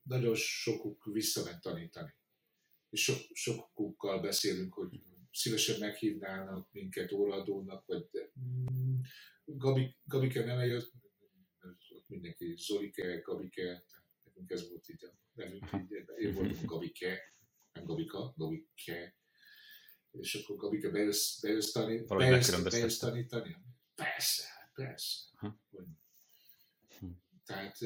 nagyon 0.03 0.35
sokuk 0.35 1.05
visszament 1.05 1.61
tanítani. 1.61 2.13
És 2.89 3.03
so, 3.03 3.13
sokukkal 3.33 4.21
beszélünk, 4.21 4.73
hogy 4.73 5.01
szívesen 5.31 5.79
meghívnának 5.79 6.71
minket 6.71 7.11
óraadónak, 7.11 7.85
vagy 7.85 8.07
de, 8.11 8.31
mm, 8.39 8.99
Gabi, 9.45 9.95
Gabike 10.03 10.45
nem 10.45 10.59
eljött, 10.59 10.91
mindenki 12.07 12.53
Zolike, 12.57 13.19
Gabike, 13.19 13.83
nekünk 14.23 14.51
ez 14.51 14.69
volt 14.69 14.89
így 14.89 15.05
a 15.05 15.13
nevünk, 15.33 15.69
én 16.17 16.33
voltam 16.33 16.65
Gabike, 16.65 17.33
nem 17.79 17.87
Gabika, 17.87 18.33
Gabike, 18.37 19.15
és 20.11 20.35
akkor 20.35 20.55
Gabike 20.55 20.89
bejössz, 20.89 21.39
bejössz, 21.39 21.71
tanít, 21.71 22.07
bejössz, 22.07 22.61
bejössz 22.61 22.97
tanítani? 22.97 23.57
Persze, 23.95 24.43
persze. 24.73 25.19
Hm. 26.99 27.07
Tehát, 27.45 27.77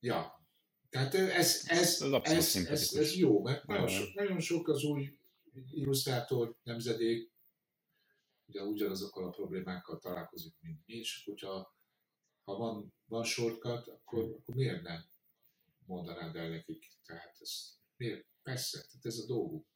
ja, 0.00 0.46
tehát 0.88 1.14
ez, 1.14 1.64
ez, 1.66 2.02
ez, 2.02 2.02
ez, 2.22 2.56
ez, 2.56 2.94
ez 2.94 3.14
jó, 3.14 3.42
mert 3.42 3.66
nagyon 3.66 3.88
sok, 3.88 4.14
nagyon 4.14 4.40
sok 4.40 4.68
az 4.68 4.82
új 4.84 5.18
illusztrátor 5.70 6.56
nemzedék, 6.62 7.32
ugye 8.46 8.62
ugyanazokkal 8.62 9.24
a 9.24 9.30
problémákkal 9.30 9.98
találkozik, 9.98 10.54
mint 10.60 10.86
mi, 10.86 10.94
és 10.94 11.22
hogyha 11.24 11.78
ha 12.44 12.56
van, 12.56 12.94
van 13.06 13.24
shortcut, 13.24 13.88
akkor, 13.88 14.24
akkor 14.24 14.54
miért 14.54 14.82
nem 14.82 15.04
mondanád 15.86 16.36
el 16.36 16.48
nekik? 16.48 16.86
Tehát 17.04 17.36
ez, 17.40 17.79
miért? 18.00 18.26
Persze, 18.42 18.78
tehát 18.78 19.04
ez 19.04 19.18
a 19.18 19.26
dolguk. 19.26 19.66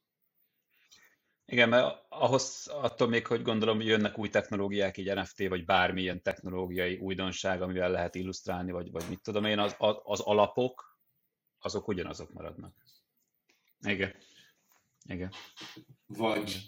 Igen, 1.45 1.69
mert 1.69 2.05
ahhoz 2.09 2.67
attól 2.71 3.07
még, 3.07 3.27
hogy 3.27 3.41
gondolom, 3.41 3.75
hogy 3.75 3.85
jönnek 3.85 4.17
új 4.17 4.29
technológiák, 4.29 4.97
így 4.97 5.13
NFT, 5.13 5.47
vagy 5.47 5.65
bármilyen 5.65 6.21
technológiai 6.21 6.97
újdonság, 6.97 7.61
amivel 7.61 7.91
lehet 7.91 8.15
illusztrálni, 8.15 8.71
vagy, 8.71 8.91
vagy 8.91 9.03
mit 9.09 9.21
tudom 9.21 9.45
én, 9.45 9.59
az, 9.59 9.75
az 10.03 10.19
alapok, 10.19 10.99
azok 11.59 11.87
ugyanazok 11.87 12.33
maradnak. 12.33 12.75
Igen. 13.79 14.15
Igen. 15.03 15.31
Vagy, 16.05 16.61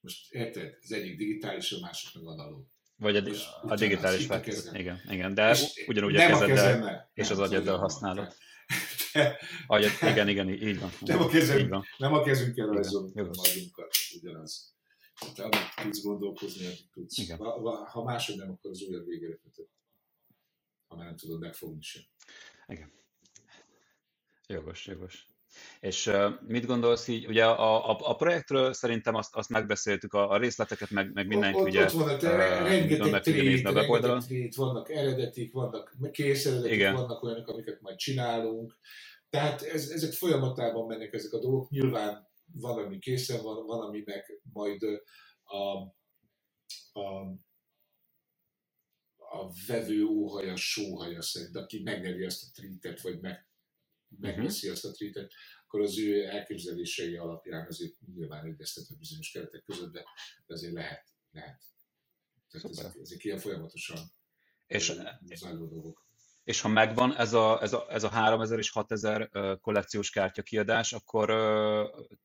most 0.00 0.32
érted, 0.32 0.78
az 0.82 0.92
egyik 0.92 1.16
digitális, 1.16 1.72
a 1.72 1.80
másik 1.80 2.14
meg 2.14 2.26
analóg. 2.26 2.66
Vagy 2.96 3.16
a, 3.16 3.22
a 3.62 3.74
digitális 3.74 4.26
változat. 4.26 4.76
Igen, 4.76 5.00
igen, 5.08 5.34
de 5.34 5.50
és 5.50 5.84
ugyanúgy 5.86 6.16
a 6.16 6.26
kezeddel 6.26 7.10
és 7.14 7.30
az 7.30 7.38
agyaddal 7.38 7.78
használod. 7.78 8.34
Agyad, 9.66 9.90
igen, 10.02 10.28
igen, 10.28 10.48
így 10.48 10.80
van. 10.80 10.90
Nem 11.00 11.20
a, 11.20 11.26
kezem, 11.26 11.58
így 11.58 11.68
van. 11.68 11.84
nem 11.98 12.14
a 12.14 12.22
kezünkkel 12.22 12.66
rajzolunk 12.66 13.16
a 13.16 13.22
magunkat, 13.22 13.94
ugyanaz. 14.20 14.74
Tehát 15.18 15.38
amit 15.38 15.74
tudsz 15.82 16.02
gondolkozni, 16.02 16.64
amit 16.64 16.88
tudsz. 16.92 17.18
Igen. 17.18 17.38
Ha, 17.38 17.84
ha 17.84 18.04
máshogy 18.04 18.36
nem, 18.36 18.50
akkor 18.50 18.70
az 18.70 18.82
újabb 18.82 19.06
végére 19.06 19.36
kötött. 19.36 19.70
Ha 20.86 20.96
már 20.96 21.06
nem 21.06 21.16
tudod 21.16 21.40
megfogni 21.40 21.82
sem. 21.82 22.02
Igen. 22.66 22.92
Jogos, 24.46 24.86
jogos. 24.86 25.26
És 25.80 26.06
uh, 26.06 26.32
mit 26.46 26.66
gondolsz 26.66 27.08
így, 27.08 27.26
ugye 27.26 27.44
a, 27.44 27.90
a, 27.90 27.98
a 28.00 28.14
projektről 28.14 28.72
szerintem 28.72 29.14
azt, 29.14 29.34
azt 29.34 29.48
megbeszéltük, 29.48 30.12
a, 30.12 30.30
a 30.30 30.36
részleteket, 30.36 30.90
meg, 30.90 31.12
meg 31.12 31.26
mindenki 31.26 31.60
ott, 31.60 31.66
ugye... 31.66 31.84
Ott 31.84 31.92
van, 31.92 32.14
uh, 32.14 32.20
rengeteg 32.20 33.20
trét, 33.20 33.62
rengeteg 33.62 34.18
trét, 34.18 34.54
vannak 34.54 34.90
eredetik, 34.90 35.52
vannak 35.52 36.10
kész 36.12 36.46
eredetik, 36.46 36.72
Igen. 36.72 36.94
vannak 36.94 37.22
olyanok, 37.22 37.48
amiket 37.48 37.80
majd 37.80 37.96
csinálunk. 37.96 38.78
Tehát 39.30 39.62
ez, 39.62 39.88
ezek 39.88 40.12
folyamatában 40.12 40.86
mennek 40.86 41.12
ezek 41.12 41.32
a 41.32 41.38
dolgok. 41.38 41.70
Nyilván 41.70 42.28
van, 42.52 42.84
ami 42.84 42.98
készen 42.98 43.42
van, 43.42 43.66
van, 43.66 43.80
ami 43.80 44.02
meg 44.04 44.40
majd 44.52 44.82
a, 45.44 45.56
a, 47.00 47.20
a 49.16 49.50
vevő 49.66 50.04
óhaja, 50.04 50.56
sóhaja 50.56 51.22
szerint, 51.22 51.56
aki 51.56 51.82
megnevi 51.82 52.24
azt 52.24 52.42
a 52.42 52.60
trítet, 52.60 53.00
vagy 53.00 53.20
meg 53.20 53.46
megveszi 54.20 54.68
azt 54.68 54.84
a 54.84 54.92
tweetet, 54.92 55.32
akkor 55.64 55.80
az 55.80 55.98
ő 55.98 56.24
elképzelései 56.24 57.16
alapján 57.16 57.66
azért 57.66 57.94
nyilván 58.14 58.46
egyeztetve 58.46 58.94
bizonyos 58.98 59.30
keretek 59.30 59.62
között, 59.62 59.92
de, 59.92 60.04
de 60.46 60.54
azért 60.54 60.72
lehet, 60.72 61.04
lehet. 61.30 61.62
Tehát 62.50 62.70
ezek, 62.70 62.96
ezek 63.00 63.24
ilyen 63.24 63.38
folyamatosan 63.38 63.98
és, 64.66 64.92
zajló 65.34 65.66
dolgok. 65.66 66.04
És 66.44 66.60
ha 66.60 66.68
megvan 66.68 67.16
ez 67.16 67.32
a, 67.32 67.62
ez 67.62 67.72
a, 67.72 67.86
ez 67.90 68.02
a 68.02 68.08
3000 68.08 68.58
és 68.58 68.70
6000 68.70 69.30
kollekciós 69.60 70.10
kártya 70.10 70.42
kiadás, 70.42 70.92
akkor 70.92 71.30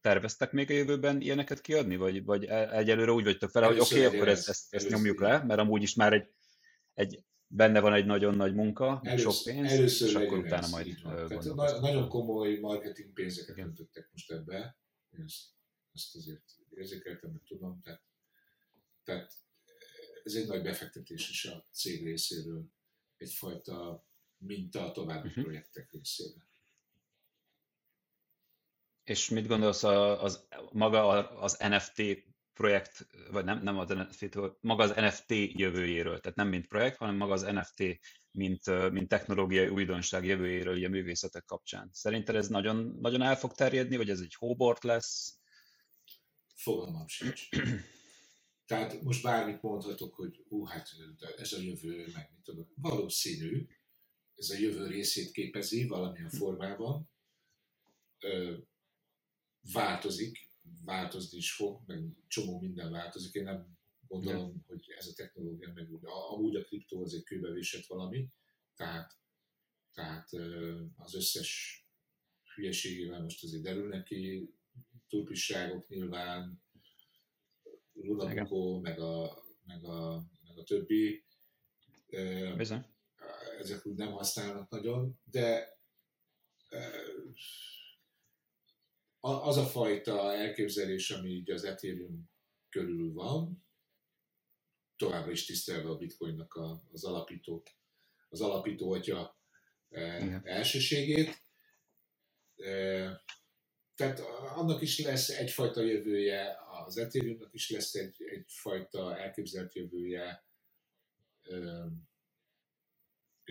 terveztek 0.02 0.52
még 0.52 0.70
a 0.70 0.74
jövőben 0.74 1.22
ilyeneket 1.22 1.62
kiadni? 1.62 1.96
Vagy, 1.96 2.24
vagy 2.24 2.46
e, 2.46 2.78
egyelőre 2.78 3.12
úgy 3.12 3.24
vagytok 3.24 3.50
fel, 3.50 3.64
hogy 3.64 3.80
oké, 3.80 4.06
okay, 4.06 4.18
akkor 4.18 4.28
ezt, 4.28 4.50
ezt, 4.50 4.74
ezt 4.74 4.90
nyomjuk 4.90 5.20
le, 5.20 5.44
mert 5.44 5.60
amúgy 5.60 5.82
is 5.82 5.96
már 5.96 6.14
egy, 6.14 6.28
egy 6.94 7.24
benne 7.54 7.80
van 7.80 7.94
egy 7.94 8.06
nagyon 8.06 8.36
nagy 8.36 8.54
munka, 8.54 9.02
először, 9.04 9.32
sok 9.32 9.44
pénz, 9.44 9.72
először 9.72 10.08
és 10.08 10.16
akkor 10.16 10.38
utána 10.38 10.68
majd 10.68 11.00
Tehát 11.04 11.44
na, 11.44 11.80
Nagyon 11.80 12.10
komoly 12.10 12.58
marketing 12.60 13.14
pénzeket 13.14 13.58
öntöttek 13.58 14.10
most 14.12 14.32
ebbe, 14.32 14.78
én 15.10 15.24
ezt, 15.24 15.44
ezt 15.94 16.16
azért 16.16 16.44
érzékeltem, 16.70 17.32
meg 17.32 17.42
tudom, 17.48 17.82
tehát, 17.82 18.04
tehát 19.04 19.34
ez 20.24 20.34
egy 20.34 20.48
nagy 20.48 20.62
befektetés 20.62 21.30
is 21.30 21.46
a 21.46 21.66
cég 21.72 22.04
részéről, 22.04 22.66
egyfajta 23.18 24.06
minta 24.38 24.86
a 24.86 24.92
további 24.92 25.28
uh-huh. 25.28 25.44
projektek 25.44 25.92
részéről. 25.92 26.50
És 29.04 29.30
mit 29.30 29.48
gondolsz 29.48 29.84
az, 29.84 30.24
az 30.24 30.48
maga 30.72 31.30
az 31.30 31.58
NFT 31.58 32.02
projekt, 32.54 33.08
vagy 33.32 33.44
nem, 33.44 33.62
nem 33.64 33.78
az 33.78 33.90
NFT, 33.90 34.36
maga 34.60 34.84
az 34.84 34.94
NFT 34.96 35.32
jövőjéről, 35.60 36.20
tehát 36.20 36.38
nem 36.38 36.48
mint 36.48 36.68
projekt, 36.68 36.98
hanem 36.98 37.16
maga 37.16 37.34
az 37.34 37.42
NFT, 37.42 38.00
mint, 38.32 38.92
mint 38.92 39.08
technológiai 39.08 39.68
újdonság 39.68 40.26
jövőjéről 40.26 40.86
a 40.86 40.90
művészetek 40.90 41.46
kapcsán. 41.46 41.90
Szerinted 41.94 42.36
ez 42.36 42.48
nagyon, 42.48 42.98
nagyon 43.00 43.22
el 43.22 43.36
fog 43.36 43.54
terjedni, 43.54 43.98
vagy 43.98 44.10
ez 44.10 44.20
egy 44.20 44.36
hóbort 44.36 44.84
lesz? 44.84 45.40
Fogalmam 46.56 47.08
sincs. 47.08 47.50
Tehát 48.66 49.02
most 49.02 49.24
bármit 49.24 49.62
mondhatok, 49.62 50.16
hogy 50.16 50.44
hú, 50.48 50.66
hát 50.66 50.90
ez 51.38 51.54
a 51.54 51.62
jövő, 51.62 52.08
meg 52.14 52.30
mit 52.32 52.44
tudom, 52.44 52.68
valószínű, 52.76 53.68
ez 54.36 54.50
a 54.50 54.58
jövő 54.58 54.88
részét 54.88 55.32
képezi 55.32 55.88
valamilyen 55.88 56.30
formában, 56.30 57.10
változik, 59.74 60.51
változni 60.86 61.38
is 61.38 61.54
fog, 61.54 61.82
meg 61.86 62.04
csomó 62.28 62.60
minden 62.60 62.92
változik. 62.92 63.34
Én 63.34 63.44
nem 63.44 63.80
gondolom, 64.08 64.50
yeah. 64.50 64.66
hogy 64.68 64.86
ez 64.98 65.08
a 65.08 65.14
technológia 65.14 65.74
meg 65.74 65.92
úgy, 65.92 66.02
amúgy 66.04 66.56
a 66.56 66.64
kriptó 66.64 67.04
az 67.04 67.14
egy 67.14 67.24
kőbevésett 67.24 67.86
valami, 67.86 68.28
tehát, 68.76 69.18
tehát 69.94 70.30
az 70.96 71.16
összes 71.16 71.82
hülyeségével 72.56 73.22
most 73.22 73.44
azért 73.44 73.64
derül 73.64 73.88
neki, 73.88 74.54
turpisságok 75.08 75.88
nyilván, 75.88 76.64
Lunabukó, 77.94 78.80
meg 78.80 79.00
a, 79.00 79.44
meg, 79.66 79.84
a, 79.84 80.26
meg 80.48 80.58
a 80.58 80.64
többi. 80.64 81.26
Bizony. 82.58 82.86
Ezek 83.60 83.86
úgy 83.86 83.96
nem 83.96 84.12
használnak 84.12 84.70
nagyon, 84.70 85.20
de 85.24 85.80
az 89.22 89.58
a 89.58 89.66
fajta 89.66 90.34
elképzelés, 90.34 91.12
ami 91.12 91.30
így 91.30 91.52
az 91.52 91.64
Ethereum 91.64 92.30
körül 92.70 93.14
van, 93.14 93.66
továbbra 94.96 95.32
is 95.32 95.46
tisztelve 95.46 95.90
a 95.90 95.98
bitcoinnak 95.98 96.60
az 96.92 97.04
alapító, 97.04 97.64
az 98.30 98.42
alapító 98.42 98.92
atya 98.92 99.38
Igen. 99.90 100.42
elsőségét. 100.44 101.42
Tehát 103.96 104.20
annak 104.56 104.82
is 104.82 105.00
lesz 105.00 105.30
egyfajta 105.30 105.82
jövője, 105.82 106.58
az 106.86 106.98
Ethereumnak 106.98 107.54
is 107.54 107.70
lesz 107.70 107.94
egy, 107.94 108.24
egyfajta 108.24 109.18
elképzelt 109.18 109.76
jövője, 109.76 110.46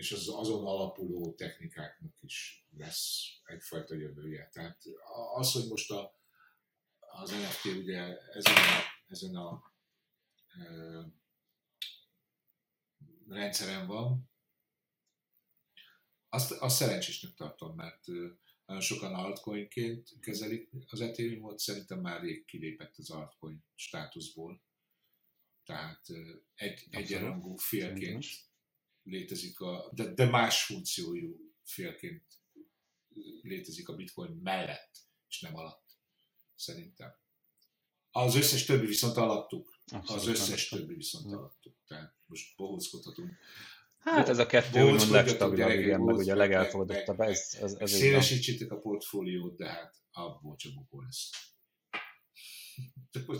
és 0.01 0.11
az 0.11 0.29
azon 0.29 0.65
alapuló 0.65 1.33
technikáknak 1.33 2.13
is 2.19 2.65
lesz 2.77 3.21
egyfajta 3.43 3.95
jövője. 3.95 4.49
Tehát 4.51 4.83
az, 5.33 5.51
hogy 5.51 5.67
most 5.67 5.91
a, 5.91 6.19
az 6.99 7.31
NFT 7.31 7.65
ugye 7.65 8.17
ezen 8.17 8.55
a, 8.55 8.81
ezen 9.07 9.35
a 9.35 9.73
e, 10.47 10.65
rendszeren 13.27 13.87
van, 13.87 14.29
azt, 16.29 16.51
azt 16.51 16.75
szerencsésnek 16.75 17.33
tartom, 17.33 17.75
mert 17.75 18.05
nagyon 18.65 18.81
sokan 18.81 19.13
altcoinként 19.13 20.19
kezelik 20.19 20.69
az 20.87 21.01
Ethereum-ot, 21.01 21.59
szerintem 21.59 21.99
már 21.99 22.21
rég 22.21 22.45
kilépett 22.45 22.97
az 22.97 23.09
altcoin 23.09 23.63
státuszból. 23.75 24.61
Tehát 25.63 26.05
egy, 26.55 26.87
egyenrangú 26.89 27.55
félként 27.55 28.25
létezik, 29.03 29.59
a, 29.59 29.91
de, 29.93 30.13
de 30.13 30.25
más 30.25 30.63
funkciójú 30.63 31.53
félként 31.63 32.23
létezik 33.41 33.89
a 33.89 33.95
bitcoin 33.95 34.31
mellett, 34.31 34.97
és 35.29 35.39
nem 35.39 35.55
alatt, 35.55 35.97
szerintem. 36.55 37.19
Az 38.11 38.35
összes 38.35 38.65
többi 38.65 38.85
viszont 38.85 39.17
alattuk. 39.17 39.79
Az 40.05 40.27
összes 40.27 40.67
többi 40.67 40.93
viszont 40.93 41.33
alattuk. 41.33 41.75
Tehát 41.87 42.15
most 42.25 42.55
bohózkodhatunk 42.55 43.37
Hát 44.03 44.29
ez 44.29 44.37
a 44.37 44.45
kettő 44.45 44.83
úgymond 44.83 45.09
legstabilabb, 45.09 45.69
igen, 45.69 46.01
meg 46.01 46.15
ugye 46.15 46.33
a 46.33 46.35
legelfogadottabb. 46.35 47.19
Ez, 47.19 47.57
ez, 47.61 47.73
ez 47.73 47.91
Szélesítsétek 47.91 48.71
a 48.71 48.79
portfóliót, 48.79 49.57
de 49.57 49.69
hát 49.69 49.95
abból 50.11 50.55
csak 50.55 50.73
bukó 50.73 51.01
lesz. 51.01 51.29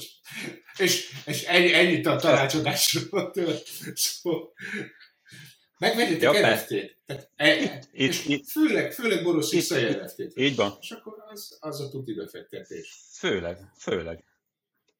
és, 0.77 1.11
és 1.25 1.43
ennyi, 1.43 1.73
ennyit 1.73 2.05
a 2.05 2.15
tanácsadásról. 2.15 3.33
Szóval, 3.93 4.53
megvegyetek 5.81 6.33
ja, 6.33 6.53
NFT-t. 6.53 6.97
Tehát, 7.05 7.29
e, 7.35 7.61
itt, 7.91 8.25
itt, 8.25 8.49
főleg, 8.49 8.91
főleg 8.91 9.23
boros 9.23 9.51
vissza 9.51 9.79
NFT-t. 9.79 10.37
Így 10.37 10.55
van. 10.55 10.77
És 10.79 10.91
akkor 10.91 11.13
az, 11.31 11.57
az 11.59 11.81
a 11.81 11.89
tuti 11.89 12.13
befektetés. 12.13 12.95
Főleg, 13.13 13.57
főleg. 13.77 14.25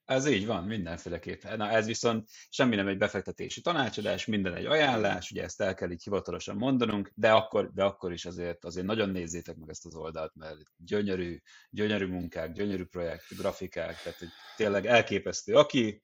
Ez 0.06 0.28
így 0.28 0.46
van, 0.46 0.64
mindenféleképpen. 0.64 1.58
Na 1.58 1.70
ez 1.70 1.86
viszont 1.86 2.30
semmi 2.50 2.76
nem 2.76 2.88
egy 2.88 2.98
befektetési 2.98 3.62
tanácsadás, 3.62 4.26
minden 4.26 4.56
egy 4.56 4.66
ajánlás, 4.66 5.32
ugye 5.32 5.44
ezt 5.44 5.62
el 5.62 5.74
kell 5.74 5.92
így 5.92 6.04
hivatalosan 6.04 6.56
mondanunk, 6.56 7.12
de 7.16 7.32
akkor, 7.32 7.72
de 7.74 7.84
akkor 7.84 8.12
is 8.12 8.26
azért, 8.26 8.66
azért 8.66 8.86
nagyon 8.86 9.10
nézzétek 9.10 9.56
meg 9.56 9.70
ezt 9.70 9.86
az 9.86 9.96
oldalt, 9.96 10.36
mert 10.36 10.58
gyönyörű, 10.78 11.38
gyönyörű 11.70 12.06
munkák, 12.06 12.52
gyönyörű 12.52 12.84
projekt, 12.84 13.24
grafikák, 13.38 14.02
tehát 14.02 14.20
tényleg 14.56 14.86
elképesztő. 14.86 15.54
Aki, 15.54 16.02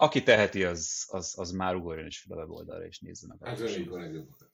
aki 0.00 0.22
teheti, 0.22 0.64
az, 0.64 1.06
az, 1.10 1.34
az 1.38 1.50
már 1.50 1.74
ugorjon 1.74 2.06
is 2.06 2.18
fel 2.20 2.38
a 2.38 2.40
weboldalra, 2.40 2.86
és 2.86 2.98
nézze 3.00 3.26
meg. 3.26 3.38
Hát 3.48 3.60
a 3.60 3.64
legjobbakat. 3.64 4.50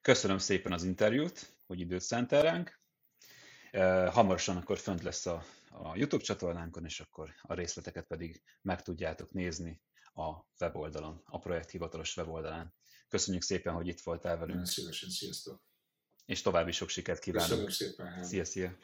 Köszönöm 0.00 0.38
szépen 0.38 0.72
az 0.72 0.84
interjút, 0.84 1.52
hogy 1.66 1.80
időt 1.80 2.00
szentel 2.00 2.42
ránk. 2.42 2.80
Hamarosan 4.12 4.56
akkor 4.56 4.78
fönt 4.78 5.02
lesz 5.02 5.26
a, 5.26 5.44
a 5.70 5.96
YouTube 5.96 6.22
csatornánkon, 6.22 6.84
és 6.84 7.00
akkor 7.00 7.34
a 7.42 7.54
részleteket 7.54 8.06
pedig 8.06 8.42
meg 8.62 8.82
tudjátok 8.82 9.32
nézni 9.32 9.82
a 10.14 10.30
weboldalon, 10.60 11.22
a 11.24 11.38
projekt 11.38 11.70
hivatalos 11.70 12.16
weboldalán. 12.16 12.74
Köszönjük 13.08 13.42
szépen, 13.42 13.74
hogy 13.74 13.86
itt 13.86 14.00
voltál 14.00 14.38
velünk. 14.38 14.66
Szívesen, 14.66 15.10
sziasztok! 15.10 15.62
És 16.24 16.42
további 16.42 16.72
sok 16.72 16.88
sikert 16.88 17.18
kívánok. 17.18 17.48
Köszönöm 17.48 17.70
szépen. 17.70 18.24
Szia, 18.24 18.44
szia! 18.44 18.76